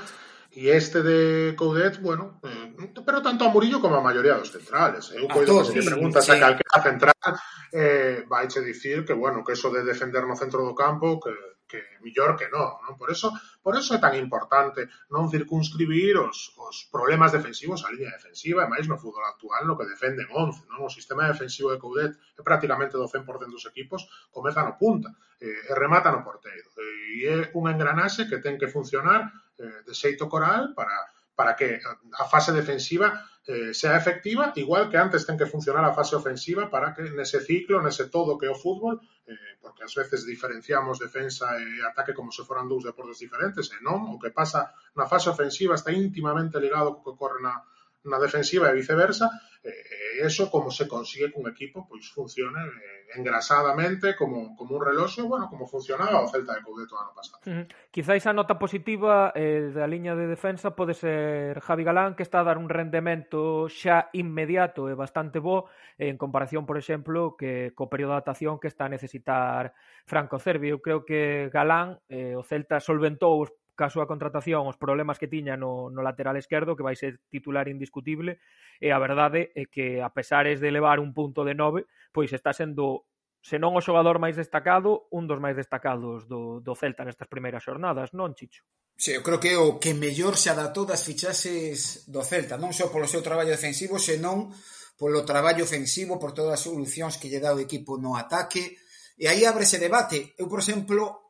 e 0.53 0.69
este 0.69 1.01
de 1.01 1.53
Coudet, 1.57 1.97
bueno, 2.01 2.38
eh, 2.45 2.93
pero 3.01 3.25
tanto 3.25 3.45
a 3.45 3.53
Murillo 3.53 3.81
como 3.81 3.97
a 3.97 4.05
maioría 4.05 4.38
dos 4.38 4.53
centrales. 4.53 5.09
Eu 5.09 5.25
coido 5.25 5.57
que 5.65 5.73
se 5.73 5.81
sí, 5.81 5.89
preguntas 5.89 6.25
sí. 6.25 6.33
a 6.33 6.41
calquera 6.41 6.79
central 6.85 7.33
eh, 7.73 8.25
vai 8.29 8.45
che 8.45 8.62
dicir 8.62 9.01
que, 9.01 9.17
bueno, 9.17 9.41
que 9.41 9.57
eso 9.57 9.73
de 9.73 9.81
defender 9.81 10.29
no 10.29 10.38
centro 10.38 10.62
do 10.62 10.77
campo 10.77 11.17
que 11.17 11.33
que 11.69 11.86
millor 12.01 12.34
que 12.34 12.49
non, 12.49 12.82
non? 12.82 12.97
Por 12.97 13.13
eso, 13.13 13.29
por 13.62 13.77
eso 13.77 13.93
é 13.93 14.01
tan 14.01 14.17
importante 14.17 14.89
non 15.13 15.29
circunscribir 15.29 16.17
os, 16.17 16.58
os 16.58 16.89
problemas 16.89 17.29
defensivos 17.29 17.86
á 17.86 17.93
liña 17.93 18.10
defensiva, 18.17 18.65
e 18.65 18.71
máis 18.73 18.89
no 18.89 18.97
fútbol 18.97 19.23
actual 19.29 19.69
no 19.69 19.77
que 19.77 19.86
defenden 19.86 20.25
11, 20.34 20.65
non? 20.65 20.82
O 20.84 20.91
sistema 20.91 21.29
defensivo 21.29 21.69
de 21.69 21.77
Coudet 21.77 22.17
é 22.17 22.41
prácticamente 22.41 22.97
do 22.97 23.05
100% 23.05 23.23
dos 23.53 23.69
equipos 23.69 24.10
comeza 24.34 24.65
no 24.65 24.73
punta 24.82 25.13
eh, 25.38 25.69
e 25.69 25.71
remata 25.77 26.10
no 26.10 26.25
porteiro. 26.25 26.73
E 27.13 27.29
é 27.29 27.38
unha 27.53 27.77
engranaxe 27.77 28.25
que 28.25 28.41
ten 28.41 28.58
que 28.58 28.73
funcionar 28.73 29.29
eh, 29.62 29.86
de 29.86 29.93
xeito 29.93 30.25
coral 30.25 30.73
para 30.73 30.97
para 31.39 31.55
que 31.55 31.79
a 32.19 32.25
fase 32.27 32.51
defensiva 32.51 33.15
eh, 33.47 33.73
sea 33.73 33.95
efectiva, 33.95 34.51
igual 34.60 34.91
que 34.91 34.99
antes 34.99 35.23
ten 35.23 35.39
que 35.39 35.47
funcionar 35.47 35.88
a 35.88 35.95
fase 35.95 36.19
ofensiva 36.19 36.67
para 36.67 36.91
que 36.91 37.08
nese 37.15 37.39
ciclo, 37.39 37.79
nese 37.79 38.12
todo 38.12 38.36
que 38.36 38.45
é 38.45 38.51
o 38.51 38.60
fútbol, 38.60 38.99
eh, 39.29 39.55
porque 39.61 39.85
ás 39.85 39.93
veces 39.93 40.25
diferenciamos 40.25 40.97
defensa 40.97 41.53
e 41.61 41.85
ataque 41.85 42.17
como 42.17 42.33
se 42.33 42.41
foran 42.41 42.65
dous 42.65 42.81
deportes 42.81 43.21
diferentes, 43.21 43.69
e 43.69 43.77
non, 43.85 44.09
o 44.09 44.17
que 44.17 44.33
pasa 44.33 44.73
na 44.97 45.05
fase 45.05 45.29
ofensiva 45.29 45.77
está 45.77 45.93
íntimamente 45.93 46.57
ligado 46.57 46.97
co 46.97 47.01
que 47.05 47.13
ocorre 47.13 47.39
na, 47.45 47.61
na 48.05 48.19
defensiva 48.19 48.69
e 48.71 48.77
viceversa, 48.77 49.27
e 49.59 50.23
eso 50.23 50.49
como 50.49 50.71
se 50.71 50.88
consigue 50.88 51.31
cun 51.31 51.43
equipo 51.51 51.83
pois 51.83 52.07
funcione 52.15 52.63
eh, 52.63 53.19
engrasadamente 53.19 54.15
como, 54.15 54.55
como 54.55 54.79
un 54.79 54.83
reloxo, 54.85 55.27
bueno, 55.27 55.51
como 55.51 55.67
funcionaba 55.67 56.23
o 56.23 56.31
Celta 56.31 56.55
de 56.55 56.63
Coudeto 56.63 56.95
ano 56.95 57.12
pasado. 57.12 57.43
Uh 57.43 57.63
-huh. 57.63 57.65
Quizáis 57.91 58.23
a 58.23 58.31
nota 58.31 58.55
positiva 58.55 59.35
eh, 59.35 59.71
da 59.75 59.83
liña 59.83 60.15
de 60.15 60.31
defensa 60.31 60.75
pode 60.79 60.95
ser 60.95 61.59
Javi 61.59 61.83
Galán, 61.83 62.15
que 62.15 62.23
está 62.23 62.39
a 62.39 62.47
dar 62.47 62.55
un 62.55 62.71
rendemento 62.71 63.67
xa 63.67 64.07
inmediato 64.15 64.88
e 64.88 64.95
bastante 64.95 65.43
bo 65.43 65.67
en 65.99 66.15
comparación, 66.15 66.63
por 66.63 66.79
exemplo, 66.79 67.35
que 67.35 67.75
co 67.75 67.91
período 67.91 68.15
de 68.15 68.23
adaptación 68.23 68.63
que 68.63 68.71
está 68.71 68.88
a 68.88 68.93
necesitar 68.95 69.75
Franco 70.07 70.39
Cervi. 70.39 70.71
Eu 70.71 70.79
creo 70.79 71.03
que 71.03 71.51
Galán, 71.51 71.99
eh, 72.07 72.39
o 72.39 72.43
Celta 72.47 72.79
solventou 72.79 73.43
os 73.43 73.51
ca 73.79 73.87
súa 73.87 74.03
contratación 74.03 74.67
os 74.67 74.75
problemas 74.75 75.15
que 75.15 75.31
tiña 75.31 75.55
no, 75.55 75.87
no 75.87 76.03
lateral 76.03 76.35
esquerdo, 76.35 76.75
que 76.75 76.83
vai 76.83 76.99
ser 76.99 77.23
titular 77.31 77.71
indiscutible, 77.71 78.43
e 78.83 78.91
a 78.91 78.99
verdade 78.99 79.55
é 79.55 79.71
que 79.71 80.03
a 80.03 80.11
pesares 80.11 80.59
de 80.59 80.75
levar 80.75 80.99
un 80.99 81.15
punto 81.15 81.47
de 81.47 81.55
nove, 81.55 81.87
pois 82.11 82.35
está 82.35 82.51
sendo 82.51 83.07
se 83.39 83.55
non 83.55 83.71
o 83.71 83.79
xogador 83.79 84.19
máis 84.19 84.35
destacado, 84.35 85.07
un 85.15 85.23
dos 85.23 85.39
máis 85.39 85.55
destacados 85.55 86.27
do, 86.27 86.59
do 86.59 86.75
Celta 86.75 87.07
nestas 87.07 87.31
primeiras 87.31 87.63
xornadas, 87.63 88.11
non, 88.11 88.35
Chicho? 88.35 88.67
Sí, 88.99 89.15
eu 89.15 89.23
creo 89.23 89.39
que 89.39 89.55
o 89.55 89.79
que 89.79 89.95
mellor 89.95 90.35
se 90.35 90.51
adaptou 90.51 90.83
das 90.83 91.07
fichases 91.07 92.03
do 92.11 92.19
Celta, 92.19 92.59
non 92.59 92.75
só 92.75 92.91
polo 92.91 93.07
seu 93.07 93.23
traballo 93.23 93.55
defensivo, 93.55 93.95
senón 93.95 94.51
polo 94.99 95.23
traballo 95.23 95.63
ofensivo, 95.63 96.19
por 96.19 96.35
todas 96.35 96.59
as 96.59 96.67
solucións 96.67 97.15
que 97.15 97.31
lle 97.31 97.39
dá 97.39 97.55
o 97.55 97.63
equipo 97.63 97.95
no 97.95 98.19
ataque, 98.19 98.75
e 99.15 99.31
aí 99.31 99.47
abre 99.47 99.63
ese 99.63 99.79
debate. 99.79 100.35
Eu, 100.35 100.51
por 100.51 100.59
exemplo, 100.59 101.28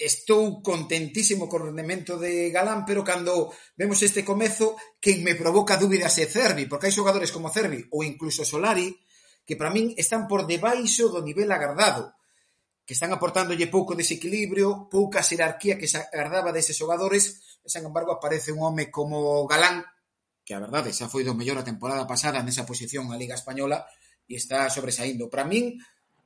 estou 0.00 0.64
contentísimo 0.64 1.44
co 1.44 1.60
rendemento 1.60 2.16
de 2.16 2.48
Galán, 2.48 2.88
pero 2.88 3.04
cando 3.04 3.52
vemos 3.76 4.00
este 4.00 4.24
comezo, 4.24 4.80
quen 4.96 5.20
me 5.20 5.36
provoca 5.36 5.76
dúbidas 5.76 6.16
é 6.16 6.24
Cervi, 6.24 6.64
porque 6.64 6.88
hai 6.88 6.96
xogadores 6.96 7.28
como 7.28 7.52
Cervi 7.52 7.84
ou 7.92 8.00
incluso 8.00 8.48
Solari, 8.48 8.96
que 9.44 9.60
para 9.60 9.68
min 9.68 9.92
están 10.00 10.24
por 10.24 10.48
debaixo 10.48 11.12
do 11.12 11.20
nivel 11.20 11.52
agardado, 11.52 12.16
que 12.88 12.96
están 12.96 13.12
aportándolle 13.12 13.68
pouco 13.68 13.94
desequilibrio, 13.94 14.88
pouca 14.88 15.22
xerarquía 15.22 15.76
que 15.76 15.86
se 15.86 16.00
agardaba 16.00 16.50
deses 16.50 16.74
xogadores, 16.74 17.60
e, 17.60 17.68
sen 17.68 17.84
embargo, 17.84 18.16
aparece 18.16 18.50
un 18.56 18.64
home 18.64 18.88
como 18.88 19.46
Galán, 19.46 19.84
que 20.42 20.56
a 20.56 20.62
verdade 20.64 20.96
xa 20.96 21.12
foi 21.12 21.22
do 21.22 21.36
mellor 21.36 21.60
a 21.60 21.68
temporada 21.68 22.08
pasada 22.08 22.40
nesa 22.40 22.66
posición 22.66 23.06
na 23.06 23.20
Liga 23.20 23.36
Española, 23.36 23.84
e 24.24 24.34
está 24.34 24.66
sobresaindo. 24.72 25.28
Para 25.28 25.44
min, 25.44 25.76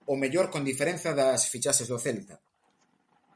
o 0.07 0.15
mellor 0.15 0.49
con 0.49 0.63
diferenza 0.63 1.13
das 1.13 1.51
fichases 1.51 1.91
do 1.91 1.99
Celta. 1.99 2.39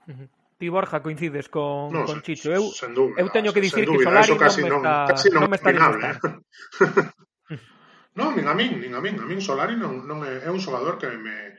Uh 0.09 0.17
-huh. 0.17 0.29
Ti, 0.59 0.69
Borja, 0.69 1.01
coincides 1.01 1.49
con, 1.49 1.93
no, 1.93 2.05
con 2.05 2.21
Chicho. 2.21 2.51
Eu, 2.51 2.67
sen 2.75 2.91
dúbida, 2.91 3.23
eu 3.23 3.31
teño 3.31 3.55
que 3.55 3.63
dicir 3.63 3.87
que 3.87 4.03
Solari 4.03 4.35
casi 4.35 4.67
non, 4.67 4.83
me 4.83 4.83
está, 4.83 5.07
casi 5.07 5.31
non, 5.31 5.47
non 5.47 5.55
me 5.55 5.59
está 5.61 5.71
eh. 5.71 5.79
non, 8.19 8.35
nin 8.35 8.43
a 8.51 8.59
min, 8.59 8.83
nin 8.83 8.91
a 8.91 8.99
min. 8.99 9.23
A 9.23 9.27
min 9.31 9.39
Solari 9.39 9.79
non, 9.79 10.03
non 10.03 10.27
é, 10.27 10.43
é 10.43 10.51
un 10.51 10.59
xogador 10.59 10.99
que 10.99 11.07
me, 11.15 11.55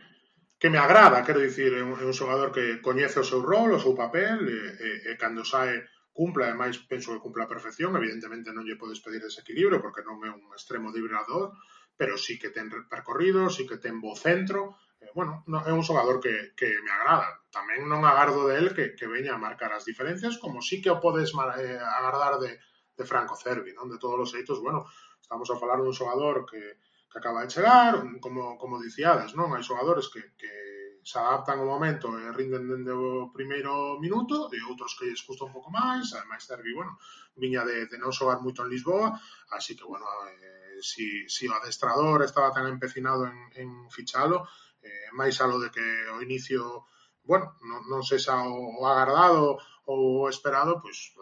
que 0.59 0.67
me 0.67 0.75
agrada, 0.75 1.23
quero 1.23 1.39
dicir, 1.39 1.71
é 1.71 1.79
un, 1.79 1.95
é 1.95 2.03
un 2.03 2.11
xogador 2.11 2.51
que 2.51 2.83
coñece 2.83 3.23
o 3.23 3.25
seu 3.31 3.39
rol, 3.39 3.71
o 3.71 3.79
seu 3.79 3.95
papel, 3.95 4.43
e, 4.51 4.59
e, 4.75 4.89
e 5.07 5.11
cando 5.15 5.47
sae 5.47 5.87
cumpla, 6.11 6.51
ademais 6.51 6.75
penso 6.83 7.15
que 7.15 7.23
cumpla 7.23 7.47
a 7.47 7.53
perfección, 7.55 7.95
evidentemente 7.95 8.51
non 8.51 8.67
lle 8.67 8.75
podes 8.75 8.99
pedir 8.99 9.23
desequilibrio, 9.23 9.79
porque 9.79 10.03
non 10.03 10.19
é 10.27 10.31
un 10.35 10.43
extremo 10.51 10.91
vibrador, 10.91 11.55
pero 11.95 12.19
sí 12.19 12.35
que 12.35 12.51
ten 12.51 12.67
percorrido, 12.91 13.47
sí 13.47 13.63
que 13.63 13.79
ten 13.79 14.03
bo 14.03 14.11
centro, 14.11 14.75
eh, 14.99 15.07
bueno, 15.15 15.47
no, 15.47 15.63
é 15.63 15.71
un 15.71 15.87
xogador 15.87 16.19
que, 16.19 16.51
que 16.59 16.83
me 16.83 16.91
agrada, 16.91 17.38
tamén 17.49 17.89
non 17.89 18.05
agardo 18.05 18.45
de 18.45 18.55
el 18.61 18.67
que, 18.77 18.93
que 18.93 19.09
veña 19.09 19.33
a 19.35 19.41
marcar 19.41 19.73
as 19.73 19.85
diferencias, 19.85 20.37
como 20.37 20.61
sí 20.61 20.81
que 20.81 20.93
o 20.93 21.01
podes 21.01 21.33
eh, 21.33 21.81
agardar 21.81 22.37
de, 22.37 22.61
de 22.97 23.03
Franco 23.05 23.35
Cervi, 23.35 23.73
non? 23.73 23.89
De 23.89 23.97
todos 23.97 24.19
os 24.21 24.31
eitos, 24.37 24.61
bueno, 24.61 24.85
estamos 25.17 25.49
a 25.49 25.57
falar 25.57 25.81
dun 25.81 25.97
xogador 25.97 26.45
que, 26.45 26.77
que 27.09 27.17
acaba 27.17 27.41
de 27.41 27.51
chegar, 27.51 27.93
como, 28.21 28.57
como 28.61 28.77
dicíades, 28.77 29.33
non? 29.33 29.49
Hai 29.49 29.65
xogadores 29.65 30.13
que, 30.13 30.37
que 30.37 30.53
se 31.01 31.17
adaptan 31.17 31.57
ao 31.57 31.71
momento 31.73 32.13
e 32.21 32.29
rinden 32.37 32.69
dende 32.69 32.93
o 32.93 33.33
primeiro 33.33 33.97
minuto 33.97 34.51
e 34.53 34.59
outros 34.69 34.93
que 34.93 35.09
lles 35.09 35.25
custa 35.25 35.49
un 35.49 35.53
pouco 35.55 35.73
máis, 35.73 36.13
ademais 36.13 36.45
Cervi, 36.45 36.69
bueno, 36.77 37.01
viña 37.33 37.65
de, 37.65 37.89
de 37.89 37.97
non 37.97 38.13
xogar 38.13 38.43
moito 38.45 38.61
en 38.61 38.69
Lisboa, 38.69 39.17
así 39.57 39.73
que, 39.73 39.89
bueno, 39.89 40.05
eh, 40.29 40.77
si, 40.85 41.25
si 41.25 41.49
o 41.49 41.55
adestrador 41.57 42.21
estaba 42.21 42.53
tan 42.53 42.69
empecinado 42.69 43.25
en, 43.25 43.37
en 43.57 43.69
fichalo, 43.89 44.45
eh, 44.85 45.09
máis 45.17 45.39
alo 45.41 45.57
de 45.57 45.73
que 45.73 45.85
o 46.13 46.21
inicio 46.21 46.85
bueno, 47.29 47.53
non, 47.61 47.85
non 47.85 48.01
sexa 48.01 48.33
o 48.41 48.81
agardado 48.89 49.61
ou 49.85 50.25
o 50.25 50.29
esperado, 50.33 50.81
pois 50.81 51.13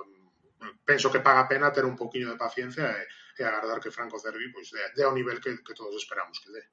penso 0.88 1.12
que 1.12 1.20
paga 1.20 1.52
pena 1.52 1.76
ter 1.76 1.84
un 1.84 2.00
poquinho 2.00 2.32
de 2.32 2.40
paciencia 2.40 2.88
e, 2.96 3.04
e 3.36 3.42
agardar 3.44 3.84
que 3.84 3.92
Franco 3.92 4.16
Cervi 4.16 4.48
pois, 4.56 4.72
dé, 4.72 4.88
dé 4.96 5.04
o 5.04 5.12
nivel 5.12 5.44
que, 5.44 5.60
que 5.60 5.76
todos 5.76 6.00
esperamos 6.00 6.40
que 6.40 6.56
dé. 6.56 6.64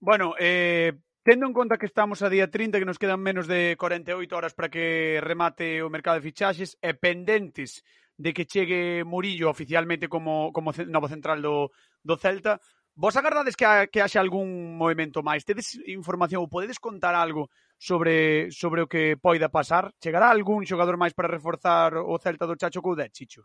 Bueno, 0.00 0.32
eh, 0.40 0.96
Tendo 1.24 1.46
en 1.46 1.54
conta 1.54 1.78
que 1.78 1.86
estamos 1.86 2.20
a 2.20 2.28
día 2.28 2.50
30, 2.50 2.78
que 2.78 2.84
nos 2.84 2.98
quedan 2.98 3.18
menos 3.18 3.48
de 3.48 3.76
48 3.80 4.36
horas 4.36 4.52
para 4.52 4.68
que 4.68 5.24
remate 5.24 5.80
o 5.80 5.88
mercado 5.88 6.20
de 6.20 6.28
fichaxes, 6.28 6.76
e 6.84 6.92
pendentes 6.92 7.80
de 8.20 8.36
que 8.36 8.44
chegue 8.44 9.08
Murillo 9.08 9.48
oficialmente 9.48 10.12
como, 10.12 10.52
como 10.52 10.76
novo 10.84 11.08
central 11.08 11.40
do, 11.40 11.72
do 12.04 12.20
Celta, 12.20 12.60
vos 12.92 13.16
agardades 13.16 13.56
que, 13.56 13.64
ha, 13.64 13.88
que 13.88 14.04
haxe 14.04 14.20
algún 14.20 14.76
movimento 14.76 15.24
máis? 15.24 15.48
Tedes 15.48 15.80
información 15.88 16.44
ou 16.44 16.52
podedes 16.52 16.76
contar 16.76 17.16
algo 17.16 17.48
sobre, 17.84 18.48
sobre 18.48 18.80
o 18.80 18.88
que 18.88 19.20
poida 19.20 19.52
pasar? 19.52 19.92
Chegará 20.00 20.32
algún 20.32 20.64
xogador 20.64 20.96
máis 20.96 21.12
para 21.12 21.28
reforzar 21.28 22.00
o 22.00 22.16
Celta 22.16 22.48
do 22.48 22.56
Chacho 22.56 22.80
Coudet, 22.80 23.12
Chicho? 23.12 23.44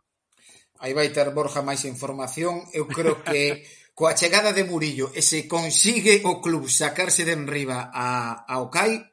Aí 0.80 0.96
vai 0.96 1.12
ter 1.12 1.28
Borja 1.36 1.60
máis 1.60 1.84
información. 1.84 2.64
Eu 2.72 2.88
creo 2.88 3.20
que 3.20 3.60
coa 3.98 4.16
chegada 4.16 4.56
de 4.56 4.64
Murillo 4.64 5.12
e 5.12 5.20
se 5.20 5.44
consigue 5.44 6.24
o 6.24 6.40
club 6.40 6.72
sacarse 6.72 7.28
de 7.28 7.36
enriba 7.36 7.92
a, 7.92 8.48
a 8.48 8.64
Okai, 8.64 9.04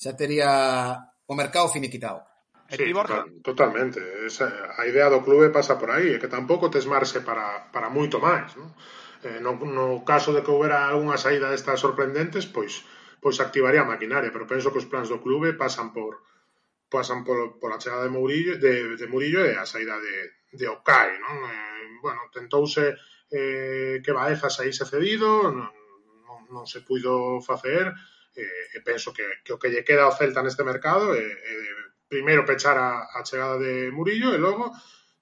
xa 0.00 0.16
tería 0.16 0.48
o 1.28 1.34
mercado 1.36 1.68
finiquitado. 1.68 2.24
Sí, 2.72 2.88
total, 2.88 3.28
totalmente. 3.44 4.00
Esa, 4.24 4.48
a 4.80 4.88
idea 4.88 5.12
do 5.12 5.20
clube 5.20 5.52
pasa 5.52 5.76
por 5.76 5.92
aí, 5.92 6.16
é 6.16 6.18
que 6.18 6.32
tampouco 6.32 6.72
tes 6.72 6.88
marxe 6.88 7.20
para, 7.20 7.68
para 7.68 7.92
moito 7.92 8.16
máis. 8.16 8.56
Non? 8.56 8.72
Eh, 9.28 9.44
no, 9.44 9.60
no 9.60 10.00
caso 10.08 10.32
de 10.32 10.40
que 10.40 10.48
houbera 10.48 10.88
algunha 10.88 11.20
saída 11.20 11.52
destas 11.52 11.84
sorprendentes, 11.84 12.48
pois 12.48 12.88
pois 13.24 13.40
activaría 13.40 13.80
a 13.80 13.88
maquinaria, 13.88 14.28
pero 14.28 14.44
penso 14.44 14.68
que 14.68 14.84
os 14.84 14.90
plans 14.92 15.08
do 15.08 15.24
clube 15.24 15.56
pasan 15.56 15.96
por 15.96 16.20
pasan 16.92 17.24
por, 17.24 17.56
por 17.56 17.72
a 17.72 17.80
chegada 17.80 18.04
de 18.04 18.12
Mourillo, 18.12 18.60
de, 18.60 19.00
de 19.00 19.06
Murillo 19.08 19.40
e 19.48 19.56
a 19.56 19.64
saída 19.64 19.96
de, 19.96 20.44
de 20.52 20.68
Okai, 20.68 21.16
non? 21.24 21.40
Eh, 21.48 22.04
bueno, 22.04 22.20
tentouse 22.28 23.00
eh, 23.32 24.04
que 24.04 24.12
Baeza 24.12 24.52
saíse 24.52 24.84
cedido, 24.84 25.48
non, 25.48 25.72
non, 26.28 26.40
non 26.52 26.64
se 26.68 26.84
puido 26.84 27.40
facer, 27.40 27.96
eh, 28.36 28.76
e 28.76 28.78
penso 28.84 29.16
que, 29.16 29.40
que 29.40 29.56
o 29.56 29.58
que 29.58 29.72
lle 29.72 29.88
queda 29.88 30.04
ao 30.04 30.12
Celta 30.12 30.44
neste 30.44 30.60
mercado 30.60 31.16
é, 31.16 31.24
é 31.24 31.54
eh, 31.64 31.84
primeiro 32.04 32.44
pechar 32.44 32.76
a, 32.76 33.08
a 33.08 33.24
chegada 33.24 33.56
de 33.56 33.88
Murillo 33.88 34.36
e 34.36 34.38
logo 34.38 34.68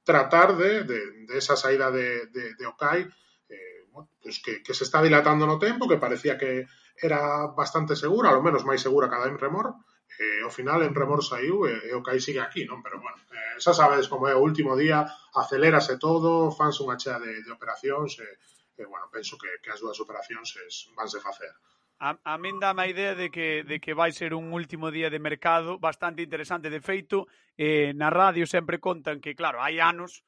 tratar 0.03 0.59
de, 0.59 0.83
de, 0.83 1.01
de 1.31 1.35
esa 1.39 1.55
saída 1.55 1.95
de, 1.95 2.27
de, 2.35 2.59
de 2.59 2.65
Okai 2.67 3.07
eh, 3.47 3.87
bueno, 3.95 4.11
pues 4.19 4.43
que, 4.43 4.59
que 4.59 4.75
se 4.75 4.83
está 4.83 4.99
dilatando 4.99 5.47
no 5.47 5.63
tempo, 5.63 5.87
que 5.87 6.03
parecía 6.03 6.35
que, 6.35 6.67
era 7.03 7.51
bastante 7.51 7.99
segura, 7.99 8.31
ao 8.31 8.43
menos 8.43 8.63
máis 8.63 8.81
segura 8.81 9.11
cada 9.11 9.27
en 9.27 9.37
remor, 9.37 9.75
eh, 10.19 10.41
ao 10.47 10.53
final 10.55 10.83
en 10.87 10.95
remor 10.95 11.21
saiu 11.25 11.67
e, 11.67 11.91
e 11.91 11.93
o 11.99 12.05
Kai 12.05 12.23
sigue 12.23 12.41
aquí, 12.41 12.63
non? 12.65 12.81
Pero, 12.85 13.03
bueno, 13.03 13.19
eh, 13.35 13.59
xa 13.59 13.75
sabedes 13.75 14.07
como 14.07 14.31
é 14.31 14.35
o 14.35 14.45
último 14.45 14.79
día, 14.79 15.05
acelérase 15.35 15.99
todo, 15.99 16.53
fanse 16.55 16.81
unha 16.85 17.01
chea 17.01 17.19
de, 17.19 17.43
de 17.43 17.51
operacións 17.51 18.17
e, 18.23 18.29
e 18.79 18.85
bueno, 18.87 19.11
penso 19.11 19.35
que, 19.41 19.61
que 19.61 19.71
as 19.75 19.81
dúas 19.83 19.99
operacións 19.99 20.55
es, 20.63 20.89
vanse 20.95 21.19
facer. 21.19 21.53
A, 22.03 22.19
a 22.27 22.35
min 22.35 22.59
dá 22.59 22.75
a 22.75 22.87
idea 22.91 23.15
de 23.15 23.31
que, 23.31 23.63
de 23.63 23.79
que 23.79 23.95
vai 23.95 24.11
ser 24.11 24.35
un 24.35 24.51
último 24.51 24.91
día 24.91 25.07
de 25.07 25.23
mercado 25.23 25.79
bastante 25.79 26.23
interesante. 26.23 26.67
De 26.67 26.83
feito, 26.83 27.31
eh, 27.55 27.95
na 27.95 28.11
radio 28.11 28.43
sempre 28.43 28.83
contan 28.83 29.23
que, 29.23 29.39
claro, 29.39 29.63
hai 29.63 29.79
anos 29.79 30.27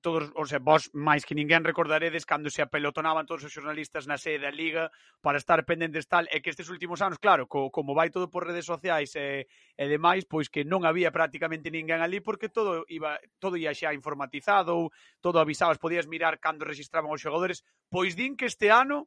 todos, 0.00 0.30
o 0.34 0.44
sea, 0.46 0.58
vos 0.58 0.90
máis 0.92 1.22
que 1.22 1.38
ninguén 1.38 1.62
recordaredes 1.62 2.26
cando 2.26 2.50
se 2.50 2.62
apelotonaban 2.62 3.26
todos 3.26 3.46
os 3.46 3.54
xornalistas 3.54 4.10
na 4.10 4.18
sede 4.18 4.42
da 4.42 4.50
Liga 4.50 4.90
para 5.22 5.38
estar 5.38 5.62
pendentes 5.62 6.10
tal, 6.10 6.26
e 6.30 6.42
que 6.42 6.50
estes 6.50 6.66
últimos 6.68 6.98
anos, 7.02 7.22
claro, 7.22 7.46
co, 7.46 7.70
como 7.70 7.94
vai 7.94 8.10
todo 8.10 8.26
por 8.26 8.46
redes 8.46 8.66
sociais 8.66 9.14
e, 9.14 9.46
e 9.78 9.84
demais, 9.86 10.26
pois 10.26 10.50
que 10.50 10.66
non 10.66 10.82
había 10.82 11.14
prácticamente 11.14 11.70
ninguén 11.70 12.02
ali 12.02 12.18
porque 12.18 12.50
todo 12.50 12.82
iba 12.90 13.18
todo 13.38 13.54
ia 13.54 13.70
xa 13.70 13.94
informatizado, 13.94 14.74
ou 14.74 14.84
todo 15.22 15.38
avisabas, 15.38 15.78
podías 15.78 16.10
mirar 16.10 16.42
cando 16.42 16.66
registraban 16.66 17.14
os 17.14 17.22
xogadores, 17.22 17.62
pois 17.86 18.18
din 18.18 18.34
que 18.34 18.50
este 18.50 18.74
ano 18.74 19.06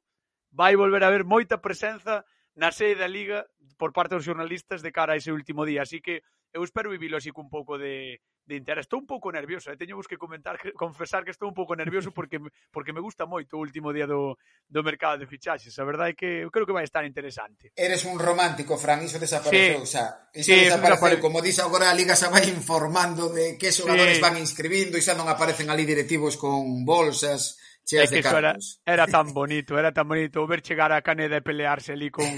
vai 0.52 0.80
volver 0.80 1.04
a 1.04 1.12
haber 1.12 1.28
moita 1.28 1.60
presenza 1.60 2.24
na 2.56 2.72
sede 2.72 3.04
da 3.04 3.12
Liga 3.12 3.46
por 3.76 3.92
parte 3.92 4.16
dos 4.16 4.28
xornalistas 4.28 4.80
de 4.80 4.92
cara 4.92 5.16
a 5.16 5.20
ese 5.20 5.32
último 5.36 5.68
día, 5.68 5.84
así 5.84 6.00
que 6.00 6.24
eu 6.54 6.64
espero 6.64 6.90
vivilo 6.90 7.18
así 7.18 7.32
cun 7.32 7.50
pouco 7.50 7.78
de, 7.78 8.22
de 8.50 8.56
interés. 8.58 8.90
Estou 8.90 9.00
un 9.00 9.06
pouco 9.06 9.30
nervioso, 9.30 9.70
eh? 9.70 9.78
teño 9.78 10.02
que 10.02 10.18
comentar, 10.18 10.58
que, 10.58 10.74
confesar 10.74 11.24
que 11.24 11.30
estou 11.30 11.48
un 11.48 11.54
pouco 11.54 11.78
nervioso 11.78 12.10
porque 12.10 12.42
porque 12.74 12.92
me 12.92 13.00
gusta 13.00 13.30
moito 13.30 13.56
o 13.58 13.62
último 13.62 13.94
día 13.94 14.10
do, 14.10 14.36
do 14.66 14.82
mercado 14.82 15.22
de 15.22 15.30
fichaxes. 15.30 15.78
A 15.78 15.86
verdade 15.86 16.12
é 16.12 16.18
que 16.18 16.30
eu 16.44 16.50
creo 16.50 16.66
que 16.66 16.74
vai 16.74 16.84
estar 16.84 17.06
interesante. 17.06 17.70
Eres 17.78 18.04
un 18.10 18.18
romántico, 18.18 18.76
Fran, 18.82 19.06
iso 19.06 19.22
desapareceu, 19.22 19.86
sí, 19.86 19.94
xa. 19.94 20.34
Iso 20.34 20.50
sí, 20.50 20.66
desapareceu, 20.66 21.22
como 21.22 21.46
dis 21.46 21.62
agora 21.62 21.94
a 21.94 21.96
Liga 21.96 22.18
xa 22.18 22.34
vai 22.34 22.50
informando 22.50 23.30
de 23.30 23.54
que 23.62 23.70
xogadores 23.70 24.18
sí. 24.18 24.24
van 24.26 24.42
inscribindo 24.42 24.98
e 24.98 25.06
xa 25.06 25.14
non 25.14 25.30
aparecen 25.30 25.70
ali 25.70 25.86
directivos 25.86 26.34
con 26.34 26.82
bolsas 26.82 27.62
cheas 27.90 28.12
es 28.12 28.22
que 28.22 28.30
de 28.30 28.38
era, 28.38 28.56
era 28.86 29.08
tan 29.08 29.28
bonito, 29.34 29.78
era 29.78 29.92
tan 29.92 30.08
bonito 30.08 30.46
ver 30.46 30.62
chegar 30.62 30.92
a 30.92 31.02
Caneda 31.02 31.38
e 31.38 31.42
pelearse 31.42 31.94
ali 31.94 32.14
con 32.14 32.30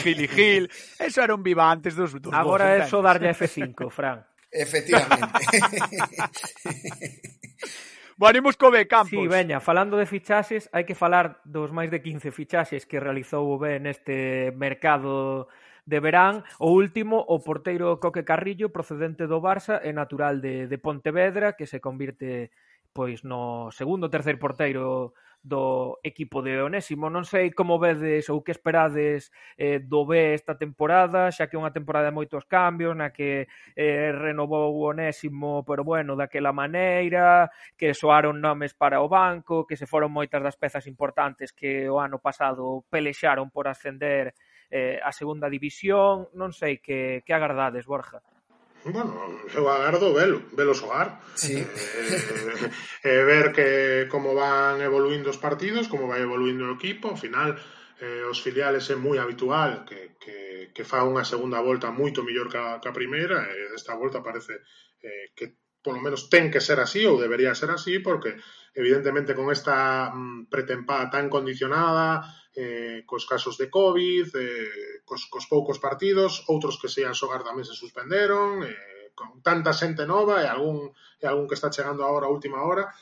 Gil 0.00 0.24
y 0.24 0.28
Gil. 0.28 0.70
Eso 0.98 1.20
era 1.20 1.36
un 1.36 1.44
viva 1.44 1.68
antes 1.68 1.94
dos, 1.94 2.16
dos 2.16 2.32
Agora 2.32 2.80
é 2.80 2.88
só 2.88 3.04
darlle 3.04 3.36
F5, 3.36 3.92
Fran. 3.92 4.24
Efectivamente. 4.48 5.26
bueno, 8.16 8.38
imos 8.38 8.56
co 8.56 8.72
B, 8.72 8.88
Campos. 8.88 9.10
Sí, 9.10 9.28
veña, 9.28 9.60
falando 9.60 10.00
de 10.00 10.08
fichaxes, 10.08 10.72
hai 10.72 10.88
que 10.88 10.96
falar 10.96 11.44
dos 11.44 11.68
máis 11.76 11.92
de 11.92 12.00
15 12.00 12.32
fichaxes 12.32 12.88
que 12.88 12.96
realizou 12.96 13.52
o 13.52 13.60
B 13.60 13.76
neste 13.76 14.56
mercado 14.56 15.52
de 15.84 16.00
verán. 16.00 16.40
O 16.56 16.72
último, 16.72 17.20
o 17.20 17.44
porteiro 17.44 18.00
Coque 18.00 18.24
Carrillo, 18.24 18.72
procedente 18.72 19.28
do 19.28 19.44
Barça 19.44 19.84
e 19.84 19.92
natural 19.92 20.40
de, 20.40 20.64
de 20.66 20.78
Pontevedra, 20.80 21.52
que 21.52 21.68
se 21.68 21.84
convirte 21.84 22.48
pois 22.96 23.20
no 23.28 23.68
segundo, 23.76 24.08
terceiro 24.08 24.40
porteiro 24.40 25.12
do 25.44 26.00
equipo 26.02 26.40
de 26.40 26.56
Onésimo. 26.64 27.12
Non 27.12 27.28
sei 27.28 27.52
como 27.52 27.76
vedes 27.76 28.32
ou 28.32 28.40
que 28.40 28.56
esperades 28.56 29.28
eh, 29.60 29.78
do 29.84 30.08
B 30.08 30.32
esta 30.32 30.56
temporada, 30.56 31.28
xa 31.28 31.46
que 31.46 31.54
é 31.54 31.62
unha 31.62 31.76
temporada 31.76 32.08
de 32.08 32.16
moitos 32.16 32.48
cambios, 32.48 32.96
na 32.96 33.12
que 33.12 33.44
eh, 33.76 34.10
renovou 34.16 34.72
o 34.74 34.88
Onésimo, 34.88 35.60
pero 35.68 35.84
bueno, 35.84 36.16
daquela 36.16 36.56
maneira, 36.56 37.52
que 37.76 37.92
soaron 37.92 38.40
nomes 38.40 38.72
para 38.72 39.04
o 39.04 39.12
banco, 39.12 39.68
que 39.68 39.76
se 39.76 39.84
foron 39.84 40.10
moitas 40.10 40.40
das 40.40 40.56
pezas 40.56 40.88
importantes 40.88 41.52
que 41.52 41.84
o 41.92 42.00
ano 42.00 42.18
pasado 42.18 42.88
pelexaron 42.88 43.52
por 43.52 43.68
ascender 43.68 44.32
eh, 44.72 44.98
a 45.04 45.12
segunda 45.12 45.52
división. 45.52 46.32
Non 46.32 46.50
sei 46.50 46.80
que, 46.80 47.20
que 47.22 47.36
agardades, 47.36 47.84
Borja 47.84 48.24
bueno, 48.92 49.12
eu 49.54 49.68
agardo 49.68 50.14
velo, 50.14 50.42
velo 50.52 50.74
xogar 50.74 51.20
sí. 51.34 51.58
Eh, 51.58 51.66
eh, 51.66 52.70
eh, 53.02 53.22
ver 53.24 53.52
que 53.52 53.68
como 54.08 54.34
van 54.34 54.80
evoluindo 54.80 55.30
os 55.30 55.38
partidos 55.38 55.88
como 55.88 56.06
vai 56.06 56.22
evoluindo 56.22 56.66
o 56.66 56.76
equipo 56.78 57.08
ao 57.08 57.18
final 57.18 57.56
eh, 58.00 58.24
os 58.28 58.38
filiales 58.44 58.86
é 58.90 58.96
moi 58.96 59.18
habitual 59.18 59.88
que, 59.88 60.14
que, 60.20 60.70
que 60.74 60.84
fa 60.84 61.02
unha 61.02 61.24
segunda 61.24 61.58
volta 61.64 61.90
moito 61.90 62.26
mellor 62.26 62.48
ca, 62.52 62.78
ca 62.82 62.92
primeira 62.92 63.48
e 63.50 63.74
eh, 63.74 63.98
volta 63.98 64.20
parece 64.20 64.60
eh, 65.02 65.32
que 65.34 65.56
polo 65.86 66.02
menos 66.02 66.26
ten 66.26 66.50
que 66.50 66.60
ser 66.60 66.82
así 66.82 67.06
ou 67.06 67.16
debería 67.16 67.54
ser 67.54 67.70
así 67.70 68.02
porque 68.02 68.36
evidentemente 68.76 69.34
con 69.34 69.48
esta 69.50 70.12
mm, 70.12 70.52
pretempada 70.52 71.08
tan 71.08 71.32
condicionada, 71.32 72.28
eh, 72.52 73.02
cos 73.08 73.24
casos 73.24 73.56
de 73.56 73.72
COVID, 73.72 74.28
eh, 74.36 75.00
cos, 75.04 75.24
cos 75.32 75.48
poucos 75.48 75.80
partidos, 75.80 76.44
outros 76.52 76.76
que 76.76 76.92
se 76.92 77.00
ian 77.00 77.16
xogar 77.16 77.40
tamén 77.40 77.64
se 77.64 77.72
suspenderon, 77.72 78.60
eh, 78.68 79.16
con 79.16 79.40
tanta 79.40 79.72
xente 79.72 80.04
nova 80.04 80.44
e 80.44 80.46
algún, 80.46 80.92
e 81.16 81.24
algún 81.24 81.48
que 81.48 81.56
está 81.56 81.72
chegando 81.72 82.04
agora 82.04 82.28
a 82.28 82.34
última 82.36 82.60
hora, 82.68 82.92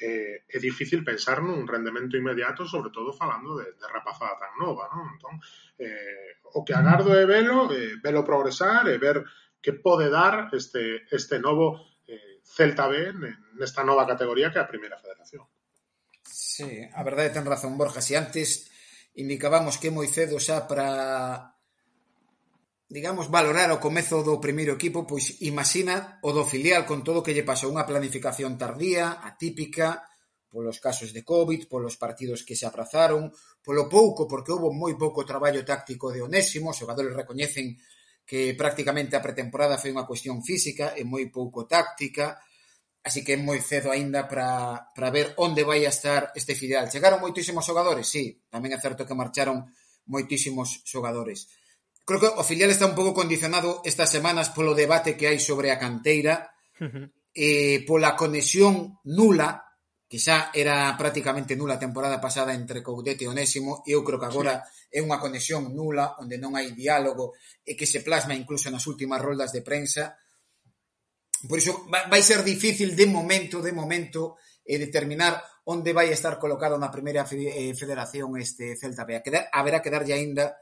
eh, 0.00 0.48
é 0.48 0.58
difícil 0.58 1.04
pensar 1.04 1.44
nun 1.44 1.68
rendemento 1.68 2.16
inmediato, 2.16 2.64
sobre 2.64 2.88
todo 2.88 3.12
falando 3.12 3.60
de, 3.60 3.76
de 3.76 3.86
rapazada 3.90 4.40
tan 4.40 4.56
nova, 4.56 4.88
non? 4.96 5.12
Entón, 5.12 5.34
eh, 5.76 6.40
o 6.56 6.64
que 6.64 6.72
agardo 6.72 7.12
é 7.12 7.28
velo, 7.28 7.68
eh, 7.68 8.00
velo 8.00 8.24
progresar 8.24 8.88
e 8.88 8.96
ver 8.96 9.20
que 9.60 9.76
pode 9.76 10.08
dar 10.08 10.48
este, 10.56 11.04
este 11.12 11.36
novo 11.36 11.76
Celta 12.56 12.88
B 12.88 13.12
nesta 13.60 13.84
nova 13.84 14.08
categoría 14.08 14.48
que 14.48 14.58
é 14.58 14.62
a 14.64 14.70
primeira 14.70 14.96
federación. 14.96 15.44
Sí, 16.24 16.84
a 16.88 17.02
verdade 17.04 17.34
ten 17.34 17.44
razón 17.44 17.76
Borja, 17.76 18.00
si 18.00 18.16
antes 18.16 18.72
indicábamos 19.14 19.76
que 19.76 19.92
moi 19.92 20.08
cedo 20.08 20.40
xa 20.40 20.64
para 20.64 20.88
digamos, 22.88 23.28
valorar 23.28 23.68
o 23.68 23.82
comezo 23.84 24.24
do 24.24 24.40
primeiro 24.40 24.72
equipo, 24.72 25.04
pois 25.04 25.44
imagina 25.44 26.16
o 26.24 26.32
do 26.32 26.48
filial 26.48 26.88
con 26.88 27.04
todo 27.04 27.20
o 27.20 27.24
que 27.24 27.36
lle 27.36 27.44
pasou. 27.44 27.68
Unha 27.68 27.84
planificación 27.84 28.56
tardía, 28.56 29.20
atípica, 29.20 30.08
polos 30.48 30.80
casos 30.80 31.12
de 31.12 31.20
COVID, 31.20 31.68
polos 31.68 32.00
partidos 32.00 32.48
que 32.48 32.56
se 32.56 32.64
aprazaron, 32.64 33.28
polo 33.60 33.84
pouco, 33.92 34.24
porque 34.24 34.56
houve 34.56 34.72
moi 34.72 34.96
pouco 34.96 35.28
traballo 35.28 35.60
táctico 35.68 36.08
de 36.08 36.24
Onésimo, 36.24 36.72
os 36.72 36.80
xogadores 36.80 37.12
recoñecen 37.12 37.76
que 38.28 38.52
prácticamente 38.52 39.16
a 39.16 39.24
pretemporada 39.24 39.80
foi 39.80 39.88
unha 39.88 40.04
cuestión 40.04 40.44
física 40.44 40.92
e 40.92 41.00
moi 41.00 41.32
pouco 41.32 41.64
táctica, 41.64 42.36
así 43.00 43.24
que 43.24 43.32
é 43.32 43.40
moi 43.40 43.56
cedo 43.64 43.88
aínda 43.88 44.28
para 44.28 45.08
ver 45.08 45.32
onde 45.40 45.64
vai 45.64 45.88
a 45.88 45.94
estar 45.96 46.36
este 46.36 46.52
filial. 46.52 46.92
Chegaron 46.92 47.24
moitísimos 47.24 47.64
xogadores, 47.64 48.04
sí, 48.04 48.44
tamén 48.52 48.76
é 48.76 48.78
certo 48.84 49.08
que 49.08 49.16
marcharon 49.16 49.64
moitísimos 50.04 50.84
xogadores. 50.84 51.48
Creo 52.04 52.20
que 52.20 52.28
o 52.28 52.44
filial 52.44 52.68
está 52.68 52.84
un 52.84 52.92
pouco 52.92 53.16
condicionado 53.16 53.80
estas 53.88 54.12
semanas 54.12 54.52
polo 54.52 54.76
debate 54.76 55.16
que 55.16 55.32
hai 55.32 55.40
sobre 55.40 55.72
a 55.72 55.80
canteira, 55.80 56.52
uh 56.76 56.84
-huh. 56.84 57.04
e 57.32 57.80
pola 57.88 58.12
conexión 58.12 59.00
nula 59.08 59.67
que 60.08 60.16
xa 60.16 60.48
era 60.56 60.96
prácticamente 60.96 61.52
nula 61.52 61.76
a 61.76 61.84
temporada 61.84 62.16
pasada 62.16 62.56
entre 62.56 62.80
Coudet 62.80 63.20
e 63.20 63.28
Onésimo, 63.28 63.84
eu 63.84 64.00
creo 64.00 64.16
que 64.16 64.26
agora 64.32 64.64
sí. 64.64 64.96
é 64.96 65.04
unha 65.04 65.20
conexión 65.20 65.68
nula, 65.76 66.16
onde 66.16 66.40
non 66.40 66.56
hai 66.56 66.72
diálogo, 66.72 67.36
e 67.60 67.76
que 67.76 67.84
se 67.84 68.00
plasma 68.00 68.32
incluso 68.32 68.72
nas 68.72 68.88
últimas 68.88 69.20
roldas 69.20 69.52
de 69.52 69.60
prensa. 69.60 70.16
Por 71.44 71.60
iso 71.60 71.84
vai 71.86 72.24
ser 72.24 72.40
difícil 72.40 72.96
de 72.96 73.04
momento, 73.04 73.60
de 73.60 73.76
momento, 73.76 74.40
e 74.64 74.80
determinar 74.80 75.44
onde 75.68 75.92
vai 75.92 76.08
estar 76.08 76.40
colocado 76.40 76.80
na 76.80 76.88
primeira 76.88 77.28
eh, 77.28 77.76
federación 77.76 78.32
este 78.40 78.80
Celta 78.80 79.04
B. 79.04 79.20
Haberá 79.52 79.84
que 79.84 79.92
darlle 79.92 80.16
aínda 80.16 80.56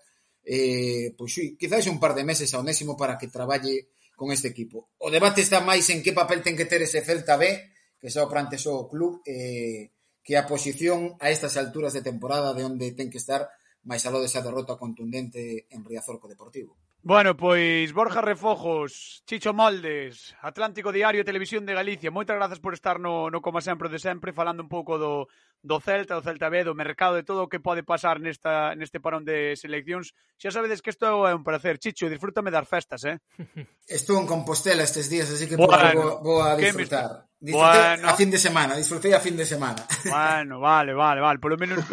eh, 0.47 1.15
pois 1.19 1.35
sí, 1.35 1.57
quizás 1.59 1.87
un 1.87 1.99
par 1.99 2.15
de 2.15 2.23
meses 2.23 2.55
a 2.55 2.63
Onésimo 2.63 2.97
para 2.99 3.19
que 3.19 3.27
traballe 3.27 3.91
con 4.15 4.31
este 4.31 4.49
equipo. 4.49 4.91
O 4.99 5.11
debate 5.11 5.43
está 5.43 5.63
máis 5.63 5.87
en 5.91 6.03
que 6.03 6.15
papel 6.15 6.43
ten 6.43 6.59
que 6.59 6.71
ter 6.71 6.83
ese 6.83 7.03
Celta 7.03 7.39
B, 7.39 7.76
que 8.07 8.15
xa 8.15 8.23
o 8.23 8.31
o 8.79 8.87
club 8.87 9.19
eh, 9.27 9.91
que 10.23 10.39
a 10.39 10.47
posición 10.47 11.19
a 11.19 11.35
estas 11.35 11.59
alturas 11.59 11.91
de 11.91 12.07
temporada 12.07 12.55
de 12.55 12.63
onde 12.63 12.95
ten 12.95 13.11
que 13.11 13.19
estar 13.19 13.51
máis 13.83 14.07
aló 14.07 14.23
desa 14.23 14.47
derrota 14.47 14.79
contundente 14.79 15.67
en 15.75 15.83
Riazorco 15.83 16.31
Deportivo. 16.31 16.79
Bueno, 17.07 17.37
pois 17.37 17.93
Borja 17.93 18.21
Refojos, 18.21 19.23
Chicho 19.27 19.55
Moldes, 19.55 20.35
Atlántico 20.43 20.91
Diario 20.91 21.23
e 21.23 21.25
Televisión 21.25 21.63
de 21.63 21.71
Galicia, 21.71 22.11
moitas 22.11 22.35
grazas 22.35 22.59
por 22.59 22.75
estar 22.75 22.99
no, 22.99 23.31
no 23.31 23.39
como 23.39 23.63
sempre 23.63 23.87
de 23.87 24.03
sempre, 24.03 24.35
falando 24.35 24.67
un 24.67 24.67
pouco 24.67 24.99
do, 24.99 25.31
do 25.63 25.79
Celta, 25.79 26.19
do 26.19 26.27
Celta 26.27 26.51
B, 26.51 26.67
do 26.67 26.75
mercado, 26.75 27.15
de 27.15 27.23
todo 27.23 27.47
o 27.47 27.51
que 27.51 27.63
pode 27.63 27.87
pasar 27.87 28.19
nesta, 28.19 28.75
neste 28.75 28.99
parón 28.99 29.23
de 29.23 29.55
seleccións. 29.55 30.19
Xa 30.35 30.51
sabedes 30.51 30.83
que 30.83 30.91
isto 30.91 31.07
é 31.07 31.31
un 31.31 31.47
placer. 31.47 31.79
Chicho, 31.79 32.11
disfrútame 32.11 32.51
das 32.51 32.67
festas, 32.67 33.07
eh? 33.07 33.23
Estou 33.87 34.19
en 34.19 34.27
Compostela 34.27 34.83
estes 34.83 35.07
días, 35.07 35.31
así 35.31 35.47
que 35.47 35.55
bueno, 35.55 35.71
pois, 35.71 35.95
vou, 35.95 36.11
vou 36.27 36.39
a 36.43 36.59
disfrutar. 36.59 37.31
Disfrutei 37.39 38.03
bueno. 38.03 38.11
a 38.11 38.19
fin 38.19 38.35
de 38.35 38.41
semana, 38.43 38.75
disfrutei 38.75 39.15
a 39.15 39.23
fin 39.23 39.39
de 39.39 39.47
semana. 39.47 39.87
Bueno, 40.11 40.59
vale, 40.59 40.91
vale, 40.91 41.23
vale. 41.23 41.39
Por 41.39 41.55
lo 41.55 41.59
menos 41.63 41.87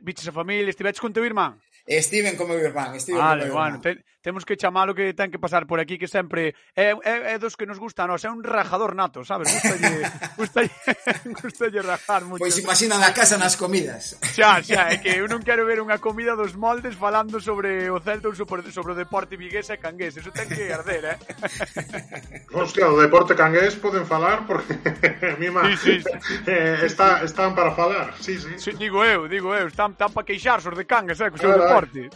viches 0.00 0.28
a 0.28 0.32
familia, 0.32 0.72
estiveches 0.72 1.04
con 1.04 1.12
teu 1.12 1.28
irmán? 1.28 1.60
Estiven 1.86 2.40
como 2.40 2.56
meu 2.56 2.64
irmán, 2.64 2.96
estiven 2.96 3.20
vale, 3.20 3.46
con 3.46 3.52
meu 3.52 3.52
irmán. 3.52 3.80
Bueno, 3.80 3.80
te 3.84 4.15
temos 4.26 4.44
que 4.44 4.56
chamalo 4.56 4.90
que 4.90 5.14
ten 5.14 5.30
que 5.30 5.38
pasar 5.38 5.70
por 5.70 5.78
aquí, 5.78 6.02
que 6.02 6.10
sempre 6.10 6.58
é, 6.74 6.90
é, 7.06 7.14
é 7.30 7.38
dos 7.38 7.54
que 7.54 7.62
nos 7.62 7.78
gusta 7.78 8.02
a 8.02 8.10
nós, 8.10 8.26
é 8.26 8.28
un 8.28 8.42
rajador 8.42 8.98
nato, 8.98 9.22
sabes? 9.22 9.46
Gustalle, 9.54 10.02
gustalle, 10.34 10.70
gustalle 11.46 11.78
rajar 11.78 12.26
moito. 12.26 12.42
Pois 12.42 12.58
imaginan 12.58 13.06
a 13.06 13.14
casa 13.14 13.38
nas 13.38 13.54
comidas. 13.54 14.18
Xa, 14.34 14.58
xa, 14.66 14.90
é 14.90 14.98
que 14.98 15.14
eu 15.22 15.30
non 15.30 15.46
quero 15.46 15.62
ver 15.62 15.78
unha 15.78 16.02
comida 16.02 16.34
dos 16.34 16.58
moldes 16.58 16.98
falando 16.98 17.38
sobre 17.38 17.86
o 17.86 18.02
Celta 18.02 18.26
ou 18.26 18.34
sobre, 18.34 18.66
sobre 18.74 18.90
o 18.92 18.98
deporte 18.98 19.38
vigués 19.38 19.70
e 19.70 19.78
cangués, 19.78 20.18
eso 20.18 20.34
ten 20.34 20.50
que 20.50 20.74
arder, 20.74 21.14
eh? 21.14 21.18
Hostia, 22.50 22.90
o 22.90 22.98
deporte 22.98 23.38
cangués 23.38 23.78
poden 23.78 24.10
falar 24.10 24.42
porque 24.42 24.74
mima 25.38 25.70
sí, 25.78 26.02
sí, 26.02 26.10
sí. 26.18 26.34
Eh, 26.50 26.82
está, 26.82 27.22
están 27.22 27.54
para 27.54 27.70
falar, 27.78 28.10
sí, 28.18 28.34
sí. 28.42 28.58
sí 28.58 28.74
digo 28.74 29.06
eu, 29.06 29.30
digo 29.30 29.54
eu, 29.54 29.70
están, 29.70 29.94
están 29.94 30.10
para 30.10 30.26
queixarse 30.26 30.66
os 30.66 30.74
de 30.74 30.82
cangues, 30.82 31.22
eh, 31.22 31.30
co 31.30 31.38
seu 31.38 31.54
deporte. 31.54 32.10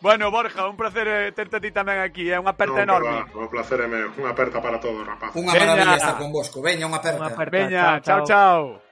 Bueno, 0.00 0.30
Borja, 0.30 0.55
un 0.64 0.76
placer 0.76 1.06
eh, 1.08 1.32
terte 1.36 1.56
a 1.56 1.60
ti 1.60 1.70
tamén 1.70 2.00
aquí, 2.00 2.32
é 2.32 2.36
eh? 2.36 2.40
unha 2.40 2.56
aperta 2.56 2.88
no, 2.88 2.96
enorme. 2.96 3.28
Va, 3.28 3.44
o 3.44 3.50
placer 3.52 3.84
é 3.84 3.88
meu, 3.88 4.08
unha 4.16 4.32
aperta 4.32 4.64
para 4.64 4.80
todos, 4.80 5.04
rapaz. 5.04 5.36
Unha 5.36 5.52
maravilla 5.52 6.00
estar 6.00 6.16
con 6.16 6.32
vosco. 6.32 6.64
Veña, 6.64 6.88
unha 6.88 6.98
aperta. 6.98 7.20
Unha 7.20 7.30
aperta. 7.36 7.52
Veña, 7.52 7.84
chao, 8.00 8.20
chao. 8.24 8.86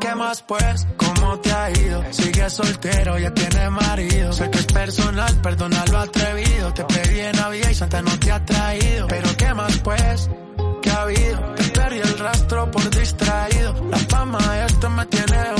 ¿Qué 0.00 0.14
más 0.16 0.42
pues? 0.42 0.86
¿Cómo 0.96 1.38
te 1.40 1.52
ha 1.52 1.70
ido? 1.70 2.02
Sigue 2.10 2.50
soltero, 2.50 3.18
ya 3.18 3.32
tiene 3.32 3.70
marido. 3.70 4.32
Sé 4.32 4.50
que 4.50 4.58
es 4.58 4.66
personal, 4.66 5.40
perdona 5.42 5.84
lo 5.92 5.98
atrevido. 5.98 6.74
Te 6.74 6.84
pedí 6.84 7.20
en 7.20 7.36
Navidad 7.36 7.70
y 7.70 7.74
Santa 7.74 8.02
no 8.02 8.18
te 8.18 8.32
ha 8.32 8.44
traído. 8.44 9.06
Pero 9.06 9.28
¿qué 9.36 9.54
más 9.54 9.78
pues? 9.78 10.30
¿Qué 10.82 10.90
ha 10.90 11.02
habido? 11.02 11.49
Rastro 12.20 12.70
por 12.70 12.90
distraído. 12.90 13.74
La 13.90 13.96
fama 13.96 14.38
esto 14.66 14.90
me 14.90 15.06
tiene 15.06 15.59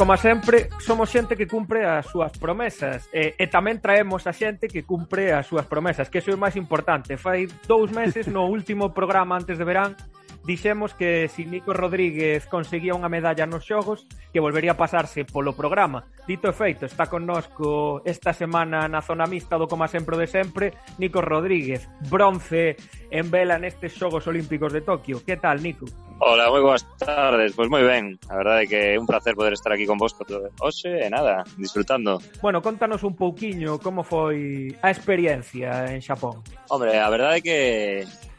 como 0.00 0.16
sempre, 0.16 0.70
somos 0.78 1.12
xente 1.12 1.36
que 1.36 1.44
cumpre 1.46 1.84
as 1.84 2.08
súas 2.08 2.32
promesas 2.32 3.04
e, 3.12 3.36
e 3.36 3.44
tamén 3.52 3.84
traemos 3.84 4.24
a 4.24 4.32
xente 4.32 4.64
que 4.64 4.88
cumpre 4.88 5.36
as 5.36 5.44
súas 5.44 5.68
promesas, 5.68 6.08
que 6.08 6.24
iso 6.24 6.32
é 6.32 6.36
o 6.36 6.40
máis 6.40 6.56
importante. 6.56 7.20
Fai 7.20 7.44
dous 7.68 7.92
meses, 7.92 8.24
no 8.24 8.48
último 8.56 8.96
programa 8.96 9.36
antes 9.36 9.60
de 9.60 9.68
verán, 9.68 10.00
dixemos 10.48 10.96
que 10.96 11.28
se 11.28 11.44
si 11.44 11.52
Nico 11.52 11.76
Rodríguez 11.76 12.48
conseguía 12.48 12.96
unha 12.96 13.12
medalla 13.12 13.44
nos 13.44 13.68
xogos, 13.68 14.08
que 14.32 14.40
volvería 14.40 14.72
a 14.72 14.80
pasarse 14.80 15.28
polo 15.28 15.52
programa. 15.52 16.08
Dito 16.24 16.48
e 16.48 16.56
feito, 16.56 16.88
está 16.88 17.12
connosco 17.12 18.00
esta 18.08 18.32
semana 18.32 18.88
na 18.88 19.04
zona 19.04 19.28
mixta 19.28 19.60
do 19.60 19.68
Coma 19.68 19.84
Sempre 19.84 20.16
de 20.16 20.32
Sempre, 20.32 20.72
Nico 20.96 21.20
Rodríguez, 21.20 21.92
bronce 22.08 22.80
en 23.12 23.28
vela 23.28 23.60
nestes 23.60 23.92
xogos 23.92 24.24
olímpicos 24.24 24.72
de 24.72 24.80
Tokio. 24.80 25.20
Que 25.20 25.36
tal, 25.36 25.60
Nico? 25.60 25.84
Hola, 26.22 26.52
moi 26.52 26.60
boas 26.60 26.84
tardes. 27.00 27.56
Pois 27.56 27.72
moi 27.72 27.80
ben, 27.80 28.20
a 28.28 28.36
verdade 28.36 28.60
é 28.60 28.68
que 28.68 28.80
é 28.92 29.00
un 29.00 29.08
placer 29.08 29.32
poder 29.32 29.56
estar 29.56 29.72
aquí 29.72 29.88
con 29.88 29.96
vos 29.96 30.12
hoxe 30.60 30.92
e 31.00 31.08
nada, 31.08 31.48
disfrutando. 31.56 32.20
Bueno, 32.44 32.60
contanos 32.60 33.00
un 33.08 33.16
pouquiño 33.16 33.80
como 33.80 34.04
foi 34.04 34.68
a 34.84 34.92
experiencia 34.92 35.88
en 35.88 36.04
Xapón. 36.04 36.44
Hombre, 36.68 37.00
a 37.00 37.08
verdade 37.08 37.40
é 37.40 37.44
que 37.48 37.58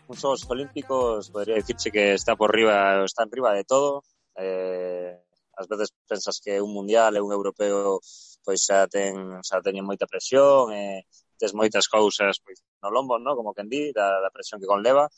os 0.06 0.14
Xogos 0.22 0.46
Olímpicos 0.46 1.34
podría 1.34 1.58
dicirse 1.58 1.90
que 1.90 2.14
está 2.14 2.38
por 2.38 2.54
riba, 2.54 3.02
está 3.02 3.26
en 3.26 3.34
riba 3.34 3.50
de 3.58 3.66
todo. 3.66 4.06
Eh, 4.38 5.18
ás 5.58 5.66
veces 5.66 5.90
pensas 6.06 6.38
que 6.38 6.62
un 6.62 6.70
mundial 6.78 7.18
e 7.18 7.26
un 7.26 7.34
europeo 7.34 7.98
pois 8.46 8.62
xa 8.62 8.86
ten 8.86 9.42
xa 9.42 9.58
teñen 9.58 9.90
moita 9.90 10.06
presión 10.06 10.70
e 10.70 11.10
tes 11.34 11.58
moitas 11.58 11.90
cousas 11.90 12.38
pois 12.46 12.62
no 12.86 12.94
lombo, 12.94 13.18
no? 13.18 13.34
como 13.34 13.58
quen 13.58 13.66
di, 13.66 13.90
da, 13.90 14.22
da 14.22 14.30
presión 14.30 14.62
que 14.62 14.70
conleva 14.70 15.10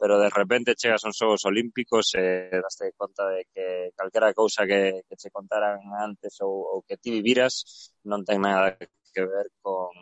pero 0.00 0.18
de 0.18 0.30
repente 0.30 0.74
chegas 0.74 1.04
aos 1.04 1.16
Xogos 1.20 1.44
Olímpicos 1.44 2.16
e 2.16 2.48
daste 2.48 2.96
conta 2.96 3.28
de 3.28 3.44
que 3.52 3.92
calquera 3.92 4.32
cousa 4.32 4.64
que, 4.64 5.04
que 5.04 5.14
che 5.20 5.28
contaran 5.28 5.76
antes 5.92 6.40
ou, 6.40 6.64
ou 6.72 6.78
que 6.80 6.96
ti 6.96 7.12
viviras 7.12 7.92
non 8.08 8.24
ten 8.24 8.40
nada 8.40 8.80
que 8.80 9.22
ver 9.28 9.52
con, 9.60 9.92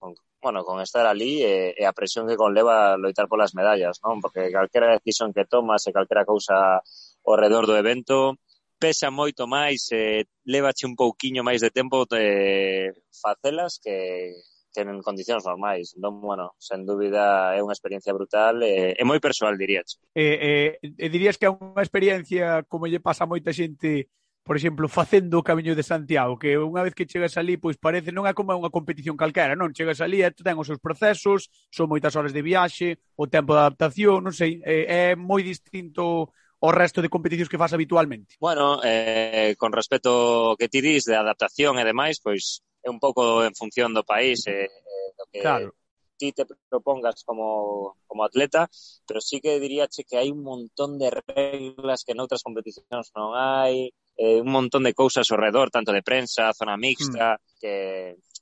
con 0.00 0.16
bueno, 0.40 0.64
con 0.64 0.80
estar 0.80 1.04
ali 1.04 1.44
e, 1.44 1.76
e 1.76 1.84
a 1.84 1.92
presión 1.92 2.24
que 2.24 2.40
conleva 2.40 2.96
loitar 2.96 3.28
polas 3.28 3.52
medallas, 3.52 4.00
non? 4.00 4.24
Porque 4.24 4.48
calquera 4.48 4.96
decisión 4.96 5.36
que 5.36 5.44
tomas 5.44 5.84
e 5.84 5.92
calquera 5.92 6.24
cousa 6.24 6.80
ao 6.80 7.36
redor 7.36 7.68
do 7.68 7.76
evento 7.76 8.40
pesa 8.80 9.14
moito 9.14 9.46
máis, 9.46 9.86
eh, 9.94 10.26
levache 10.42 10.88
un 10.88 10.96
pouquiño 10.98 11.46
máis 11.46 11.62
de 11.62 11.70
tempo 11.70 12.08
de 12.08 12.90
facelas 13.14 13.78
que, 13.78 14.32
que 14.72 14.82
en 14.82 15.04
condicións 15.04 15.44
normais. 15.44 15.92
Entón, 15.94 16.18
bueno, 16.24 16.56
sen 16.58 16.88
dúbida 16.88 17.54
é 17.54 17.60
unha 17.60 17.76
experiencia 17.76 18.16
brutal 18.16 18.64
e, 18.64 18.96
e 18.96 19.02
moi 19.04 19.20
persoal, 19.20 19.60
dirías. 19.60 20.00
Eh, 20.16 20.80
eh, 20.82 20.96
e 20.98 21.06
dirías 21.12 21.36
que 21.36 21.46
é 21.46 21.52
unha 21.52 21.84
experiencia 21.84 22.64
como 22.66 22.88
lle 22.88 23.04
pasa 23.04 23.28
a 23.28 23.30
moita 23.30 23.52
xente 23.52 24.08
por 24.42 24.56
exemplo, 24.56 24.88
facendo 24.88 25.38
o 25.38 25.42
camiño 25.42 25.74
de 25.76 25.86
Santiago, 25.86 26.34
que 26.34 26.58
unha 26.58 26.82
vez 26.82 26.94
que 26.98 27.06
chegas 27.06 27.38
ali, 27.38 27.62
pois 27.62 27.78
parece 27.78 28.10
non 28.10 28.26
é 28.26 28.34
como 28.34 28.50
unha 28.50 28.74
competición 28.74 29.14
calquera, 29.14 29.54
non? 29.54 29.70
Chegas 29.70 30.02
ali 30.02 30.26
e 30.26 30.34
ten 30.34 30.58
os 30.58 30.66
seus 30.66 30.82
procesos, 30.82 31.46
son 31.70 31.86
moitas 31.86 32.18
horas 32.18 32.34
de 32.34 32.42
viaxe, 32.42 32.98
o 33.14 33.30
tempo 33.30 33.54
de 33.54 33.62
adaptación, 33.62 34.18
non 34.26 34.34
sei, 34.34 34.58
é, 34.66 35.14
é 35.14 35.18
moi 35.18 35.46
distinto 35.46 36.34
o 36.62 36.70
resto 36.70 37.02
de 37.02 37.10
competicións 37.10 37.50
que 37.50 37.58
faz 37.58 37.70
habitualmente? 37.74 38.34
Bueno, 38.42 38.82
eh, 38.82 39.54
con 39.58 39.70
respecto 39.70 40.10
ao 40.10 40.58
que 40.58 40.66
ti 40.66 40.82
dis 40.82 41.06
de 41.06 41.14
adaptación 41.14 41.78
e 41.78 41.86
demais, 41.86 42.18
pois 42.18 42.66
é 42.82 42.88
un 42.90 42.98
pouco 42.98 43.46
en 43.46 43.54
función 43.54 43.94
do 43.94 44.02
país 44.02 44.46
e, 44.46 44.50
eh, 44.50 44.68
eh 44.68 45.08
do 45.16 45.24
que 45.30 45.40
claro. 45.40 45.70
ti 46.18 46.32
te 46.32 46.46
propongas 46.46 47.24
como, 47.24 47.96
como 48.06 48.24
atleta, 48.24 48.68
pero 49.06 49.20
sí 49.20 49.40
que 49.40 49.58
diríache 49.58 50.04
que 50.04 50.18
hai 50.18 50.30
un 50.30 50.42
montón 50.42 50.98
de 50.98 51.10
reglas 51.10 52.04
que 52.06 52.14
noutras 52.14 52.46
competicións 52.46 53.10
non 53.18 53.34
hai, 53.34 53.90
eh, 54.14 54.38
un 54.38 54.50
montón 54.50 54.86
de 54.86 54.94
cousas 54.94 55.26
ao 55.30 55.40
redor, 55.40 55.74
tanto 55.74 55.90
de 55.90 56.06
prensa, 56.06 56.54
zona 56.54 56.78
mixta, 56.78 57.38
mm. 57.38 57.42
que 57.58 57.72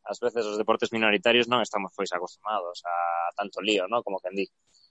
ás 0.05 0.18
veces 0.20 0.44
os 0.44 0.61
deportes 0.61 0.92
minoritarios 0.92 1.48
non 1.48 1.64
estamos 1.64 1.92
pois 1.96 2.12
acostumados 2.12 2.85
a 2.85 2.96
tanto 3.37 3.61
lío, 3.64 3.88
¿no? 3.88 4.05
como 4.05 4.20
que 4.20 4.29
en 4.29 4.37
di. 4.37 4.46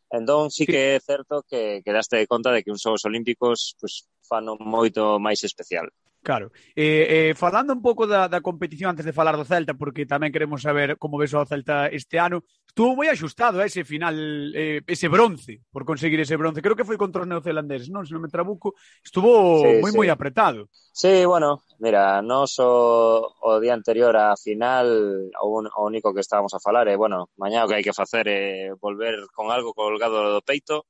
Entón, 0.09 0.49
sí 0.49 0.65
que 0.65 0.97
é 0.97 0.99
certo 0.99 1.45
que, 1.45 1.85
que 1.85 1.93
daste 1.93 2.25
conta 2.25 2.49
de 2.49 2.65
que 2.65 2.73
uns 2.73 2.81
Xogos 2.81 3.05
Olímpicos 3.05 3.77
pues, 3.77 4.09
fano 4.25 4.57
moito 4.57 5.21
máis 5.21 5.45
especial. 5.45 5.93
Claro. 6.29 6.51
Eh, 6.75 7.31
eh, 7.31 7.33
falando 7.33 7.73
un 7.73 7.81
pouco 7.81 8.05
da, 8.05 8.29
da 8.29 8.39
competición 8.39 8.93
antes 8.93 9.01
de 9.01 9.17
falar 9.17 9.33
do 9.33 9.49
Celta, 9.49 9.73
porque 9.73 10.05
tamén 10.05 10.29
queremos 10.29 10.61
saber 10.61 11.01
como 11.01 11.17
ves 11.17 11.33
o 11.33 11.41
Celta 11.41 11.89
este 11.89 12.21
ano. 12.21 12.45
Estuvo 12.69 12.93
moi 12.93 13.09
axustado 13.09 13.57
eh, 13.57 13.65
ese 13.65 13.81
final, 13.81 14.13
eh, 14.53 14.85
ese 14.85 15.09
bronce, 15.09 15.65
por 15.73 15.89
conseguir 15.89 16.21
ese 16.21 16.37
bronce. 16.37 16.61
Creo 16.61 16.77
que 16.77 16.85
foi 16.85 17.01
contra 17.01 17.25
os 17.25 17.29
neozelandeses, 17.33 17.89
non? 17.89 18.05
Se 18.05 18.13
non 18.13 18.21
me 18.21 18.29
trabuco, 18.29 18.77
estuvo 19.01 19.65
sí, 19.65 19.81
moi 19.81 19.89
sí. 19.89 19.97
moi 19.97 20.07
apretado. 20.13 20.69
Sí, 20.93 21.25
bueno, 21.25 21.65
mira, 21.81 22.21
nos 22.21 22.61
o, 22.61 23.25
o 23.25 23.57
día 23.57 23.73
anterior 23.73 24.13
á 24.13 24.37
final, 24.37 24.85
o, 25.33 25.45
un, 25.49 25.65
o 25.65 25.81
único 25.81 26.13
que 26.13 26.21
estábamos 26.21 26.53
a 26.53 26.61
falar 26.61 26.85
é, 26.85 26.93
eh, 26.93 26.99
bueno, 27.01 27.33
mañá 27.41 27.65
o 27.65 27.67
que 27.73 27.73
hai 27.73 27.81
que 27.81 27.97
facer 27.97 28.29
é 28.29 28.69
eh, 28.69 28.77
volver 28.77 29.17
con 29.33 29.49
algo 29.49 29.73
colgado 29.73 30.29
do 30.29 30.45
peito, 30.45 30.85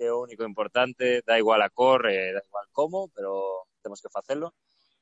que 0.00 0.08
é 0.08 0.12
o 0.16 0.24
único 0.24 0.40
importante, 0.48 1.20
da 1.20 1.36
igual 1.36 1.60
a 1.60 1.68
cor, 1.68 2.08
eh, 2.08 2.32
da 2.32 2.40
igual 2.40 2.64
como, 2.72 3.12
pero 3.12 3.68
temos 3.82 4.00
que 4.00 4.12
facelo. 4.12 4.54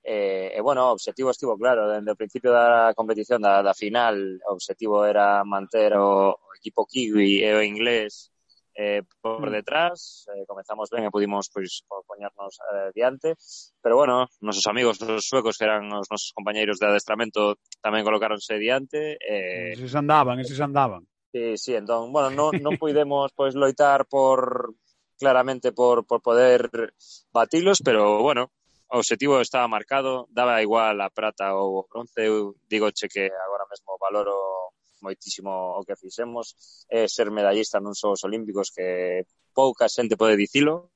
E, 0.03 0.15
eh, 0.15 0.49
e 0.55 0.59
eh, 0.59 0.63
bueno, 0.63 0.89
o 0.89 0.95
obxectivo 0.97 1.31
estivo 1.31 1.59
claro, 1.59 1.91
dende 1.91 2.15
o 2.15 2.21
principio 2.21 2.55
da 2.55 2.95
competición, 2.95 3.43
da, 3.43 3.61
da 3.61 3.75
final, 3.75 4.17
o 4.47 4.57
obxectivo 4.57 5.05
era 5.05 5.45
manter 5.45 5.99
o, 5.99 6.33
o 6.39 6.49
equipo 6.57 6.87
kiwi 6.87 7.43
e 7.45 7.51
o 7.55 7.61
inglés 7.61 8.31
eh, 8.79 9.03
por 9.21 9.51
mm. 9.51 9.53
detrás, 9.53 10.27
eh, 10.31 10.47
comezamos 10.47 10.87
ben 10.89 11.03
e 11.03 11.11
pudimos 11.11 11.51
pois, 11.51 11.83
poñernos 12.07 12.63
eh, 12.63 12.95
diante, 12.95 13.35
pero 13.83 13.99
bueno, 13.99 14.31
nosos 14.39 14.63
amigos 14.71 15.03
os 15.03 15.27
suecos 15.27 15.59
que 15.59 15.67
eran 15.67 15.91
os 15.91 16.07
nosos 16.07 16.31
compañeiros 16.31 16.79
de 16.79 16.87
adestramento 16.87 17.59
tamén 17.83 18.07
colocáronse 18.07 18.55
diante. 18.55 19.19
Eh, 19.19 19.75
eses 19.75 19.99
andaban, 19.99 20.39
eses 20.39 20.63
andaban. 20.63 21.03
Sí, 21.35 21.59
sí, 21.59 21.75
entón, 21.75 22.15
bueno, 22.15 22.31
non, 22.31 22.55
non 22.63 22.79
puidemos 22.79 23.35
pois 23.35 23.59
loitar 23.59 24.07
por 24.07 24.71
claramente 25.19 25.75
por, 25.75 26.07
por 26.07 26.23
poder 26.23 26.95
batilos, 27.35 27.83
pero 27.83 28.23
bueno, 28.23 28.55
o 28.91 28.99
objetivo 28.99 29.41
estaba 29.41 29.69
marcado, 29.69 30.29
daba 30.31 30.63
igual 30.63 31.01
a 31.01 31.11
prata 31.11 31.53
ou 31.55 31.85
o 31.85 31.87
bronce, 31.89 32.25
eu 32.25 32.57
digo 32.69 32.89
che 32.93 33.09
que 33.09 33.29
agora 33.29 33.69
mesmo 33.69 34.01
valoro 34.01 34.73
moitísimo 35.03 35.79
o 35.79 35.85
que 35.85 35.97
fixemos, 35.97 36.57
é 36.89 37.07
ser 37.07 37.31
medallista 37.31 37.81
nun 37.81 37.95
xogos 37.95 38.25
olímpicos 38.25 38.73
que 38.73 39.25
pouca 39.53 39.89
xente 39.89 40.17
pode 40.17 40.37
dicilo, 40.41 40.91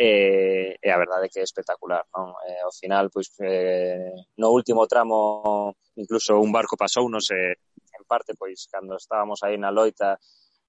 e, 0.00 0.76
e 0.82 0.88
a 0.88 0.96
verdade 0.96 1.26
é 1.26 1.28
que 1.28 1.40
é 1.40 1.44
espectacular, 1.44 2.04
non? 2.16 2.32
E, 2.48 2.56
ao 2.64 2.72
final, 2.72 3.12
pois, 3.12 3.28
eh, 3.40 4.16
no 4.40 4.48
último 4.48 4.86
tramo, 4.88 5.76
incluso 5.96 6.40
un 6.40 6.52
barco 6.52 6.76
pasou, 6.76 7.04
non 7.12 7.20
sei, 7.20 7.52
en 7.96 8.04
parte, 8.08 8.32
pois, 8.32 8.64
cando 8.72 8.96
estábamos 8.96 9.44
aí 9.44 9.60
na 9.60 9.68
loita, 9.68 10.16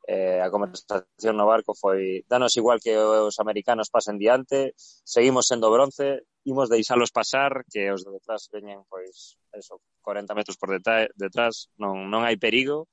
eh, 0.08 0.42
a 0.42 0.50
conversación 0.50 1.38
no 1.38 1.46
barco 1.46 1.78
foi 1.78 2.26
danos 2.26 2.58
igual 2.58 2.82
que 2.82 2.98
os 2.98 3.38
americanos 3.38 3.94
pasen 3.94 4.18
diante, 4.18 4.74
seguimos 4.78 5.48
sendo 5.48 5.70
bronce, 5.70 6.26
imos 6.44 6.70
deixalos 6.70 7.14
pasar, 7.14 7.64
que 7.70 7.94
os 7.94 8.02
de 8.02 8.12
detrás 8.12 8.50
veñen, 8.50 8.82
pois, 8.90 9.38
eso, 9.54 9.82
40 10.02 10.34
metros 10.34 10.58
por 10.58 10.74
detrás, 10.74 11.70
non, 11.78 12.10
non 12.10 12.26
hai 12.26 12.36
perigo, 12.42 12.90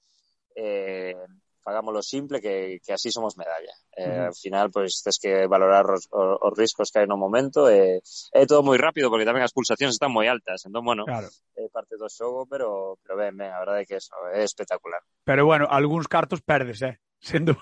eh, 0.52 1.16
pagámoslo 1.68 2.00
simple 2.00 2.40
que, 2.40 2.80
que 2.82 2.94
así 2.94 3.12
somos 3.12 3.36
medalla. 3.36 3.74
Eh, 3.94 4.08
uh 4.08 4.12
-huh. 4.12 4.26
Al 4.28 4.34
final, 4.34 4.70
pues, 4.70 5.02
tienes 5.02 5.18
que 5.18 5.46
valorar 5.46 5.84
os, 5.90 6.08
os, 6.10 6.38
os 6.40 6.52
riscos 6.56 6.88
que 6.90 7.00
hai 7.00 7.06
no 7.06 7.20
momento 7.20 7.68
e 7.68 8.00
eh, 8.00 8.40
é 8.40 8.48
todo 8.48 8.64
moi 8.64 8.80
rápido 8.80 9.12
porque 9.12 9.28
tamén 9.28 9.44
as 9.44 9.52
pulsacións 9.52 9.92
están 9.92 10.08
moi 10.08 10.24
altas. 10.32 10.64
Entón, 10.64 10.80
bueno, 10.88 11.04
claro. 11.04 11.28
é 11.60 11.68
eh, 11.68 11.68
parte 11.68 12.00
do 12.00 12.08
xogo, 12.08 12.48
pero, 12.48 12.96
pero 13.04 13.20
ben, 13.20 13.36
ben, 13.36 13.52
a 13.52 13.60
verdade 13.60 13.84
é 13.84 13.86
que 13.88 14.00
eso, 14.00 14.16
é 14.32 14.40
espectacular. 14.48 15.04
Pero 15.28 15.44
bueno, 15.44 15.68
algúns 15.68 16.08
cartos 16.08 16.40
perdes, 16.40 16.80
eh? 16.80 16.96
sendo 17.20 17.52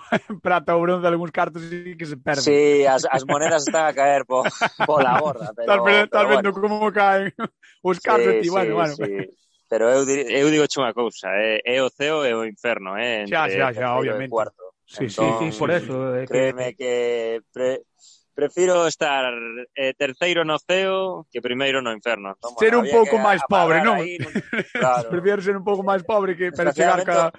prata 0.44 0.76
ou 0.76 0.84
bronce 0.84 1.08
algúns 1.08 1.32
cartos 1.34 1.66
sí 1.66 1.98
que 1.98 2.06
se 2.06 2.16
perden. 2.16 2.46
Sí, 2.46 2.86
as, 2.86 3.08
as 3.10 3.26
monedas 3.26 3.66
están 3.66 3.90
a 3.90 3.92
caer 3.96 4.22
po, 4.22 4.46
pola 4.86 5.18
borda, 5.18 5.50
pero, 5.56 5.82
estás, 5.82 6.06
pero, 6.12 6.28
vendo 6.30 6.50
bueno. 6.52 6.62
como 6.62 6.92
caen 6.92 7.34
os 7.82 7.98
cartos 7.98 8.38
sí, 8.38 8.46
ti, 8.46 8.46
sí, 8.46 8.54
bueno, 8.54 8.78
bueno. 8.78 8.94
Sí. 8.94 9.34
Pero 9.68 9.90
eu, 9.90 10.06
dir, 10.06 10.30
eu 10.30 10.46
digo 10.50 10.64
unha 10.78 10.94
cousa, 10.94 11.26
é, 11.34 11.58
é 11.64 11.82
o 11.82 11.90
ceo 11.90 12.22
e 12.22 12.30
o 12.30 12.46
inferno, 12.46 12.94
eh, 12.94 13.26
entre 13.26 13.34
xa, 13.34 13.50
xa, 13.50 13.74
xa, 13.74 13.86
obviamente. 13.98 14.30
cuarto. 14.30 14.78
Sí, 14.86 15.10
entón, 15.10 15.50
sí, 15.50 15.50
sí, 15.50 15.58
por 15.58 15.70
eso. 15.74 15.94
Eh, 16.14 16.24
créeme 16.30 16.78
que, 16.78 17.42
que 17.42 17.50
pre, 17.50 17.82
prefiro 18.30 18.86
estar 18.86 19.32
eh, 19.74 19.94
terceiro 19.98 20.44
no 20.44 20.58
ceo 20.62 21.26
que 21.32 21.42
primeiro 21.42 21.82
no 21.82 21.90
inferno. 21.90 22.30
Entón, 22.38 22.54
bueno, 22.54 22.62
ser 22.62 22.76
un 22.78 22.86
pouco 22.86 23.18
máis 23.18 23.42
pobre, 23.50 23.82
non? 23.82 23.98
Ahí, 23.98 24.22
non? 24.22 24.30
Claro. 24.76 25.10
prefiro 25.10 25.42
ser 25.42 25.58
un 25.58 25.66
pouco 25.66 25.82
máis 25.82 26.06
pobre 26.06 26.38
que 26.38 26.54
para 26.54 26.70
chegar 26.70 27.02
cada... 27.02 27.34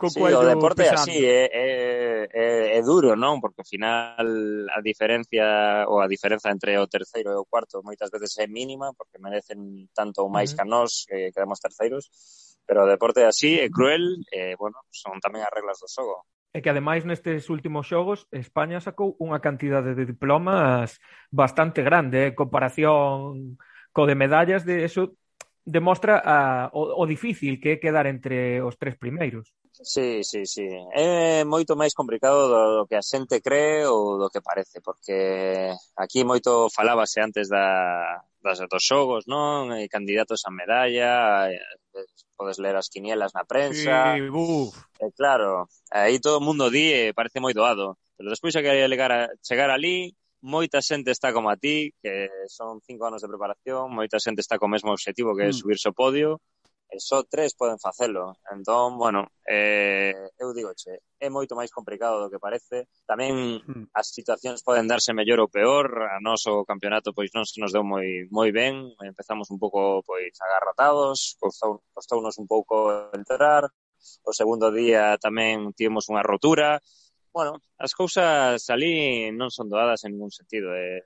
Co 0.00 0.08
sí, 0.08 0.16
o 0.16 0.40
deporte 0.40 0.88
pesando. 0.88 1.12
así 1.12 1.20
é, 1.20 1.44
é, 1.52 2.28
é, 2.32 2.78
é 2.78 2.80
duro, 2.80 3.12
non? 3.20 3.36
Porque 3.36 3.60
ao 3.60 3.68
final 3.68 4.16
a 4.72 4.80
diferencia 4.80 5.84
ou 5.92 6.00
a 6.00 6.08
diferenza 6.08 6.48
entre 6.48 6.72
o 6.80 6.88
terceiro 6.88 7.28
e 7.28 7.36
o 7.36 7.44
cuarto 7.44 7.84
moitas 7.84 8.08
veces 8.08 8.32
é 8.40 8.48
mínima 8.48 8.96
porque 8.96 9.20
merecen 9.20 9.92
tanto 9.92 10.24
ou 10.24 10.32
máis 10.32 10.56
uh 10.56 10.56
-huh. 10.56 10.64
que 10.64 10.72
nós 10.72 11.04
que 11.04 11.28
quedamos 11.36 11.60
terceiros, 11.60 12.08
pero 12.64 12.88
o 12.88 12.88
deporte 12.88 13.28
así 13.28 13.60
é 13.60 13.68
cruel 13.68 14.24
e, 14.32 14.56
bueno, 14.56 14.80
son 14.88 15.20
tamén 15.20 15.44
as 15.44 15.52
reglas 15.52 15.84
do 15.84 15.88
xogo. 15.92 16.24
E 16.56 16.64
que 16.64 16.72
ademais 16.72 17.04
nestes 17.04 17.52
últimos 17.52 17.84
xogos 17.84 18.24
España 18.32 18.80
sacou 18.80 19.20
unha 19.20 19.44
cantidade 19.44 19.92
de 19.92 20.08
diplomas 20.08 20.96
bastante 21.28 21.84
grande, 21.84 22.24
eh, 22.24 22.32
en 22.32 22.38
comparación 22.40 23.60
co 23.92 24.08
de 24.08 24.16
medallas 24.16 24.64
de 24.64 24.88
eso 24.88 25.19
demostra 25.70 26.18
a, 26.24 26.70
o, 26.74 27.02
o 27.02 27.04
difícil 27.06 27.60
que 27.62 27.78
é 27.78 27.82
quedar 27.82 28.06
entre 28.06 28.60
os 28.60 28.74
tres 28.76 28.98
primeiros. 28.98 29.54
Sí, 29.82 30.20
sí, 30.24 30.44
sí. 30.44 30.68
É 30.92 31.44
moito 31.44 31.78
máis 31.78 31.94
complicado 31.94 32.50
do, 32.50 32.60
do 32.82 32.86
que 32.90 32.98
a 32.98 33.06
xente 33.06 33.40
cree 33.40 33.86
ou 33.86 34.18
do 34.18 34.28
que 34.28 34.42
parece, 34.42 34.82
porque 34.82 35.72
aquí 35.96 36.20
moito 36.26 36.68
falábase 36.68 37.22
antes 37.22 37.48
da, 37.48 38.20
das 38.42 38.60
dos 38.60 38.84
xogos, 38.84 39.24
non? 39.24 39.72
E 39.72 39.88
candidatos 39.88 40.44
a 40.44 40.50
medalla, 40.52 41.48
podes 42.36 42.60
ler 42.60 42.76
as 42.76 42.92
quinielas 42.92 43.32
na 43.32 43.48
prensa. 43.48 44.16
Sí, 44.16 44.28
buf. 44.28 44.76
E 45.00 45.08
claro, 45.16 45.64
aí 45.88 46.20
todo 46.20 46.40
o 46.40 46.44
mundo 46.44 46.68
di 46.68 46.92
e 46.92 47.16
parece 47.16 47.40
moi 47.40 47.56
doado, 47.56 47.96
pero 48.20 48.28
despois 48.28 48.52
xa 48.52 48.60
que 48.60 48.68
chegar, 48.68 49.12
a, 49.12 49.32
chegar 49.40 49.70
ali 49.72 50.12
moita 50.42 50.80
xente 50.80 51.10
está 51.12 51.32
como 51.32 51.50
a 51.50 51.56
ti, 51.56 51.92
que 52.02 52.28
son 52.48 52.80
cinco 52.80 53.06
anos 53.06 53.22
de 53.22 53.28
preparación, 53.28 53.92
moita 53.92 54.18
xente 54.20 54.40
está 54.40 54.56
co 54.58 54.68
mesmo 54.68 54.92
objetivo 54.92 55.36
que 55.36 55.44
é 55.46 55.50
mm. 55.52 55.58
subirse 55.58 55.86
ao 55.88 55.96
podio, 55.96 56.40
e 56.90 56.98
só 56.98 57.22
tres 57.22 57.54
poden 57.54 57.78
facelo. 57.78 58.34
Entón, 58.50 58.98
bueno, 58.98 59.30
eh, 59.46 60.12
eu 60.38 60.52
digo, 60.52 60.74
che, 60.74 60.98
é 61.22 61.30
moito 61.30 61.54
máis 61.54 61.70
complicado 61.70 62.18
do 62.18 62.30
que 62.30 62.42
parece. 62.42 62.90
Tamén 63.06 63.62
mm. 63.62 63.94
as 63.94 64.10
situacións 64.10 64.66
poden 64.66 64.90
darse 64.90 65.14
mellor 65.14 65.46
ou 65.46 65.52
peor. 65.52 65.86
A 66.10 66.18
noso 66.18 66.66
campeonato 66.66 67.14
pois 67.14 67.30
non 67.30 67.46
se 67.46 67.62
nos 67.62 67.70
deu 67.70 67.86
moi 67.86 68.26
moi 68.34 68.50
ben. 68.50 68.90
Empezamos 69.06 69.54
un 69.54 69.58
pouco 69.62 70.02
pois 70.02 70.34
agarratados, 70.42 71.38
costou, 71.38 71.78
costounos 71.94 72.34
un 72.42 72.50
pouco 72.50 72.90
entrar. 73.14 73.70
O 74.26 74.32
segundo 74.34 74.74
día 74.74 75.14
tamén 75.22 75.70
tivemos 75.78 76.10
unha 76.10 76.26
rotura 76.26 76.82
bueno, 77.32 77.62
as 77.78 77.94
cousas 77.94 78.58
ali 78.70 79.30
non 79.30 79.50
son 79.50 79.70
doadas 79.70 80.02
en 80.04 80.18
ningún 80.18 80.34
sentido. 80.34 80.74
Eh, 80.74 81.02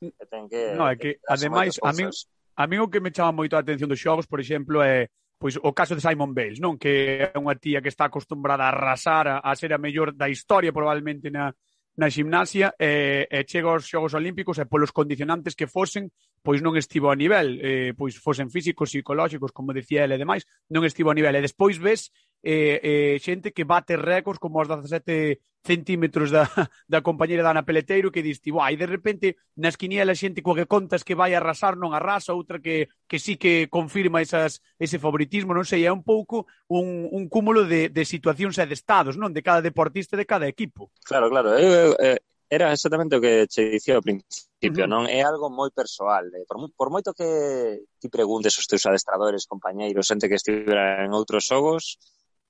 que 0.00 0.26
ten 0.28 0.48
que, 0.48 0.76
no, 0.76 0.88
é 0.88 0.96
que, 0.96 1.20
ademais, 1.28 1.80
a 1.80 1.92
min, 1.92 2.08
a 2.56 2.64
min 2.66 2.80
o 2.80 2.90
que 2.90 3.00
me 3.00 3.12
chama 3.12 3.32
moito 3.44 3.56
a 3.56 3.62
atención 3.64 3.88
dos 3.88 4.00
xogos, 4.00 4.28
por 4.28 4.40
exemplo, 4.40 4.80
é 4.80 5.08
pois 5.36 5.60
o 5.60 5.72
caso 5.76 5.92
de 5.92 6.00
Simon 6.00 6.32
Bales, 6.32 6.60
non? 6.60 6.80
Que 6.80 7.28
é 7.28 7.36
unha 7.36 7.56
tía 7.60 7.84
que 7.84 7.92
está 7.92 8.08
acostumbrada 8.08 8.64
a 8.64 8.72
arrasar, 8.72 9.28
a, 9.28 9.36
a 9.44 9.52
ser 9.52 9.76
a 9.76 9.80
mellor 9.80 10.16
da 10.16 10.32
historia 10.32 10.72
probablemente 10.72 11.28
na, 11.28 11.52
na 11.96 12.08
gimnasia 12.08 12.72
e, 12.80 13.28
e 13.28 13.44
chega 13.44 13.68
aos 13.68 13.88
Xogos 13.88 14.16
Olímpicos 14.16 14.56
e 14.56 14.64
polos 14.64 14.92
condicionantes 14.92 15.56
que 15.56 15.68
fosen, 15.68 16.12
pois 16.44 16.60
non 16.60 16.76
estivo 16.76 17.12
a 17.12 17.16
nivel, 17.16 17.60
eh, 17.60 17.92
pois 17.96 18.16
fosen 18.16 18.48
físicos, 18.48 18.92
psicolóxicos, 18.92 19.52
como 19.52 19.76
decía 19.76 20.04
ele 20.04 20.16
e 20.16 20.22
demais, 20.24 20.48
non 20.72 20.84
estivo 20.84 21.12
a 21.12 21.16
nivel. 21.16 21.36
E 21.36 21.44
despois 21.44 21.76
ves 21.76 22.12
eh, 22.42 22.80
eh, 22.82 23.16
xente 23.20 23.52
que 23.52 23.64
bate 23.64 23.96
récords 23.96 24.38
como 24.38 24.60
os 24.60 24.68
17 24.68 25.40
centímetros 25.66 26.30
da, 26.30 26.46
da 26.88 27.02
compañera 27.02 27.42
da 27.42 27.50
Ana 27.50 27.66
Peleteiro 27.66 28.12
que 28.14 28.22
diste, 28.22 28.54
e 28.54 28.74
de 28.78 28.86
repente 28.86 29.36
nas 29.58 29.74
quinielas 29.74 30.22
xente 30.22 30.40
coa 30.40 30.54
que 30.54 30.70
contas 30.70 31.02
que 31.02 31.18
vai 31.18 31.34
arrasar 31.34 31.74
non 31.74 31.92
arrasa, 31.92 32.38
outra 32.38 32.62
que, 32.62 32.88
que 33.10 33.18
sí 33.18 33.34
que 33.34 33.66
confirma 33.66 34.22
esas, 34.22 34.62
ese 34.78 35.02
favoritismo, 35.02 35.50
non 35.52 35.66
sei, 35.66 35.84
é 35.84 35.92
un 35.92 36.06
pouco 36.06 36.46
un, 36.70 37.10
un 37.10 37.26
cúmulo 37.26 37.66
de, 37.66 37.90
de 37.90 38.02
situacións 38.06 38.56
e 38.62 38.64
de 38.64 38.78
estados, 38.78 39.18
non? 39.18 39.34
De 39.34 39.42
cada 39.42 39.60
deportista 39.60 40.14
e 40.14 40.20
de 40.22 40.30
cada 40.30 40.46
equipo. 40.46 40.94
Claro, 41.02 41.26
claro, 41.26 41.50
eu, 41.58 41.90
eu, 41.90 41.92
eh, 41.98 42.20
era 42.48 42.70
exactamente 42.70 43.16
o 43.16 43.20
que 43.20 43.46
che 43.50 43.66
dicía 43.74 43.98
ao 43.98 44.06
principio, 44.06 44.86
uh 44.86 44.86
-huh. 44.86 44.94
non? 44.94 45.02
É 45.10 45.20
algo 45.26 45.50
moi 45.50 45.74
persoal. 45.74 46.30
Eh, 46.30 46.46
por, 46.46 46.62
por 46.78 46.88
moito 46.94 47.10
que 47.10 47.82
ti 47.98 48.06
preguntes 48.06 48.54
aos 48.54 48.70
teus 48.70 48.86
adestradores, 48.86 49.50
compañeiros, 49.50 50.06
xente 50.06 50.30
que 50.30 50.38
estivera 50.38 51.02
en 51.02 51.10
outros 51.10 51.42
xogos, 51.42 51.98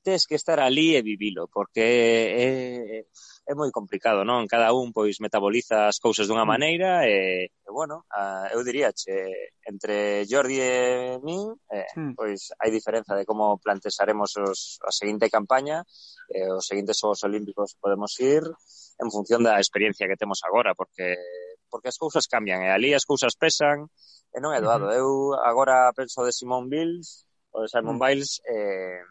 tes 0.07 0.23
que 0.31 0.39
estar 0.39 0.63
ali 0.63 0.95
e 0.95 1.03
vivilo, 1.03 1.51
porque 1.51 1.83
é, 1.83 3.03
é 3.43 3.53
moi 3.59 3.75
complicado, 3.75 4.23
non? 4.23 4.47
Cada 4.47 4.71
un 4.71 4.95
pois 4.95 5.19
metaboliza 5.19 5.91
as 5.91 5.99
cousas 5.99 6.31
dunha 6.31 6.47
mm. 6.47 6.53
maneira 6.55 6.91
e, 7.11 7.51
eh, 7.51 7.67
e 7.67 7.71
bueno, 7.75 8.07
a, 8.15 8.47
eu 8.55 8.63
diría 8.63 8.95
che, 8.95 9.51
entre 9.67 10.23
Jordi 10.31 10.63
e 10.63 11.19
min, 11.27 11.51
eh, 11.75 11.91
mm. 11.99 12.15
pois 12.15 12.55
hai 12.63 12.71
diferenza 12.71 13.19
de 13.19 13.27
como 13.27 13.59
plantexaremos 13.59 14.31
os, 14.39 14.79
a 14.87 14.95
seguinte 14.95 15.27
campaña, 15.27 15.83
eh, 16.31 16.55
os 16.55 16.63
seguintes 16.63 17.03
Xogos 17.03 17.27
Olímpicos 17.27 17.75
podemos 17.83 18.15
ir 18.23 18.47
en 19.03 19.11
función 19.11 19.43
da 19.43 19.59
experiencia 19.59 20.07
que 20.07 20.15
temos 20.15 20.39
agora, 20.47 20.79
porque 20.79 21.19
porque 21.67 21.91
as 21.91 21.99
cousas 21.99 22.31
cambian 22.31 22.63
eh. 22.63 22.71
e 22.71 22.75
ali 22.75 22.91
as 22.95 23.03
cousas 23.03 23.35
pesan 23.35 23.91
e 24.31 24.39
non 24.39 24.55
é 24.55 24.63
doado. 24.63 24.87
Eu 24.95 25.35
agora 25.43 25.91
penso 25.99 26.23
de 26.23 26.31
Simón 26.31 26.71
Biles, 26.71 27.27
o 27.51 27.67
de 27.67 27.69
Simon 27.75 27.99
mm. 27.99 28.03
Biles, 28.07 28.39
eh, 28.47 29.03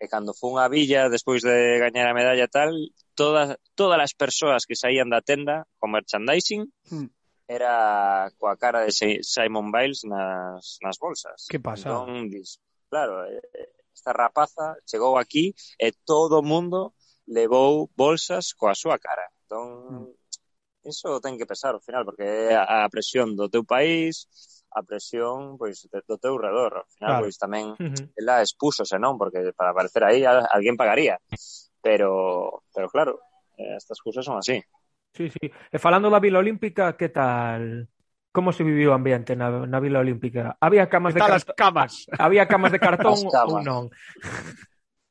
e 0.00 0.08
cando 0.08 0.32
fun 0.32 0.56
a 0.56 0.66
villa 0.72 1.12
despois 1.12 1.44
de 1.44 1.76
gañar 1.76 2.08
a 2.08 2.16
medalla 2.16 2.48
tal, 2.48 2.72
todas 3.12 3.60
todas 3.76 4.00
as 4.00 4.16
persoas 4.16 4.64
que 4.64 4.72
saían 4.74 5.12
da 5.12 5.20
tenda 5.20 5.68
con 5.76 5.92
merchandising 5.92 6.64
mm. 6.88 7.08
era 7.44 8.32
coa 8.40 8.56
cara 8.56 8.88
de 8.88 9.20
Simon 9.20 9.68
Biles 9.68 10.08
nas, 10.08 10.80
nas 10.80 10.96
bolsas. 10.96 11.44
Que 11.52 11.60
pasa? 11.60 11.92
Entón, 11.92 12.32
dis, 12.32 12.56
claro, 12.88 13.28
esta 13.92 14.16
rapaza 14.16 14.80
chegou 14.88 15.20
aquí 15.20 15.52
e 15.76 15.92
todo 15.92 16.40
o 16.40 16.46
mundo 16.46 16.96
levou 17.28 17.92
bolsas 17.92 18.56
coa 18.56 18.72
súa 18.72 18.96
cara. 18.96 19.28
Entón, 19.44 20.08
mm. 20.08 20.88
iso 20.88 21.20
ten 21.20 21.36
que 21.36 21.44
pesar 21.44 21.76
ao 21.76 21.84
final, 21.84 22.08
porque 22.08 22.24
é 22.24 22.56
a 22.56 22.88
presión 22.88 23.36
do 23.36 23.52
teu 23.52 23.68
país, 23.68 24.24
a 24.70 24.80
presión 24.82 25.58
pois 25.58 25.86
do 25.90 26.16
teu 26.18 26.38
redor. 26.38 26.82
Ao 26.82 26.88
final, 26.90 27.10
claro. 27.10 27.22
pois 27.26 27.36
tamén 27.36 27.74
uh 27.74 27.78
-huh. 27.78 28.14
ela 28.14 28.42
expúsose, 28.42 28.96
non? 28.98 29.18
Porque 29.18 29.52
para 29.54 29.74
aparecer 29.74 30.02
aí 30.06 30.22
alguén 30.26 30.78
pagaría. 30.78 31.18
Pero, 31.80 32.62
pero 32.74 32.86
claro, 32.88 33.18
eh, 33.56 33.76
estas 33.76 33.98
cousas 33.98 34.24
son 34.24 34.38
así. 34.38 34.62
Sí, 35.12 35.30
sí. 35.30 35.50
E 35.50 35.78
falando 35.82 36.06
da 36.06 36.22
Vila 36.22 36.38
Olímpica, 36.38 36.94
que 36.94 37.10
tal? 37.10 37.88
Como 38.30 38.54
se 38.54 38.62
viviu 38.62 38.94
o 38.94 38.96
ambiente 38.96 39.34
na, 39.34 39.66
na 39.66 39.82
Vila 39.82 39.98
Olímpica? 39.98 40.54
Había 40.62 40.86
camas 40.86 41.14
de 41.14 41.20
cartón? 41.20 41.54
camas? 41.58 42.06
Había 42.18 42.46
camas 42.46 42.70
de 42.70 42.78
cartón 42.78 43.18
camas. 43.26 43.50
ou 43.50 43.58
non? 43.58 43.82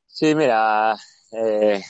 Sí, 0.08 0.32
mira, 0.32 0.96
eh, 1.32 1.80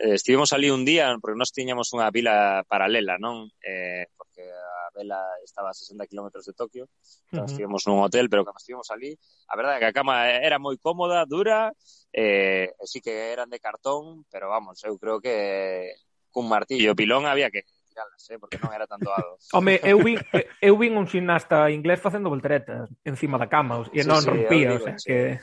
eh, 0.00 0.14
estivemos 0.14 0.52
ali 0.52 0.68
un 0.68 0.84
día, 0.84 1.16
porque 1.20 1.36
nós 1.36 1.52
tiñamos 1.52 1.92
unha 1.96 2.12
vila 2.12 2.64
paralela, 2.68 3.16
non? 3.16 3.48
Eh, 3.64 4.04
porque 4.16 4.44
a 4.90 4.98
vela 4.98 5.22
estaba 5.46 5.70
a 5.70 5.74
60 5.74 6.06
km 6.06 6.34
de 6.42 6.52
Tokio, 6.52 6.90
entón, 7.30 7.46
uh 7.46 7.46
-huh. 7.46 7.50
estivemos 7.50 7.86
nun 7.86 8.02
hotel, 8.02 8.26
pero 8.26 8.42
cando 8.42 8.58
estivemos 8.58 8.90
ali, 8.90 9.14
a 9.46 9.54
verdade 9.54 9.78
é 9.78 9.80
que 9.86 9.90
a 9.90 9.96
cama 9.96 10.26
era 10.26 10.58
moi 10.58 10.74
cómoda, 10.82 11.22
dura, 11.22 11.70
eh, 12.10 12.74
sí 12.82 12.98
que 12.98 13.30
eran 13.30 13.48
de 13.50 13.62
cartón, 13.62 14.26
pero 14.26 14.50
vamos, 14.50 14.82
eu 14.82 14.98
creo 14.98 15.22
que 15.22 15.94
cun 16.34 16.50
martillo 16.50 16.98
pilón 16.98 17.26
había 17.26 17.50
que 17.50 17.62
tirarlas, 17.86 18.22
eh, 18.30 18.38
porque 18.38 18.58
non 18.58 18.74
era 18.74 18.90
tan 18.90 18.98
doado. 18.98 19.38
Home, 19.54 19.78
eu 19.86 19.98
vin, 20.02 20.18
eu 20.58 20.74
vin 20.74 20.98
un 20.98 21.06
xinasta 21.06 21.70
inglés 21.70 22.02
facendo 22.02 22.30
volteretas 22.30 22.90
encima 23.06 23.38
da 23.38 23.46
cama, 23.46 23.86
e 23.94 24.02
sí, 24.02 24.08
non 24.08 24.18
sí, 24.18 24.26
rompía, 24.26 24.74
digo, 24.74 24.82
o 24.82 24.84
sea, 24.84 24.98
sí. 24.98 25.06
que... 25.06 25.38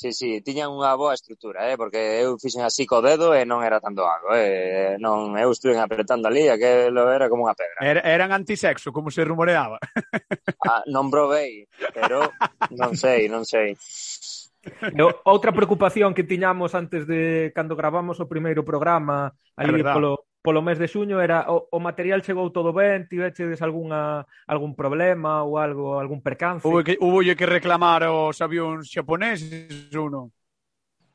Sí, 0.00 0.16
sí, 0.16 0.40
tiñan 0.40 0.72
unha 0.72 0.96
boa 0.96 1.12
estrutura, 1.12 1.68
eh, 1.68 1.76
porque 1.76 2.24
eu 2.24 2.40
fixen 2.40 2.64
así 2.64 2.88
co 2.88 3.04
dedo 3.04 3.36
e 3.36 3.44
non 3.44 3.60
era 3.60 3.84
tanto 3.84 4.08
algo, 4.08 4.32
eh, 4.32 4.96
non 4.96 5.36
eu 5.36 5.52
estuve 5.52 5.76
apretando 5.76 6.24
ali, 6.24 6.48
aquilo 6.48 7.12
era 7.12 7.28
como 7.28 7.44
unha 7.44 7.52
pedra. 7.52 7.84
Era, 7.84 8.00
eran 8.08 8.32
antisexo, 8.32 8.96
como 8.96 9.12
se 9.12 9.28
rumoreaba. 9.28 9.76
ah, 10.72 10.80
non 10.88 11.12
provei, 11.12 11.68
pero 11.92 12.32
non 12.80 12.96
sei, 12.96 13.28
non 13.28 13.44
sei. 13.44 13.76
E 13.76 15.04
outra 15.28 15.52
preocupación 15.52 16.16
que 16.16 16.24
tiñamos 16.24 16.72
antes 16.72 17.04
de 17.04 17.52
cando 17.52 17.76
gravamos 17.76 18.24
o 18.24 18.30
primeiro 18.30 18.64
programa, 18.64 19.36
ali 19.52 19.84
polo, 19.84 20.29
polo 20.42 20.64
mes 20.64 20.80
de 20.80 20.88
xuño 20.88 21.20
era 21.20 21.52
o, 21.52 21.68
o 21.68 21.78
material 21.80 22.24
chegou 22.24 22.48
todo 22.48 22.72
ben, 22.72 23.04
tivechedes 23.08 23.60
algunha 23.60 24.24
algún 24.48 24.72
problema 24.72 25.44
ou 25.44 25.60
algo, 25.60 26.00
algún 26.00 26.24
percance? 26.24 26.64
Hubo 26.64 26.80
que 26.84 26.96
hubo 27.00 27.20
que 27.20 27.46
reclamar 27.46 28.08
os 28.08 28.40
avións 28.40 28.88
xaponeses 28.88 29.92
ou 29.92 30.08
non? 30.08 30.32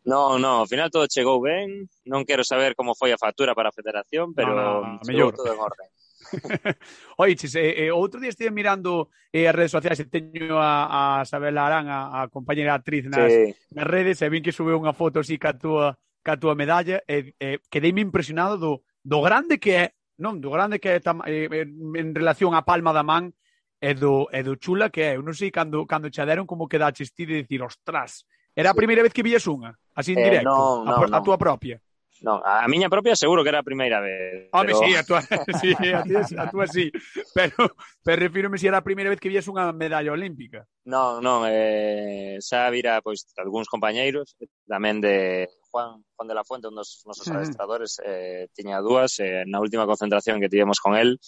Non, 0.05 0.38
non, 0.38 0.61
ao 0.61 0.69
final 0.69 0.93
todo 0.93 1.09
chegou 1.09 1.41
ben. 1.41 1.89
Non 2.05 2.30
quero 2.30 2.45
saber 2.45 2.78
como 2.78 2.93
foi 2.93 3.09
a 3.09 3.17
factura 3.17 3.57
para 3.57 3.73
a 3.73 3.76
federación, 3.76 4.38
pero 4.38 4.53
no, 4.53 4.61
no, 4.86 5.01
chegou 5.01 5.34
mellor. 5.34 5.34
todo 5.34 5.49
en 5.49 5.59
orden. 5.59 5.89
Oiches, 7.17 7.57
eh, 7.57 7.89
eh, 7.89 7.91
outro 7.91 8.21
día 8.21 8.30
estive 8.30 8.53
mirando 8.53 9.09
eh, 9.34 9.49
as 9.49 9.55
redes 9.57 9.73
sociais 9.73 9.97
e 9.97 10.05
teño 10.05 10.61
a, 10.61 11.21
a 11.21 11.26
Sabela 11.26 11.65
Arán, 11.65 11.89
a, 11.89 12.21
a 12.21 12.30
compañera 12.30 12.78
actriz 12.78 13.09
nas, 13.09 13.34
sí. 13.34 13.57
nas 13.73 13.89
redes, 13.89 14.21
e 14.21 14.30
vin 14.30 14.45
que 14.45 14.53
subeu 14.53 14.78
unha 14.78 14.93
foto 14.93 15.26
así 15.26 15.41
ca 15.41 15.57
túa, 15.57 15.97
ca 16.21 16.38
túa 16.38 16.53
medalla 16.53 17.01
e 17.09 17.34
eh, 17.41 17.57
eh, 17.57 17.57
quedei-me 17.73 18.05
impresionado 18.05 18.61
do, 18.61 18.86
do 19.06 19.22
grande 19.22 19.62
que 19.62 19.72
é, 19.78 19.86
non, 20.18 20.41
do 20.41 20.49
grande 20.49 20.82
que 20.82 20.97
é 20.97 20.99
tam, 20.99 21.22
eh, 21.30 21.45
eh 21.45 21.70
en 21.70 22.10
relación 22.18 22.58
á 22.58 22.66
palma 22.66 22.89
da 22.89 23.06
man 23.06 23.30
e 23.78 23.93
do, 23.93 24.26
e 24.34 24.41
do 24.41 24.58
chula 24.58 24.89
que 24.89 25.06
é. 25.06 25.12
Eu 25.14 25.22
non 25.22 25.38
sei 25.38 25.53
cando, 25.53 25.86
cando 25.86 26.10
che 26.10 26.26
deron 26.26 26.49
como 26.49 26.66
que 26.66 26.82
daches 26.82 27.14
ti 27.14 27.30
de 27.30 27.45
dicir, 27.45 27.62
ostras, 27.62 28.26
era 28.58 28.74
a 28.74 28.78
primeira 28.78 29.06
vez 29.06 29.14
que 29.14 29.22
villas 29.22 29.45
unha, 29.45 29.78
así 29.93 30.18
en 30.18 30.26
eh, 30.26 30.26
directo, 30.26 30.49
no, 30.49 30.89
no, 30.89 31.06
a, 31.06 31.22
a 31.22 31.22
túa 31.22 31.38
propia. 31.38 31.78
Non, 32.24 32.39
a 32.39 32.63
miña 32.72 32.88
propia 32.88 33.11
seguro 33.20 33.43
que 33.43 33.51
era 33.51 33.59
a 33.59 33.68
primeira 33.68 33.99
vez. 33.99 34.47
Home, 34.55 34.72
pero... 34.72 34.80
sí, 34.80 34.95
a 34.95 35.03
túa, 35.03 35.20
sí, 35.59 35.76
a 35.76 36.03
ti, 36.03 36.16
a 36.16 36.45
túa 36.47 36.66
sí. 36.68 36.88
Pero, 37.36 37.76
pero 38.03 38.22
refírome 38.24 38.55
se 38.55 38.61
si 38.61 38.68
era 38.68 38.80
a 38.80 38.88
primeira 38.88 39.11
vez 39.11 39.20
que 39.20 39.28
vías 39.28 39.51
unha 39.51 39.76
medalla 39.76 40.16
olímpica. 40.16 40.63
Non, 40.88 41.20
non, 41.20 41.43
eh, 41.43 42.39
xa 42.39 42.72
vira 42.72 43.03
pois 43.03 43.28
algúns 43.36 43.68
compañeiros, 43.68 44.39
tamén 44.63 45.03
de 45.03 45.51
Juan, 45.76 46.07
Juan 46.16 46.28
de 46.32 46.36
la 46.39 46.47
Fuente, 46.47 46.72
un 46.72 46.80
dos 46.80 47.03
nosos 47.03 47.28
uh 47.28 47.36
adestradores, 47.36 47.99
eh, 47.99 48.47
tiña 48.55 48.80
dúas, 48.80 49.20
eh, 49.20 49.43
na 49.43 49.59
última 49.59 49.84
concentración 49.84 50.39
que 50.39 50.47
tivemos 50.47 50.80
con 50.80 50.95
él, 50.95 51.20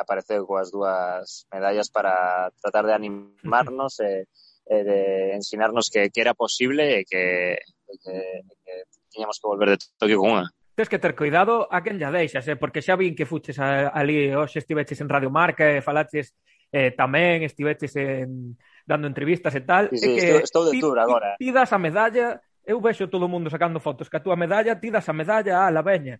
apareceu 0.00 0.48
coas 0.48 0.72
dúas 0.72 1.44
medallas 1.52 1.92
para 1.92 2.48
tratar 2.56 2.88
de 2.88 2.96
animarnos 2.96 4.00
e, 4.00 4.24
e 4.64 4.76
de 4.80 5.00
ensinarnos 5.36 5.92
que, 5.92 6.08
que 6.08 6.20
era 6.24 6.32
posible 6.32 7.00
e 7.00 7.04
que, 7.04 7.60
que, 8.00 8.16
que 8.64 8.74
tiñamos 9.12 9.38
que 9.38 9.46
volver 9.46 9.76
de 9.76 9.78
Tokio 10.00 10.18
con 10.18 10.40
unha. 10.40 10.48
Tens 10.72 10.88
que 10.88 10.96
ter 10.96 11.12
cuidado 11.12 11.68
a 11.68 11.84
quen 11.84 12.00
lla 12.00 12.08
deixas, 12.08 12.48
eh? 12.48 12.56
porque 12.56 12.80
xa 12.80 12.96
vin 12.96 13.12
que 13.12 13.28
fuches 13.28 13.60
a, 13.60 13.92
ali, 13.92 14.32
hoxe 14.32 14.64
estiveches 14.64 15.04
en 15.04 15.12
Radio 15.12 15.28
Marca 15.28 15.68
e 15.68 15.84
falaches 15.84 16.32
eh, 16.72 16.96
tamén, 16.96 17.44
estiveches 17.44 17.92
en, 18.00 18.56
dando 18.88 19.06
entrevistas 19.06 19.52
e 19.52 19.62
tal. 19.62 19.92
Sí, 19.92 20.00
sí, 20.00 20.08
e 20.08 20.16
que 20.16 20.26
estou, 20.40 20.64
estou 20.64 20.72
de 20.72 20.80
tour 20.80 20.96
agora. 20.96 21.36
Ti, 21.36 21.44
ti 21.44 21.48
das 21.52 21.70
a 21.70 21.78
medalla, 21.78 22.40
eu 22.64 22.80
vexo 22.80 23.12
todo 23.12 23.28
o 23.28 23.32
mundo 23.32 23.52
sacando 23.52 23.84
fotos, 23.84 24.08
que 24.08 24.16
a 24.16 24.24
túa 24.24 24.34
medalla, 24.40 24.80
ti 24.80 24.88
das 24.88 25.04
a 25.08 25.12
medalla, 25.12 25.68
a 25.68 25.70
la 25.70 25.84
veña. 25.84 26.16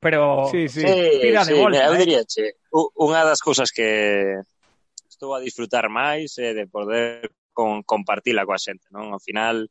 Pero 0.00 0.48
sí, 0.50 0.64
sí. 0.68 0.80
tira 0.80 1.44
sí, 1.44 1.52
de 1.52 1.56
sí, 1.56 1.60
bolsa. 1.60 1.84
Eu 1.84 1.94
eh? 1.94 1.98
diría, 2.00 2.24
che, 2.24 2.56
unha 2.72 3.20
das 3.20 3.44
cousas 3.44 3.68
que 3.68 4.40
estou 5.04 5.36
a 5.36 5.44
disfrutar 5.44 5.92
máis 5.92 6.40
é 6.40 6.50
eh, 6.50 6.54
de 6.56 6.64
poder 6.64 7.28
con, 7.52 7.84
compartila 7.84 8.48
coa 8.48 8.56
xente, 8.56 8.88
non? 8.88 9.12
Ao 9.12 9.20
final, 9.20 9.68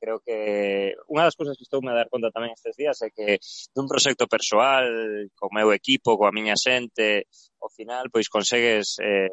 creo 0.00 0.18
que 0.24 0.96
unha 1.12 1.28
das 1.28 1.36
cousas 1.36 1.60
que 1.60 1.68
estou 1.68 1.84
a 1.84 1.92
dar 1.92 2.08
conta 2.08 2.32
tamén 2.32 2.56
estes 2.56 2.74
días 2.74 2.96
é 3.04 3.12
que 3.12 3.36
dun 3.76 3.84
proxecto 3.84 4.24
persoal, 4.24 4.88
co 5.36 5.52
meu 5.52 5.70
equipo, 5.76 6.16
coa 6.16 6.32
miña 6.32 6.56
xente, 6.56 7.28
ao 7.60 7.68
final 7.68 8.08
pois 8.08 8.32
consegues 8.32 8.96
eh, 9.04 9.28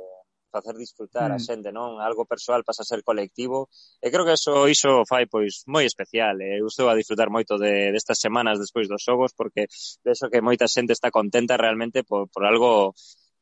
facer 0.52 0.76
disfrutar 0.76 1.32
mm. 1.32 1.36
a 1.36 1.40
xente, 1.40 1.70
non? 1.72 2.04
Algo 2.04 2.28
persoal 2.28 2.68
pasa 2.68 2.84
a 2.84 2.90
ser 2.90 3.04
colectivo 3.04 3.72
e 4.04 4.12
creo 4.12 4.28
que 4.28 4.36
eso 4.36 4.68
iso 4.68 5.08
fai 5.08 5.28
pois 5.32 5.64
moi 5.72 5.88
especial. 5.88 6.36
Eh? 6.44 6.60
Eu 6.60 6.68
estou 6.68 6.92
a 6.92 6.98
disfrutar 6.98 7.32
moito 7.32 7.56
de 7.56 7.96
destas 7.96 8.20
de 8.20 8.28
semanas 8.28 8.60
despois 8.60 8.92
dos 8.92 9.04
xogos 9.04 9.32
porque 9.32 9.72
penso 10.04 10.28
que 10.28 10.44
moita 10.44 10.68
xente 10.68 10.92
está 10.92 11.08
contenta 11.12 11.56
realmente 11.56 12.04
por, 12.04 12.28
por 12.28 12.44
algo 12.44 12.92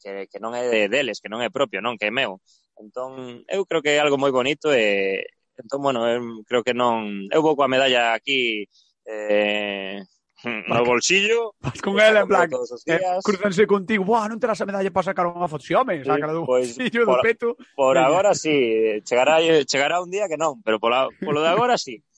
que, 0.01 0.27
que 0.29 0.39
non 0.41 0.53
é 0.53 0.69
de 0.69 0.81
deles, 0.91 1.17
que 1.17 1.31
non 1.31 1.41
é 1.41 1.49
propio, 1.49 1.81
non? 1.81 1.97
Que 1.97 2.09
é 2.09 2.13
meu. 2.13 2.37
Entón, 2.75 3.41
eu 3.47 3.63
creo 3.63 3.81
que 3.81 3.95
é 3.95 4.01
algo 4.03 4.19
moi 4.19 4.35
bonito 4.35 4.69
e, 4.69 5.23
Entón, 5.57 5.79
bueno, 5.81 6.03
eu 6.07 6.43
creo 6.43 6.63
que 6.63 6.75
non... 6.75 7.27
Eu 7.31 7.41
vou 7.41 7.55
coa 7.55 7.71
medalla 7.71 8.11
aquí 8.11 8.67
eh, 9.05 10.03
no 10.43 10.85
bolsillo. 10.85 11.55
Vas 11.59 11.81
con 11.81 11.99
ela, 11.99 12.21
en 12.21 12.27
plan, 12.27 12.49
eh, 12.85 12.99
cruzanse 13.23 13.65
contigo, 13.65 14.03
Buah, 14.03 14.29
non 14.29 14.39
terás 14.39 14.61
a 14.61 14.69
medalla 14.69 14.91
para 14.91 15.09
sacar 15.09 15.25
unha 15.25 15.49
foto. 15.49 15.65
Si, 15.65 15.73
home, 15.73 16.03
saca 16.05 16.29
do 16.29 16.45
pues, 16.45 16.75
bolsillo 16.75 17.05
por, 17.05 17.21
peto. 17.25 17.47
Por 17.73 17.95
Venga. 17.97 18.07
agora 18.07 18.31
sí, 18.35 19.01
chegará, 19.07 19.41
chegará 19.65 20.01
un 20.01 20.11
día 20.11 20.29
que 20.29 20.37
non, 20.37 20.61
pero 20.61 20.77
pola, 20.77 21.09
polo 21.23 21.41
de 21.41 21.49
agora 21.49 21.77
sí. 21.77 22.01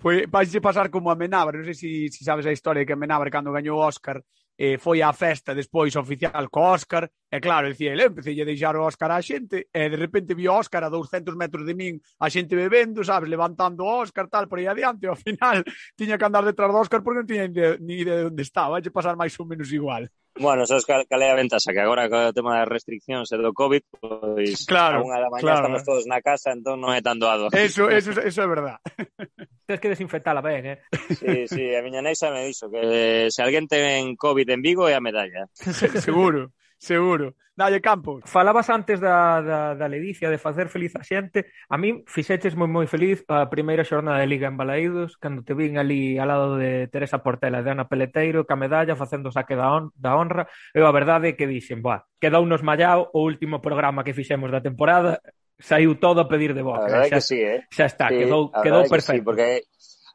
Pois 0.00 0.24
vais 0.32 0.48
pasar 0.64 0.88
como 0.88 1.12
a 1.12 1.16
Menabre, 1.16 1.60
non 1.60 1.66
sei 1.68 1.76
se 1.76 2.08
si, 2.08 2.08
si 2.08 2.22
sabes 2.24 2.48
a 2.48 2.54
historia 2.54 2.88
que 2.88 2.96
Menábar 2.96 3.28
cando 3.28 3.52
gañou 3.52 3.76
o 3.76 3.84
Óscar 3.84 4.24
eh, 4.60 4.76
foi 4.76 5.00
á 5.00 5.10
festa 5.16 5.56
despois 5.56 5.96
oficial 5.96 6.44
co 6.52 6.60
Óscar, 6.76 7.08
e 7.32 7.40
claro, 7.40 7.72
dicía 7.72 7.96
ele, 7.96 8.12
empecé 8.12 8.36
a 8.36 8.44
deixar 8.44 8.76
o 8.76 8.84
Óscar 8.84 9.10
á 9.16 9.18
xente, 9.24 9.72
e 9.72 9.82
de 9.88 9.96
repente 9.96 10.36
vi 10.36 10.44
o 10.48 10.52
Óscar 10.52 10.84
a 10.84 10.92
200 10.92 11.32
metros 11.32 11.64
de 11.64 11.72
min, 11.72 11.96
a 12.20 12.28
xente 12.28 12.52
bebendo, 12.52 13.00
sabes, 13.00 13.32
levantando 13.32 13.80
o 13.80 13.88
Óscar, 14.04 14.28
tal, 14.28 14.44
por 14.52 14.60
aí 14.60 14.68
adiante, 14.68 15.06
e 15.06 15.08
ao 15.08 15.16
final 15.16 15.64
tiña 15.96 16.20
que 16.20 16.26
andar 16.28 16.44
detrás 16.44 16.68
do 16.68 16.76
Óscar 16.76 17.00
porque 17.00 17.24
non 17.24 17.30
tiña 17.30 17.48
ni 17.80 18.04
idea 18.04 18.20
de 18.20 18.26
onde 18.28 18.44
estaba, 18.44 18.76
vai 18.76 18.84
pasar 18.92 19.16
máis 19.16 19.32
ou 19.40 19.48
menos 19.48 19.72
igual. 19.72 20.04
Bueno, 20.40 20.64
sabes 20.64 20.86
cal, 20.86 21.04
cal 21.04 21.20
é 21.20 21.28
a 21.28 21.36
ventaxa? 21.36 21.76
Que 21.76 21.84
agora 21.84 22.08
co 22.08 22.32
tema 22.32 22.56
das 22.56 22.72
restriccións 22.72 23.28
e 23.28 23.36
do 23.36 23.52
COVID, 23.52 23.84
pois 24.00 24.64
claro, 24.64 25.04
a 25.04 25.04
unha 25.04 25.20
da 25.20 25.28
mañá 25.28 25.44
claro. 25.44 25.68
estamos 25.68 25.84
todos 25.84 26.04
na 26.08 26.24
casa, 26.24 26.56
entón 26.56 26.80
non 26.80 26.96
é 26.96 27.04
tan 27.04 27.20
doado. 27.20 27.52
Eso, 27.52 27.92
eso, 27.92 28.16
eso 28.16 28.40
é 28.40 28.48
verdad. 28.48 28.80
Tens 29.68 29.80
que 29.84 29.92
desinfectala 29.92 30.40
ben, 30.40 30.64
eh? 30.64 30.78
Sí, 31.12 31.44
sí, 31.44 31.64
a 31.76 31.84
miña 31.84 32.00
neixa 32.00 32.32
me 32.32 32.48
dixo 32.48 32.72
que 32.72 32.80
eh, 32.80 33.26
se 33.28 33.44
alguén 33.44 33.68
ten 33.68 34.16
COVID 34.16 34.48
en 34.48 34.64
Vigo 34.64 34.88
é 34.88 34.96
a 34.96 35.04
medalla. 35.04 35.44
Seguro. 36.00 36.56
Seguro. 36.80 37.34
Dalle 37.54 37.82
Campos. 37.82 38.24
Falabas 38.24 38.70
antes 38.70 39.00
da, 39.00 39.42
da, 39.42 39.74
da 39.74 39.86
ledicia, 39.86 40.30
de 40.30 40.38
facer 40.38 40.72
feliz 40.72 40.96
a 40.96 41.04
xente. 41.04 41.52
A 41.68 41.76
min 41.76 42.08
fixeches 42.08 42.56
moi 42.56 42.72
moi 42.72 42.88
feliz 42.88 43.20
a 43.28 43.52
primeira 43.52 43.84
xornada 43.84 44.24
de 44.24 44.30
Liga 44.32 44.48
en 44.48 44.56
Balaídos, 44.56 45.20
cando 45.20 45.44
te 45.44 45.52
vin 45.52 45.76
ali 45.76 46.16
al 46.16 46.32
lado 46.32 46.56
de 46.56 46.88
Teresa 46.88 47.20
Portela, 47.20 47.60
de 47.60 47.68
Ana 47.68 47.84
Peleteiro, 47.84 48.48
ca 48.48 48.56
medalla, 48.56 48.96
facendo 48.96 49.28
saque 49.28 49.60
da, 49.60 49.76
on, 49.76 49.92
da 49.92 50.16
honra. 50.16 50.48
Eu 50.72 50.88
a 50.88 50.92
verdade 50.96 51.36
é 51.36 51.36
que 51.36 51.44
dixen, 51.44 51.84
boa, 51.84 52.08
quedou 52.16 52.48
nos 52.48 52.64
mallao 52.64 53.12
o 53.12 53.28
último 53.28 53.60
programa 53.60 54.00
que 54.00 54.16
fixemos 54.16 54.48
da 54.48 54.64
temporada, 54.64 55.20
saiu 55.60 56.00
todo 56.00 56.24
a 56.24 56.28
pedir 56.32 56.56
de 56.56 56.64
boca. 56.64 56.88
A 56.88 57.12
xa, 57.12 57.12
que 57.12 57.20
sí, 57.20 57.44
eh? 57.44 57.68
xa 57.68 57.84
está, 57.84 58.08
sí, 58.08 58.24
quedou, 58.24 58.48
quedou 58.48 58.88
perfecto. 58.88 59.12
Que 59.12 59.20
sí, 59.20 59.26
porque 59.28 59.48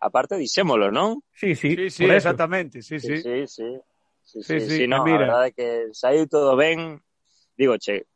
aparte 0.01 0.33
dixémolo, 0.33 0.89
non? 0.89 1.21
Sí, 1.29 1.53
sí, 1.53 1.77
sí, 1.77 1.93
sí 1.93 2.09
exactamente, 2.09 2.81
sí, 2.81 2.97
sí. 2.97 3.21
Sí, 3.21 3.45
sí, 3.45 3.61
sí. 3.61 3.69
Sí, 4.25 4.41
sí, 4.41 4.59
sí, 4.59 4.69
sí 4.77 4.87
no, 4.87 5.05
mira. 5.05 5.17
a 5.17 5.25
verdade 5.29 5.47
é 5.49 5.55
que 5.55 5.69
saiu 5.93 6.25
todo 6.25 6.57
ben, 6.57 6.97
digo, 7.53 7.77
che, 7.77 8.09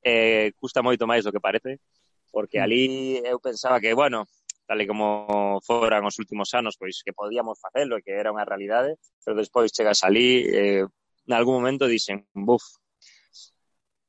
eh, 0.00 0.56
custa 0.56 0.80
moito 0.80 1.04
máis 1.04 1.22
do 1.22 1.30
que 1.30 1.44
parece, 1.44 1.84
porque 2.32 2.58
mm. 2.58 2.64
ali 2.64 2.84
eu 3.20 3.38
pensaba 3.38 3.76
que, 3.78 3.92
bueno, 3.92 4.24
tal 4.64 4.80
e 4.80 4.88
como 4.88 5.60
foran 5.62 6.08
os 6.08 6.16
últimos 6.16 6.50
anos, 6.56 6.80
pois 6.80 7.04
que 7.04 7.12
podíamos 7.12 7.60
facelo 7.60 8.00
e 8.00 8.02
que 8.02 8.16
era 8.16 8.32
unha 8.32 8.48
realidade, 8.48 8.96
pero 9.20 9.36
despois 9.36 9.70
chegas 9.70 10.00
ali, 10.02 10.42
eh, 10.48 10.82
en 10.82 11.32
algún 11.36 11.60
momento 11.60 11.84
dicen, 11.86 12.24
buf, 12.32 12.64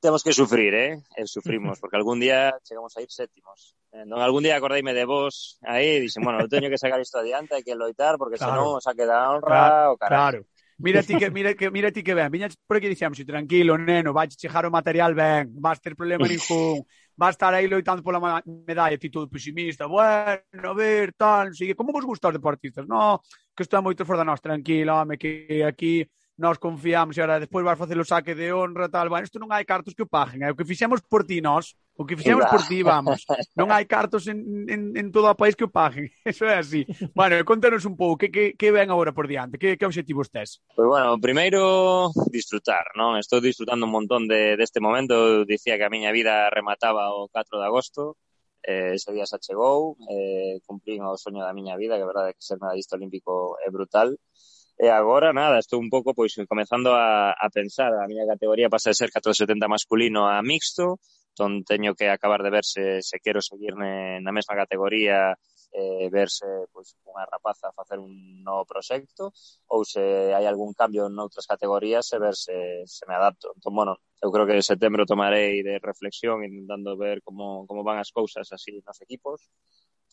temos 0.00 0.22
que 0.22 0.32
sufrir, 0.32 0.74
eh? 0.74 0.92
E 1.14 1.26
sufrimos, 1.26 1.78
porque 1.82 2.00
algún 2.00 2.18
día 2.18 2.56
chegamos 2.64 2.96
a 2.96 3.02
ir 3.02 3.10
séptimos. 3.10 3.76
Eh, 3.92 4.02
entón, 4.02 4.24
algún 4.24 4.42
día 4.42 4.56
acordeime 4.56 4.94
de 4.94 5.04
vos 5.04 5.58
aí 5.62 5.98
e 5.98 6.02
dixen, 6.02 6.24
bueno, 6.24 6.40
eu 6.40 6.48
teño 6.48 6.72
que 6.72 6.78
sacar 6.78 6.98
isto 7.02 7.18
adiante, 7.18 7.54
hai 7.54 7.66
que 7.66 7.76
loitar, 7.76 8.18
porque 8.18 8.38
claro. 8.38 8.78
senón 8.78 8.80
se 8.80 8.92
queda 8.96 9.30
honra 9.30 9.52
claro, 9.52 9.92
o 9.92 9.96
caralho. 9.98 10.42
Claro 10.42 10.57
mira 10.78 11.02
ti 11.02 11.16
que, 11.16 11.30
mira 11.30 11.54
que, 11.54 11.70
mira 11.70 11.90
ti 11.90 12.02
que 12.02 12.14
ben. 12.14 12.30
Viñas 12.30 12.56
por 12.66 12.76
aquí 12.76 12.88
dixemos, 12.88 13.18
tranquilo, 13.26 13.76
neno, 13.78 14.12
vai 14.12 14.28
chejar 14.30 14.66
o 14.66 14.70
material 14.70 15.14
ben, 15.14 15.50
vas 15.58 15.80
ter 15.80 15.94
problema 15.94 16.26
ningún, 16.26 16.86
vas 17.16 17.34
estar 17.34 17.52
aí 17.52 17.66
loitando 17.66 18.02
pola 18.02 18.42
medalla, 18.46 18.98
ti 18.98 19.10
todo 19.10 19.28
pesimista, 19.28 19.86
bueno, 19.86 20.68
a 20.70 20.74
ver, 20.74 21.12
tal, 21.14 21.52
sigue. 21.52 21.74
Como 21.74 21.92
vos 21.92 22.04
gusta 22.04 22.28
os 22.28 22.34
deportistas? 22.34 22.86
No, 22.86 23.20
que 23.54 23.62
está 23.62 23.82
moito 23.82 24.06
fora 24.06 24.18
da 24.18 24.24
nós, 24.24 24.40
tranquilo, 24.40 24.94
home, 24.94 25.18
que 25.18 25.62
aquí 25.66 26.06
nós 26.38 26.56
confiamos 26.58 27.16
e 27.16 27.20
ahora 27.20 27.40
despois 27.40 27.64
vas 27.64 27.76
facer 27.76 27.98
o 27.98 28.04
saque 28.04 28.34
de 28.34 28.52
honra, 28.52 28.88
tal, 28.88 29.08
bueno, 29.10 29.26
isto 29.26 29.42
non 29.42 29.50
hai 29.50 29.66
cartos 29.66 29.92
que 29.92 30.06
o 30.06 30.10
paguen, 30.10 30.46
é 30.46 30.50
o 30.50 30.56
que 30.56 30.64
fixemos 30.64 31.02
por 31.02 31.26
ti 31.26 31.42
nós, 31.42 31.74
O 31.98 32.06
que 32.06 32.14
fixemos 32.14 32.46
por 32.46 32.62
ti, 32.62 32.86
vamos. 32.86 33.26
Non 33.58 33.74
hai 33.74 33.82
cartos 33.90 34.30
en, 34.30 34.70
en, 34.70 34.94
en 34.94 35.06
todo 35.10 35.26
o 35.26 35.34
país 35.34 35.58
que 35.58 35.66
o 35.66 35.74
paguen. 35.74 36.06
Eso 36.22 36.46
é 36.46 36.54
así. 36.54 36.86
Bueno, 37.10 37.34
contanos 37.42 37.82
un 37.90 37.98
pouco, 37.98 38.22
que, 38.22 38.30
que, 38.30 38.54
que 38.54 38.70
ven 38.70 38.94
agora 38.94 39.10
por 39.10 39.26
diante? 39.26 39.58
Que, 39.58 39.74
que 39.74 39.82
obxectivos 39.82 40.30
tes? 40.30 40.62
Pois 40.62 40.86
pues 40.86 40.86
bueno, 40.94 41.18
primeiro, 41.18 42.14
disfrutar, 42.30 42.94
non? 42.94 43.18
Estou 43.18 43.42
disfrutando 43.42 43.90
un 43.90 43.90
montón 43.90 44.30
de, 44.30 44.54
deste 44.54 44.78
momento. 44.78 45.42
Eu 45.42 45.42
dicía 45.42 45.74
que 45.74 45.82
a 45.82 45.90
miña 45.90 46.14
vida 46.14 46.46
remataba 46.54 47.10
o 47.10 47.26
4 47.34 47.58
de 47.58 47.66
agosto. 47.66 48.14
Eh, 48.62 48.94
ese 48.94 49.10
día 49.10 49.26
xa 49.26 49.42
chegou, 49.42 49.98
eh, 50.06 50.62
cumplín 50.62 51.02
o 51.02 51.18
soño 51.18 51.42
da 51.42 51.50
miña 51.50 51.74
vida, 51.74 51.98
que 51.98 52.06
a 52.06 52.10
verdade 52.14 52.30
é 52.30 52.36
que 52.38 52.46
ser 52.46 52.62
medallista 52.62 52.94
olímpico 52.94 53.58
é 53.58 53.74
brutal. 53.74 54.14
E 54.78 54.86
agora, 54.86 55.34
nada, 55.34 55.58
estou 55.58 55.82
un 55.82 55.90
pouco 55.90 56.14
pois 56.14 56.30
comenzando 56.46 56.94
a, 56.94 57.34
a 57.34 57.46
pensar. 57.50 57.90
A 57.90 58.06
miña 58.06 58.22
categoría 58.22 58.70
pasa 58.70 58.94
de 58.94 58.98
ser 59.02 59.10
470 59.10 59.66
masculino 59.66 60.30
a 60.30 60.38
mixto, 60.46 61.02
entón 61.38 61.62
teño 61.62 61.94
que 61.94 62.10
acabar 62.10 62.42
de 62.42 62.50
ver 62.50 62.64
se, 62.64 63.02
se 63.02 63.20
quero 63.20 63.40
seguir 63.40 63.76
ne, 63.76 64.18
na 64.20 64.32
mesma 64.34 64.58
categoría 64.58 65.38
eh, 65.70 66.08
verse 66.10 66.66
pois, 66.74 66.98
unha 67.06 67.22
rapaza 67.30 67.70
facer 67.70 68.02
un 68.02 68.42
novo 68.42 68.66
proxecto 68.66 69.30
ou 69.70 69.86
se 69.86 70.34
hai 70.34 70.50
algún 70.50 70.74
cambio 70.74 71.06
noutras 71.06 71.46
categorías 71.46 72.10
e 72.10 72.18
ver 72.18 72.34
se, 72.34 72.82
se 72.90 73.06
me 73.06 73.14
adapto. 73.14 73.54
Entón, 73.54 73.72
bueno, 73.78 73.92
eu 74.18 74.34
creo 74.34 74.46
que 74.50 74.58
en 74.58 74.66
setembro 74.66 75.06
tomarei 75.06 75.62
de 75.62 75.78
reflexión 75.78 76.42
intentando 76.42 76.98
ver 76.98 77.22
como, 77.22 77.62
como 77.70 77.86
van 77.86 78.02
as 78.02 78.10
cousas 78.10 78.50
así 78.50 78.82
nos 78.82 78.98
equipos 78.98 79.46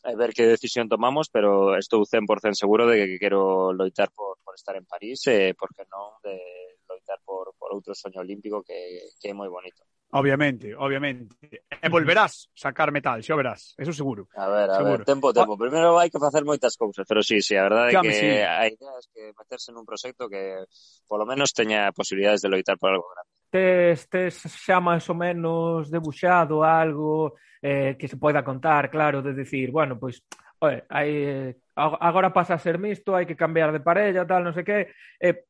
e 0.06 0.14
ver 0.14 0.38
que 0.38 0.46
decisión 0.46 0.86
tomamos, 0.86 1.34
pero 1.34 1.74
estou 1.74 2.06
100% 2.06 2.54
seguro 2.54 2.86
de 2.86 3.10
que 3.10 3.18
quero 3.18 3.74
loitar 3.74 4.14
por, 4.14 4.38
por 4.46 4.54
estar 4.54 4.78
en 4.78 4.86
París 4.86 5.26
e, 5.26 5.58
por 5.58 5.74
que 5.74 5.90
non, 5.90 6.14
de 6.22 6.38
loitar 6.86 7.18
por, 7.26 7.58
por 7.58 7.74
outro 7.74 7.98
soño 7.98 8.22
olímpico 8.22 8.62
que, 8.62 8.78
que 9.18 9.28
é 9.32 9.34
moi 9.34 9.50
bonito. 9.50 9.82
Obviamente, 10.16 10.74
obviamente. 10.74 11.36
E 11.68 11.90
volverás 11.92 12.48
sacar 12.56 12.88
metal, 12.96 13.20
xa 13.20 13.36
verás, 13.36 13.76
eso 13.76 13.92
seguro. 13.92 14.32
A 14.40 14.48
ver, 14.48 14.72
a 14.72 14.80
seguro. 14.80 15.04
ver, 15.04 15.06
tempo, 15.06 15.36
tempo. 15.36 15.54
Ah. 15.54 15.60
Primeiro 15.60 16.00
hai 16.00 16.08
que 16.08 16.24
facer 16.24 16.48
moitas 16.48 16.80
cousas, 16.80 17.04
pero 17.04 17.20
sí, 17.20 17.44
sí, 17.44 17.60
a 17.60 17.68
verdade 17.68 17.92
claro, 17.92 18.08
é 18.08 18.12
que 18.12 18.16
sí. 18.16 18.32
a 18.32 18.64
idea 18.72 18.96
é 18.96 19.04
que 19.12 19.24
meterse 19.36 19.76
nun 19.76 19.84
proxecto 19.84 20.32
que 20.32 20.64
polo 21.04 21.28
menos 21.28 21.52
teña 21.52 21.92
posibilidades 21.92 22.40
de 22.40 22.48
loitar 22.48 22.80
por 22.80 22.96
algo 22.96 23.12
grande. 23.12 23.36
Tes, 23.52 24.08
tes 24.08 24.40
xa 24.40 24.80
máis 24.80 25.04
ou 25.12 25.20
menos 25.20 25.92
debuxado 25.92 26.64
algo 26.64 27.36
eh, 27.60 28.00
que 28.00 28.08
se 28.08 28.16
poida 28.16 28.40
contar, 28.40 28.88
claro, 28.88 29.20
de 29.20 29.36
decir, 29.36 29.68
bueno, 29.68 30.00
pois, 30.00 30.24
oe, 30.64 30.88
hai, 30.96 31.10
eh, 31.12 31.52
agora 31.76 32.32
pasa 32.32 32.56
a 32.56 32.64
ser 32.64 32.80
misto, 32.80 33.20
hai 33.20 33.28
que 33.28 33.36
cambiar 33.36 33.76
de 33.76 33.84
parella, 33.84 34.24
tal, 34.24 34.48
non 34.48 34.56
sei 34.56 34.64
que, 34.64 34.96
eh, 35.20 35.44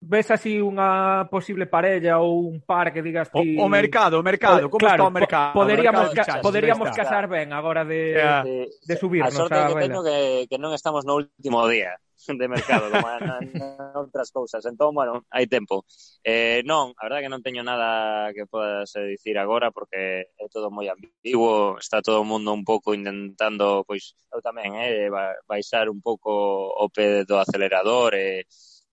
ves 0.00 0.32
así 0.32 0.64
unha 0.64 1.28
posible 1.28 1.68
parella 1.68 2.24
ou 2.24 2.48
un 2.48 2.64
par 2.64 2.88
que 2.88 3.04
digas 3.04 3.28
ti... 3.28 3.60
O, 3.60 3.64
o 3.64 3.68
mercado, 3.68 4.16
o 4.16 4.24
mercado, 4.24 4.64
como 4.72 4.80
claro, 4.80 5.04
está 5.04 5.12
o 5.12 5.12
mercado? 5.12 5.52
Poderíamos, 5.52 6.00
o 6.00 6.04
mercado 6.08 6.24
fichaxes, 6.24 6.42
poderíamos 6.42 6.88
está. 6.88 7.04
casar 7.04 7.24
ben 7.28 7.52
agora 7.52 7.84
de, 7.84 8.16
yeah. 8.16 8.40
de, 8.40 8.72
de 8.72 8.94
subirnos. 8.96 9.36
A 9.36 9.36
sorte 9.36 9.60
a 9.60 9.68
que 9.68 9.76
vela. 9.76 9.84
teño 9.84 10.00
que, 10.00 10.48
que 10.48 10.56
non 10.56 10.72
estamos 10.72 11.04
no 11.04 11.20
último 11.20 11.68
día 11.68 12.00
de 12.28 12.48
mercado, 12.48 12.90
como 12.90 13.08
en 13.08 13.96
outras 13.96 14.28
cousas. 14.30 14.64
Entón, 14.68 14.92
bueno, 14.94 15.24
hai 15.32 15.48
tempo. 15.48 15.88
Eh, 16.20 16.60
non, 16.68 16.92
a 17.00 17.08
verdade 17.08 17.24
que 17.24 17.32
non 17.32 17.40
teño 17.40 17.64
nada 17.64 18.28
que 18.36 18.44
podas 18.44 18.92
eh, 18.96 19.08
dicir 19.08 19.40
agora, 19.40 19.72
porque 19.72 20.28
é 20.36 20.46
todo 20.52 20.68
moi 20.68 20.88
ambiguo, 20.88 21.80
está 21.80 22.04
todo 22.04 22.20
o 22.20 22.28
mundo 22.28 22.52
un 22.52 22.64
pouco 22.64 22.92
intentando, 22.92 23.82
pois, 23.88 24.12
eu 24.32 24.44
tamén, 24.44 24.76
eh, 24.76 25.08
baixar 25.48 25.88
un 25.88 26.04
pouco 26.04 26.30
o 26.76 26.86
pé 26.92 27.24
do 27.24 27.40
acelerador, 27.40 28.12
e 28.14 28.44
eh, 28.44 28.48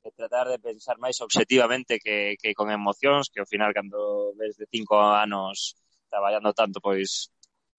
e 0.08 0.16
tratar 0.16 0.48
de 0.48 0.58
pensar 0.64 0.96
máis 1.04 1.20
objetivamente 1.20 2.00
que, 2.00 2.40
que 2.40 2.56
con 2.56 2.72
emocións, 2.72 3.28
que 3.28 3.44
ao 3.44 3.50
final 3.50 3.76
cando 3.76 4.32
ves 4.40 4.56
de 4.56 4.64
cinco 4.72 4.96
anos 4.96 5.76
traballando 6.08 6.56
tanto, 6.56 6.80
pois 6.80 7.28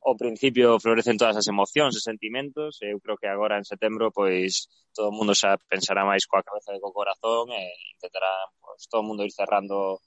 ao 0.04 0.14
principio 0.14 0.76
florecen 0.78 1.16
todas 1.16 1.40
as 1.40 1.48
emocións 1.48 1.96
e 1.96 2.04
sentimentos, 2.04 2.78
e 2.84 2.92
eu 2.92 3.00
creo 3.00 3.16
que 3.16 3.26
agora 3.26 3.56
en 3.56 3.64
setembro 3.64 4.12
pois 4.12 4.68
todo 4.92 5.08
o 5.08 5.16
mundo 5.16 5.32
xa 5.32 5.56
pensará 5.72 6.04
máis 6.04 6.28
coa 6.28 6.44
cabeza 6.44 6.76
e 6.76 6.82
co 6.84 6.92
corazón 6.92 7.48
e 7.50 7.64
intentará 7.96 8.32
pois, 8.60 8.84
todo 8.92 9.00
o 9.00 9.08
mundo 9.08 9.24
ir 9.24 9.32
cerrando 9.32 9.98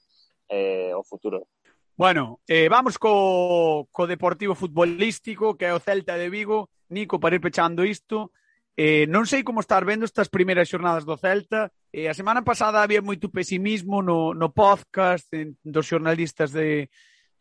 eh, 0.45 0.93
o 0.93 1.01
futuro. 1.01 1.49
Bueno, 1.97 2.39
eh, 2.47 2.69
vamos 2.69 2.97
co, 2.97 3.89
co 3.91 4.07
Deportivo 4.07 4.55
Futbolístico, 4.55 5.57
que 5.57 5.65
é 5.65 5.73
o 5.73 5.81
Celta 5.81 6.17
de 6.17 6.29
Vigo. 6.29 6.69
Nico, 6.89 7.19
para 7.19 7.35
ir 7.35 7.41
pechando 7.41 7.85
isto, 7.85 8.31
Eh, 8.79 9.03
non 9.11 9.27
sei 9.27 9.43
como 9.43 9.59
estar 9.59 9.83
vendo 9.83 10.07
estas 10.07 10.31
primeiras 10.31 10.71
xornadas 10.71 11.03
do 11.03 11.19
Celta. 11.19 11.69
Eh, 11.91 12.07
a 12.07 12.15
semana 12.15 12.41
pasada 12.41 12.79
había 12.79 13.03
moito 13.03 13.27
pesimismo 13.27 13.99
no, 13.99 14.31
no 14.31 14.55
podcast 14.55 15.27
en, 15.35 15.59
dos 15.59 15.85
xornalistas 15.85 16.55
de, 16.55 16.87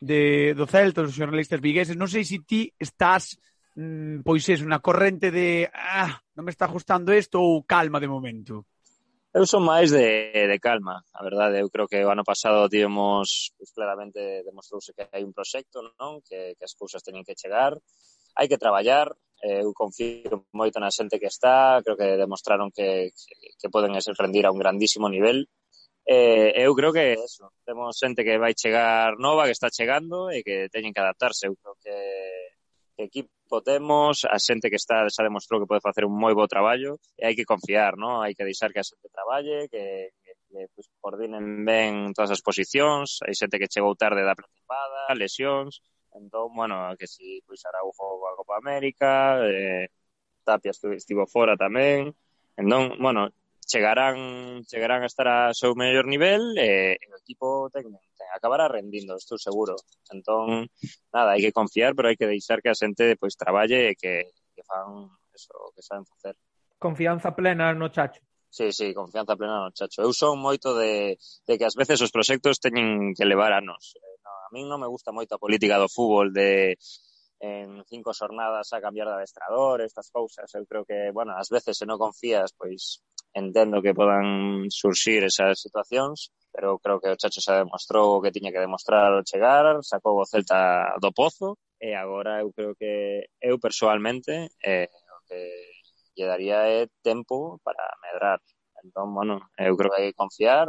de, 0.03 0.51
do 0.53 0.67
Celta, 0.67 1.07
dos 1.07 1.15
xornalistas 1.15 1.63
vigueses. 1.63 1.95
Non 1.95 2.11
sei 2.11 2.27
se 2.27 2.43
ti 2.43 2.67
estás 2.75 3.39
mm, 3.79 4.27
pois 4.27 4.43
é, 4.51 4.59
unha 4.59 4.83
corrente 4.83 5.31
de 5.31 5.71
ah, 5.71 6.19
non 6.35 6.43
me 6.43 6.51
está 6.51 6.67
ajustando 6.67 7.15
isto 7.15 7.39
ou 7.39 7.63
calma 7.63 8.03
de 8.03 8.11
momento. 8.11 8.67
Eu 9.31 9.47
son 9.47 9.63
máis 9.63 9.95
de, 9.95 10.27
de 10.35 10.57
calma, 10.59 11.07
a 11.15 11.23
verdade. 11.23 11.63
Eu 11.63 11.71
creo 11.71 11.87
que 11.87 12.03
o 12.03 12.11
ano 12.11 12.27
pasado 12.27 12.67
tivemos, 12.67 13.55
pues, 13.55 13.71
claramente 13.71 14.43
demostrouse 14.43 14.91
que 14.91 15.07
hai 15.07 15.23
un 15.23 15.31
proxecto, 15.31 15.79
non? 15.95 16.19
Que, 16.19 16.59
que 16.59 16.67
as 16.67 16.75
cousas 16.75 16.99
teñen 16.99 17.23
que 17.23 17.39
chegar, 17.39 17.79
hai 18.37 18.47
que 18.47 18.61
traballar, 18.61 19.11
eu 19.41 19.73
confío 19.73 20.45
moito 20.53 20.77
na 20.77 20.93
xente 20.93 21.17
que 21.17 21.29
está, 21.29 21.81
creo 21.81 21.97
que 21.97 22.19
demostraron 22.19 22.69
que, 22.69 23.11
que 23.59 23.67
poden 23.73 23.97
ser 24.01 24.13
rendir 24.17 24.45
a 24.45 24.53
un 24.53 24.61
grandísimo 24.61 25.09
nivel, 25.09 25.49
Eh, 26.05 26.53
eu 26.65 26.73
creo 26.73 26.91
que 26.91 27.13
eso, 27.13 27.53
temos 27.63 27.97
xente 27.97 28.25
que 28.25 28.41
vai 28.41 28.53
chegar 28.57 29.17
nova, 29.21 29.45
que 29.45 29.53
está 29.53 29.69
chegando 29.69 30.33
e 30.33 30.41
que 30.41 30.67
teñen 30.73 30.93
que 30.93 31.01
adaptarse. 31.01 31.45
Eu 31.45 31.55
creo 31.61 31.75
que, 31.77 31.95
que 32.97 33.03
equipo 33.05 33.61
temos, 33.61 34.25
a 34.25 34.37
xente 34.41 34.69
que 34.69 34.79
está 34.81 35.05
xa 35.09 35.21
demostrou 35.23 35.61
que 35.61 35.69
pode 35.69 35.85
facer 35.85 36.03
un 36.05 36.15
moi 36.17 36.33
bo 36.33 36.49
traballo 36.49 36.97
e 37.19 37.23
hai 37.29 37.35
que 37.37 37.45
confiar, 37.45 38.01
no? 38.01 38.25
hai 38.25 38.33
que 38.33 38.47
deixar 38.49 38.73
que 38.73 38.81
a 38.81 38.87
xente 38.89 39.13
traballe, 39.13 39.69
que, 39.69 40.11
que, 40.25 40.31
que 40.49 40.59
pues, 40.73 40.89
coordinen 40.97 41.45
ben 41.69 42.17
todas 42.17 42.33
as 42.33 42.41
posicións, 42.41 43.21
hai 43.21 43.37
xente 43.37 43.61
que 43.61 43.69
chegou 43.69 43.93
tarde 43.93 44.25
da 44.25 44.37
pretempada, 44.37 45.13
lesións, 45.13 45.85
Entón, 46.13 46.53
bueno, 46.55 46.95
que 46.99 47.07
si 47.07 47.41
pois 47.45 47.63
Araujo 47.65 48.27
a 48.27 48.35
Copa 48.35 48.57
América, 48.57 49.39
eh, 49.47 49.87
Tapia 50.43 50.71
estivo 50.71 51.25
fora 51.27 51.55
tamén. 51.55 52.11
Entón, 52.57 52.97
bueno, 52.99 53.29
chegarán 53.71 54.63
chegarán 54.65 55.03
a 55.03 55.07
estar 55.07 55.27
a 55.27 55.53
seu 55.53 55.71
mellor 55.75 56.05
nivel 56.05 56.41
e 56.59 56.99
eh, 56.99 57.11
o 57.13 57.15
equipo 57.23 57.71
ten, 57.71 57.87
ten 58.19 58.27
acabará 58.35 58.67
rendindo, 58.67 59.15
estou 59.15 59.39
seguro. 59.39 59.79
Entón, 60.11 60.67
nada, 61.15 61.31
hai 61.33 61.41
que 61.41 61.55
confiar, 61.55 61.95
pero 61.95 62.11
hai 62.11 62.19
que 62.19 62.27
deixar 62.27 62.59
que 62.59 62.67
a 62.67 62.75
xente 62.75 63.15
pois 63.15 63.39
traballe 63.39 63.91
e 63.91 63.95
que, 63.95 64.27
que 64.51 64.63
fan 64.67 65.07
eso 65.31 65.55
que 65.71 65.81
saben 65.81 66.03
facer. 66.03 66.35
Confianza 66.75 67.31
plena 67.31 67.71
no 67.71 67.87
Chacho. 67.87 68.19
Sí, 68.51 68.75
sí, 68.75 68.91
confianza 68.91 69.39
plena 69.39 69.63
no 69.63 69.71
Chacho. 69.71 70.03
Eu 70.03 70.11
son 70.11 70.35
moito 70.35 70.75
de, 70.75 71.15
de 71.47 71.53
que 71.55 71.63
ás 71.63 71.79
veces 71.79 72.03
os 72.03 72.11
proxectos 72.11 72.59
teñen 72.59 73.15
que 73.15 73.23
levar 73.23 73.55
anos. 73.55 73.95
Eh, 73.95 74.10
a 74.31 74.49
min 74.55 74.65
non 74.71 74.79
me 74.79 74.87
gusta 74.87 75.11
moito 75.11 75.35
a 75.35 75.43
política 75.43 75.75
do 75.75 75.91
fútbol 75.91 76.31
de 76.31 76.79
en 77.41 77.83
cinco 77.89 78.13
xornadas 78.13 78.71
a 78.71 78.81
cambiar 78.81 79.07
de 79.09 79.17
adestrador, 79.17 79.81
estas 79.81 80.13
cousas. 80.13 80.47
Eu 80.53 80.65
creo 80.69 80.85
que, 80.85 81.09
bueno, 81.11 81.33
ás 81.33 81.49
veces 81.49 81.73
se 81.77 81.89
non 81.89 81.97
confías, 81.97 82.53
pois 82.53 83.01
entendo 83.33 83.81
que 83.81 83.97
podan 83.97 84.69
surxir 84.69 85.25
esas 85.25 85.57
situacións, 85.57 86.29
pero 86.53 86.77
creo 86.77 87.01
que 87.01 87.09
o 87.09 87.17
Chacho 87.17 87.41
xa 87.41 87.57
demostrou 87.57 88.19
o 88.19 88.21
que 88.21 88.33
tiña 88.35 88.53
que 88.53 88.61
demostrar 88.61 89.09
ao 89.09 89.25
chegar, 89.25 89.81
sacou 89.81 90.21
o 90.21 90.29
Celta 90.29 90.93
do 91.01 91.09
pozo, 91.09 91.57
e 91.81 91.97
agora 91.97 92.45
eu 92.45 92.53
creo 92.53 92.77
que 92.77 93.25
eu 93.41 93.57
persoalmente 93.57 94.53
eh, 94.61 94.85
o 94.85 95.19
que 95.25 95.41
lle 96.13 96.25
daría 96.29 96.69
é 96.69 96.85
tempo 97.01 97.57
para 97.65 97.81
medrar. 98.05 98.39
Entón, 98.83 99.13
bueno, 99.17 99.41
eu 99.57 99.73
creo 99.77 99.89
que 99.89 99.97
hai 99.97 100.07
que 100.13 100.21
confiar, 100.21 100.67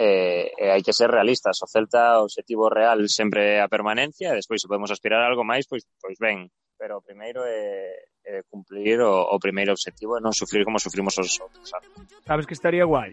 eh, 0.00 0.48
eh, 0.56 0.72
hai 0.72 0.80
que 0.80 0.96
ser 0.96 1.12
realistas. 1.12 1.60
O 1.60 1.68
Celta 1.68 2.24
o 2.24 2.24
objetivo 2.24 2.72
real 2.72 3.04
sempre 3.12 3.60
é 3.60 3.60
a 3.60 3.68
permanencia, 3.68 4.32
e 4.32 4.40
despois 4.40 4.64
se 4.64 4.68
podemos 4.68 4.88
aspirar 4.88 5.20
a 5.20 5.28
algo 5.28 5.44
máis, 5.44 5.68
pois, 5.68 5.84
pois 6.00 6.16
ben. 6.16 6.48
Pero 6.80 6.96
o 6.96 7.04
primeiro 7.04 7.44
é, 7.44 7.52
eh, 7.52 7.92
é 8.24 8.32
eh, 8.40 8.42
cumplir 8.48 9.04
o, 9.04 9.12
o 9.28 9.36
primeiro 9.36 9.76
objetivo 9.76 10.16
e 10.16 10.24
non 10.24 10.32
sufrir 10.32 10.64
como 10.64 10.80
sufrimos 10.80 11.12
os 11.20 11.36
outros. 11.36 11.68
Sabes, 11.68 11.88
sabes 12.24 12.44
que 12.48 12.56
estaría 12.56 12.88
guai? 12.88 13.12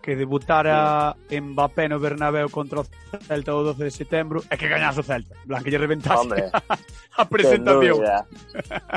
que 0.00 0.16
debutara 0.16 1.14
Mbappé 1.30 1.88
no 1.88 2.00
Bernabéu 2.00 2.48
contra 2.48 2.80
o 2.80 2.84
Celta 3.20 3.54
o 3.54 3.62
12 3.62 3.84
de 3.84 3.92
setembro 3.92 4.38
e 4.48 4.56
que 4.56 4.66
gañase 4.66 5.00
o 5.00 5.06
Celta. 5.06 5.36
Blanca 5.44 5.68
lle 5.68 5.78
reventase 5.78 6.24
Hombre, 6.24 6.48
a 7.20 7.24
presentación. 7.28 8.00
Sen 8.00 8.00
dúbida, 8.00 8.18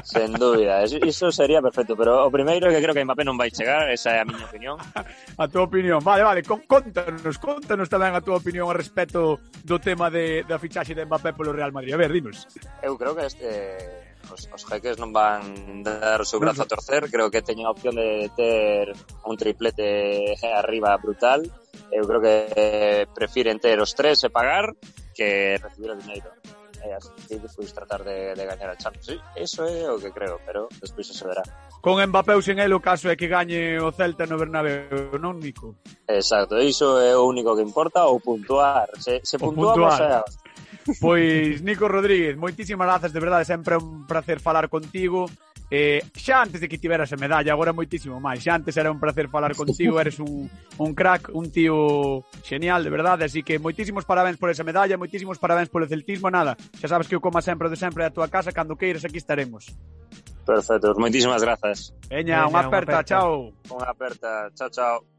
sen 0.03 0.31
dúbida. 0.33 0.73
Iso 1.03 1.29
sería 1.29 1.61
perfecto, 1.61 1.99
pero 1.99 2.23
o 2.23 2.31
primeiro 2.31 2.71
é 2.71 2.73
que 2.73 2.81
creo 2.81 2.95
que 2.95 3.03
Mbappé 3.03 3.27
non 3.27 3.35
vai 3.35 3.51
chegar, 3.51 3.91
esa 3.91 4.15
é 4.15 4.23
a 4.23 4.25
miña 4.25 4.47
opinión. 4.47 4.79
A 5.41 5.49
túa 5.49 5.65
opinión. 5.65 5.99
Vale, 6.05 6.21
vale, 6.21 6.41
contanos, 6.45 7.37
contanos 7.41 7.89
tamén 7.89 8.13
a 8.13 8.21
túa 8.21 8.37
opinión 8.37 8.69
a 8.69 8.77
respecto 8.77 9.41
do 9.65 9.77
tema 9.81 10.13
de, 10.13 10.45
da 10.45 10.61
fichaxe 10.61 10.93
de 10.93 11.09
Mbappé 11.09 11.33
polo 11.33 11.51
Real 11.51 11.73
Madrid. 11.73 11.93
A 11.93 11.99
ver, 11.99 12.13
dinos. 12.13 12.45
Eu 12.85 12.95
creo 12.95 13.17
que 13.17 13.25
este 13.25 14.12
os, 14.31 14.47
os 14.47 14.63
jeques 14.69 14.95
non 15.01 15.11
van 15.11 15.83
dar 15.83 16.21
o 16.21 16.27
seu 16.27 16.39
brazo 16.39 16.63
a 16.63 16.69
torcer, 16.69 17.09
creo 17.11 17.27
que 17.27 17.43
teñen 17.43 17.67
a 17.67 17.73
opción 17.75 17.97
de 17.97 18.29
ter 18.37 18.93
un 19.25 19.35
triplete 19.35 20.37
eh, 20.37 20.53
arriba 20.53 20.95
brutal, 21.01 21.43
eu 21.91 22.03
creo 22.07 22.21
que 22.21 22.35
eh, 22.55 23.03
prefiren 23.11 23.59
ter 23.59 23.81
os 23.81 23.91
tres 23.97 24.23
e 24.23 24.29
pagar 24.29 24.71
que 25.11 25.59
recibir 25.59 25.91
o 25.91 25.99
dinheiro 25.99 26.31
e 26.83 26.91
así 26.91 27.39
despois 27.39 27.71
tratar 27.71 28.03
de, 28.03 28.35
de 28.35 28.45
gañar 28.45 28.69
a 28.69 28.75
Champions. 28.75 29.07
Sí, 29.07 29.17
eso 29.35 29.63
é 29.63 29.89
o 29.89 29.97
que 29.97 30.11
creo, 30.11 30.39
pero 30.45 30.67
despois 30.81 31.07
se 31.07 31.23
verá. 31.23 31.43
Con 31.79 31.95
Mbappé 31.95 32.35
ou 32.35 32.43
sen 32.43 32.59
el 32.59 32.75
o 32.75 32.83
caso 32.83 33.07
é 33.07 33.15
que 33.15 33.31
gañe 33.31 33.79
o 33.79 33.91
Celta 33.95 34.27
no 34.27 34.35
Bernabéu, 34.35 35.15
non, 35.15 35.39
Nico? 35.39 35.79
Exacto, 36.07 36.59
iso 36.59 36.99
é 36.99 37.15
o 37.15 37.23
único 37.23 37.55
que 37.55 37.63
importa, 37.63 38.03
ou 38.07 38.19
puntuar. 38.19 38.91
Se, 38.99 39.23
se 39.23 39.39
puntuamos, 39.39 39.95
puntuar. 39.95 40.23
Eh, 40.27 40.42
Pois, 40.99 41.61
Nico 41.61 41.87
Rodríguez, 41.87 42.35
moitísimas 42.35 42.87
grazas, 42.87 43.13
de 43.13 43.19
verdade, 43.19 43.45
sempre 43.45 43.75
é 43.75 43.79
un 43.79 44.03
placer 44.05 44.39
falar 44.39 44.67
contigo. 44.67 45.27
Eh, 45.71 46.03
xa 46.13 46.43
antes 46.43 46.61
de 46.61 46.69
que 46.69 46.77
tiveras 46.77 47.09
a 47.13 47.17
medalla, 47.17 47.49
agora 47.49 47.73
moitísimo 47.73 48.19
máis. 48.19 48.43
Xa 48.43 48.59
antes 48.59 48.77
era 48.77 48.91
un 48.91 48.99
placer 48.99 49.25
falar 49.31 49.55
contigo, 49.55 49.97
eres 49.97 50.19
un, 50.19 50.45
un 50.77 50.91
crack, 50.93 51.33
un 51.33 51.49
tío 51.49 52.21
genial, 52.43 52.83
de 52.83 52.91
verdade. 52.91 53.25
Así 53.25 53.41
que 53.41 53.57
moitísimos 53.57 54.05
parabéns 54.05 54.37
por 54.37 54.51
esa 54.53 54.61
medalla, 54.61 54.99
moitísimos 54.99 55.39
parabéns 55.39 55.73
polo 55.73 55.89
celtismo, 55.89 56.29
nada. 56.29 56.53
Xa 56.77 56.91
sabes 56.91 57.07
que 57.07 57.15
eu 57.15 57.23
como 57.23 57.41
sempre 57.41 57.71
de 57.71 57.79
sempre 57.79 58.05
a 58.05 58.13
tua 58.13 58.29
casa, 58.29 58.53
cando 58.53 58.77
queiras 58.77 59.01
aquí 59.07 59.17
estaremos. 59.17 59.71
Perfecto, 60.45 60.93
moitísimas 60.99 61.41
grazas. 61.41 61.95
Veña, 62.11 62.43
unha 62.45 62.67
aperta, 62.67 62.99
aperta, 62.99 63.07
chao. 63.07 63.55
Unha 63.71 63.87
aperta, 63.87 64.51
chao, 64.53 64.69
chao. 64.69 65.12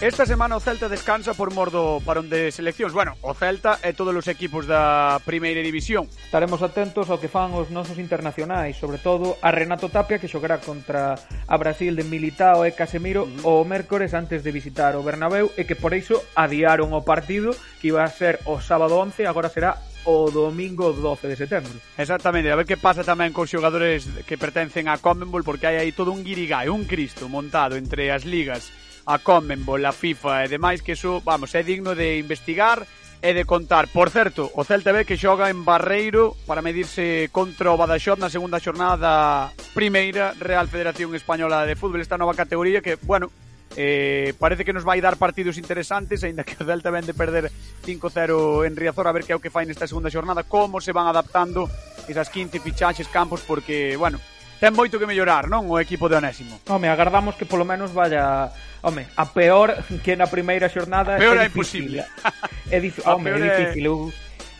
Esta 0.00 0.24
semana 0.24 0.56
o 0.56 0.64
Celta 0.64 0.88
descansa 0.88 1.36
por 1.36 1.52
mor 1.52 1.68
do 1.68 2.00
parón 2.00 2.32
de 2.32 2.48
seleccións. 2.48 2.96
Bueno, 2.96 3.20
o 3.20 3.36
Celta 3.36 3.76
e 3.84 3.92
todos 3.92 4.16
os 4.16 4.32
equipos 4.32 4.64
da 4.64 5.20
Primeira 5.28 5.60
División. 5.60 6.08
Estaremos 6.24 6.64
atentos 6.64 7.12
ao 7.12 7.20
que 7.20 7.28
fan 7.28 7.52
os 7.52 7.68
nosos 7.68 8.00
internacionais, 8.00 8.80
sobre 8.80 8.96
todo 8.96 9.36
a 9.44 9.52
Renato 9.52 9.92
Tapia 9.92 10.16
que 10.16 10.24
xogará 10.24 10.56
contra 10.56 11.20
a 11.20 11.56
Brasil 11.60 11.92
de 11.92 12.08
Militao 12.08 12.64
e 12.64 12.72
Casemiro 12.72 13.28
uh 13.28 13.44
-huh. 13.44 13.60
o 13.60 13.68
mércores 13.68 14.16
antes 14.16 14.40
de 14.40 14.48
visitar 14.48 14.96
o 14.96 15.04
Bernabéu 15.04 15.52
e 15.52 15.68
que 15.68 15.76
por 15.76 15.92
iso 15.92 16.16
adiaron 16.32 16.96
o 16.96 17.04
partido 17.04 17.52
que 17.76 17.92
iba 17.92 18.00
a 18.00 18.08
ser 18.08 18.40
o 18.48 18.56
sábado 18.56 18.96
11, 18.96 19.28
agora 19.28 19.52
será 19.52 19.84
o 20.08 20.32
domingo 20.32 20.96
12 20.96 21.28
de 21.28 21.36
setembro. 21.36 21.76
Exactamente, 22.00 22.48
a 22.48 22.56
ver 22.56 22.64
que 22.64 22.80
pasa 22.80 23.04
tamén 23.04 23.36
cos 23.36 23.52
xogadores 23.52 24.08
que 24.24 24.40
pertencen 24.40 24.88
a 24.88 24.96
Commonwealth 24.96 25.44
porque 25.44 25.68
hai 25.68 25.76
aí 25.76 25.92
todo 25.92 26.08
un 26.08 26.24
guirigái, 26.24 26.72
un 26.72 26.88
cristo 26.88 27.28
montado 27.28 27.76
entre 27.76 28.08
as 28.08 28.24
ligas 28.24 28.72
a 29.10 29.18
Conmebol, 29.18 29.82
a 29.82 29.90
FIFA 29.90 30.46
e 30.46 30.48
demais, 30.48 30.86
que 30.86 30.94
iso, 30.94 31.18
vamos, 31.26 31.50
é 31.58 31.66
digno 31.66 31.98
de 31.98 32.22
investigar 32.22 32.86
e 33.18 33.34
de 33.34 33.44
contar. 33.44 33.90
Por 33.90 34.08
certo, 34.08 34.48
o 34.54 34.62
Celta 34.62 34.94
B 34.94 35.02
que 35.04 35.18
xoga 35.18 35.50
en 35.50 35.66
Barreiro 35.66 36.38
para 36.46 36.62
medirse 36.62 37.28
contra 37.34 37.74
o 37.74 37.76
Badaxoz 37.76 38.22
na 38.22 38.30
segunda 38.30 38.62
xornada 38.62 38.96
da 38.96 39.16
primeira 39.74 40.32
Real 40.38 40.70
Federación 40.70 41.10
Española 41.18 41.66
de 41.66 41.74
Fútbol, 41.74 42.00
esta 42.00 42.16
nova 42.16 42.38
categoría 42.38 42.80
que, 42.80 42.96
bueno, 43.02 43.34
eh, 43.74 44.32
parece 44.38 44.64
que 44.64 44.72
nos 44.72 44.86
vai 44.86 45.02
dar 45.02 45.18
partidos 45.18 45.58
interesantes, 45.58 46.22
aínda 46.22 46.46
que 46.46 46.54
o 46.54 46.64
Celta 46.64 46.94
ven 46.94 47.04
de 47.04 47.12
perder 47.12 47.50
5-0 47.82 48.62
en 48.62 48.78
Riazor, 48.78 49.10
a 49.10 49.12
ver 49.12 49.26
que 49.26 49.34
é 49.34 49.36
o 49.36 49.42
que 49.42 49.50
fai 49.50 49.66
nesta 49.66 49.90
segunda 49.90 50.08
xornada, 50.08 50.46
como 50.46 50.78
se 50.78 50.94
van 50.94 51.10
adaptando 51.10 51.66
esas 52.06 52.30
15 52.30 52.62
fichaxes 52.62 53.10
campos, 53.10 53.42
porque, 53.42 53.98
bueno, 53.98 54.22
ten 54.60 54.76
moito 54.76 55.00
que 55.00 55.08
mellorar, 55.08 55.48
non? 55.48 55.64
O 55.64 55.80
equipo 55.80 56.12
de 56.12 56.20
Onésimo. 56.20 56.60
Home, 56.68 56.92
agardamos 56.92 57.34
que 57.34 57.48
polo 57.48 57.64
menos 57.64 57.96
vaya... 57.96 58.52
Home, 58.84 59.08
a 59.16 59.24
peor 59.32 59.72
que 60.04 60.14
na 60.20 60.28
primeira 60.28 60.68
xornada... 60.68 61.16
A 61.16 61.20
peor 61.20 61.40
é, 61.40 61.48
é 61.48 61.50
imposible. 61.50 62.04
É, 62.70 62.78
dif... 62.78 63.02
Home, 63.02 63.34
é 63.34 63.40
difícil. 63.40 63.82
Eu 63.82 63.96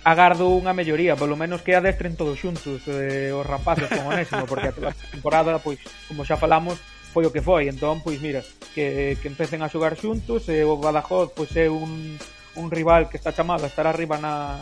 agardo 0.03 0.49
unha 0.57 0.73
melloría, 0.73 1.15
polo 1.15 1.37
menos 1.37 1.61
que 1.61 1.77
adestren 1.77 2.17
todos 2.17 2.41
xuntos 2.41 2.83
eh, 2.89 3.31
os 3.31 3.45
rapaces 3.45 3.87
con 3.87 4.09
Onésimo, 4.09 4.49
porque 4.49 4.73
a 4.73 4.97
temporada, 5.13 5.61
pois, 5.61 5.79
como 6.09 6.25
xa 6.25 6.41
falamos, 6.41 6.81
foi 7.13 7.29
o 7.29 7.31
que 7.31 7.45
foi. 7.45 7.69
Entón, 7.69 8.01
pois 8.01 8.19
mira, 8.25 8.41
que, 8.73 9.21
que 9.21 9.29
empecen 9.29 9.61
a 9.61 9.69
xogar 9.69 9.95
xuntos, 10.01 10.49
e 10.49 10.65
eh, 10.65 10.67
o 10.67 10.81
Badajoz 10.81 11.37
pois 11.37 11.53
é 11.55 11.69
un, 11.69 12.17
un 12.57 12.67
rival 12.73 13.13
que 13.13 13.21
está 13.21 13.37
chamado 13.37 13.69
a 13.69 13.71
estar 13.71 13.85
arriba 13.85 14.17
na, 14.17 14.59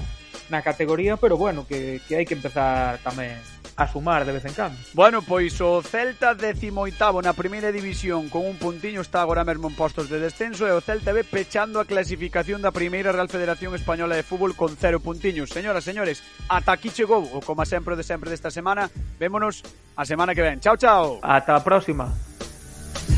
na 0.50 0.60
categoría, 0.66 1.16
pero 1.16 1.38
bueno, 1.38 1.64
que, 1.64 2.02
que 2.04 2.18
hai 2.18 2.26
que 2.26 2.34
empezar 2.34 2.98
tamén 3.00 3.38
a 3.78 3.86
sumar 3.86 4.26
de 4.26 4.32
vez 4.32 4.44
en 4.44 4.52
cando. 4.52 4.76
Bueno, 4.92 5.22
pois 5.22 5.54
o 5.62 5.80
Celta 5.86 6.34
18º 6.34 7.22
na 7.22 7.32
primeira 7.32 7.70
división 7.70 8.26
con 8.26 8.42
un 8.42 8.58
puntiño 8.58 9.00
está 9.00 9.22
agora 9.22 9.46
mesmo 9.46 9.70
en 9.70 9.78
postos 9.78 10.10
de 10.10 10.18
descenso 10.18 10.66
e 10.66 10.74
o 10.74 10.82
Celta 10.82 11.14
ve 11.14 11.22
pechando 11.22 11.78
a 11.78 11.86
clasificación 11.86 12.58
da 12.58 12.74
primeira 12.74 13.14
Real 13.14 13.30
Federación 13.30 13.78
Española 13.78 14.18
de 14.18 14.26
Fútbol 14.26 14.58
con 14.58 14.74
cero 14.74 14.98
puntiños. 14.98 15.54
Señoras, 15.54 15.86
señores, 15.86 16.26
ata 16.50 16.74
aquí 16.74 16.90
chegou 16.90 17.22
o 17.22 17.38
como 17.38 17.62
sempre 17.62 17.94
de 17.94 18.02
sempre 18.02 18.34
desta 18.34 18.50
semana. 18.50 18.90
Vémonos 19.22 19.62
a 19.94 20.02
semana 20.02 20.34
que 20.34 20.42
ven. 20.42 20.58
Chao, 20.58 20.74
chao. 20.74 21.22
Ata 21.22 21.54
a 21.54 21.62
próxima. 21.62 22.10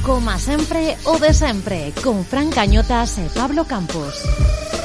Coma 0.04 0.36
sempre 0.36 0.92
o 1.08 1.16
de 1.16 1.32
sempre 1.32 1.96
con 2.04 2.20
Fran 2.20 2.52
Cañotas 2.52 3.16
e 3.16 3.24
Pablo 3.32 3.64
Campos. 3.64 4.80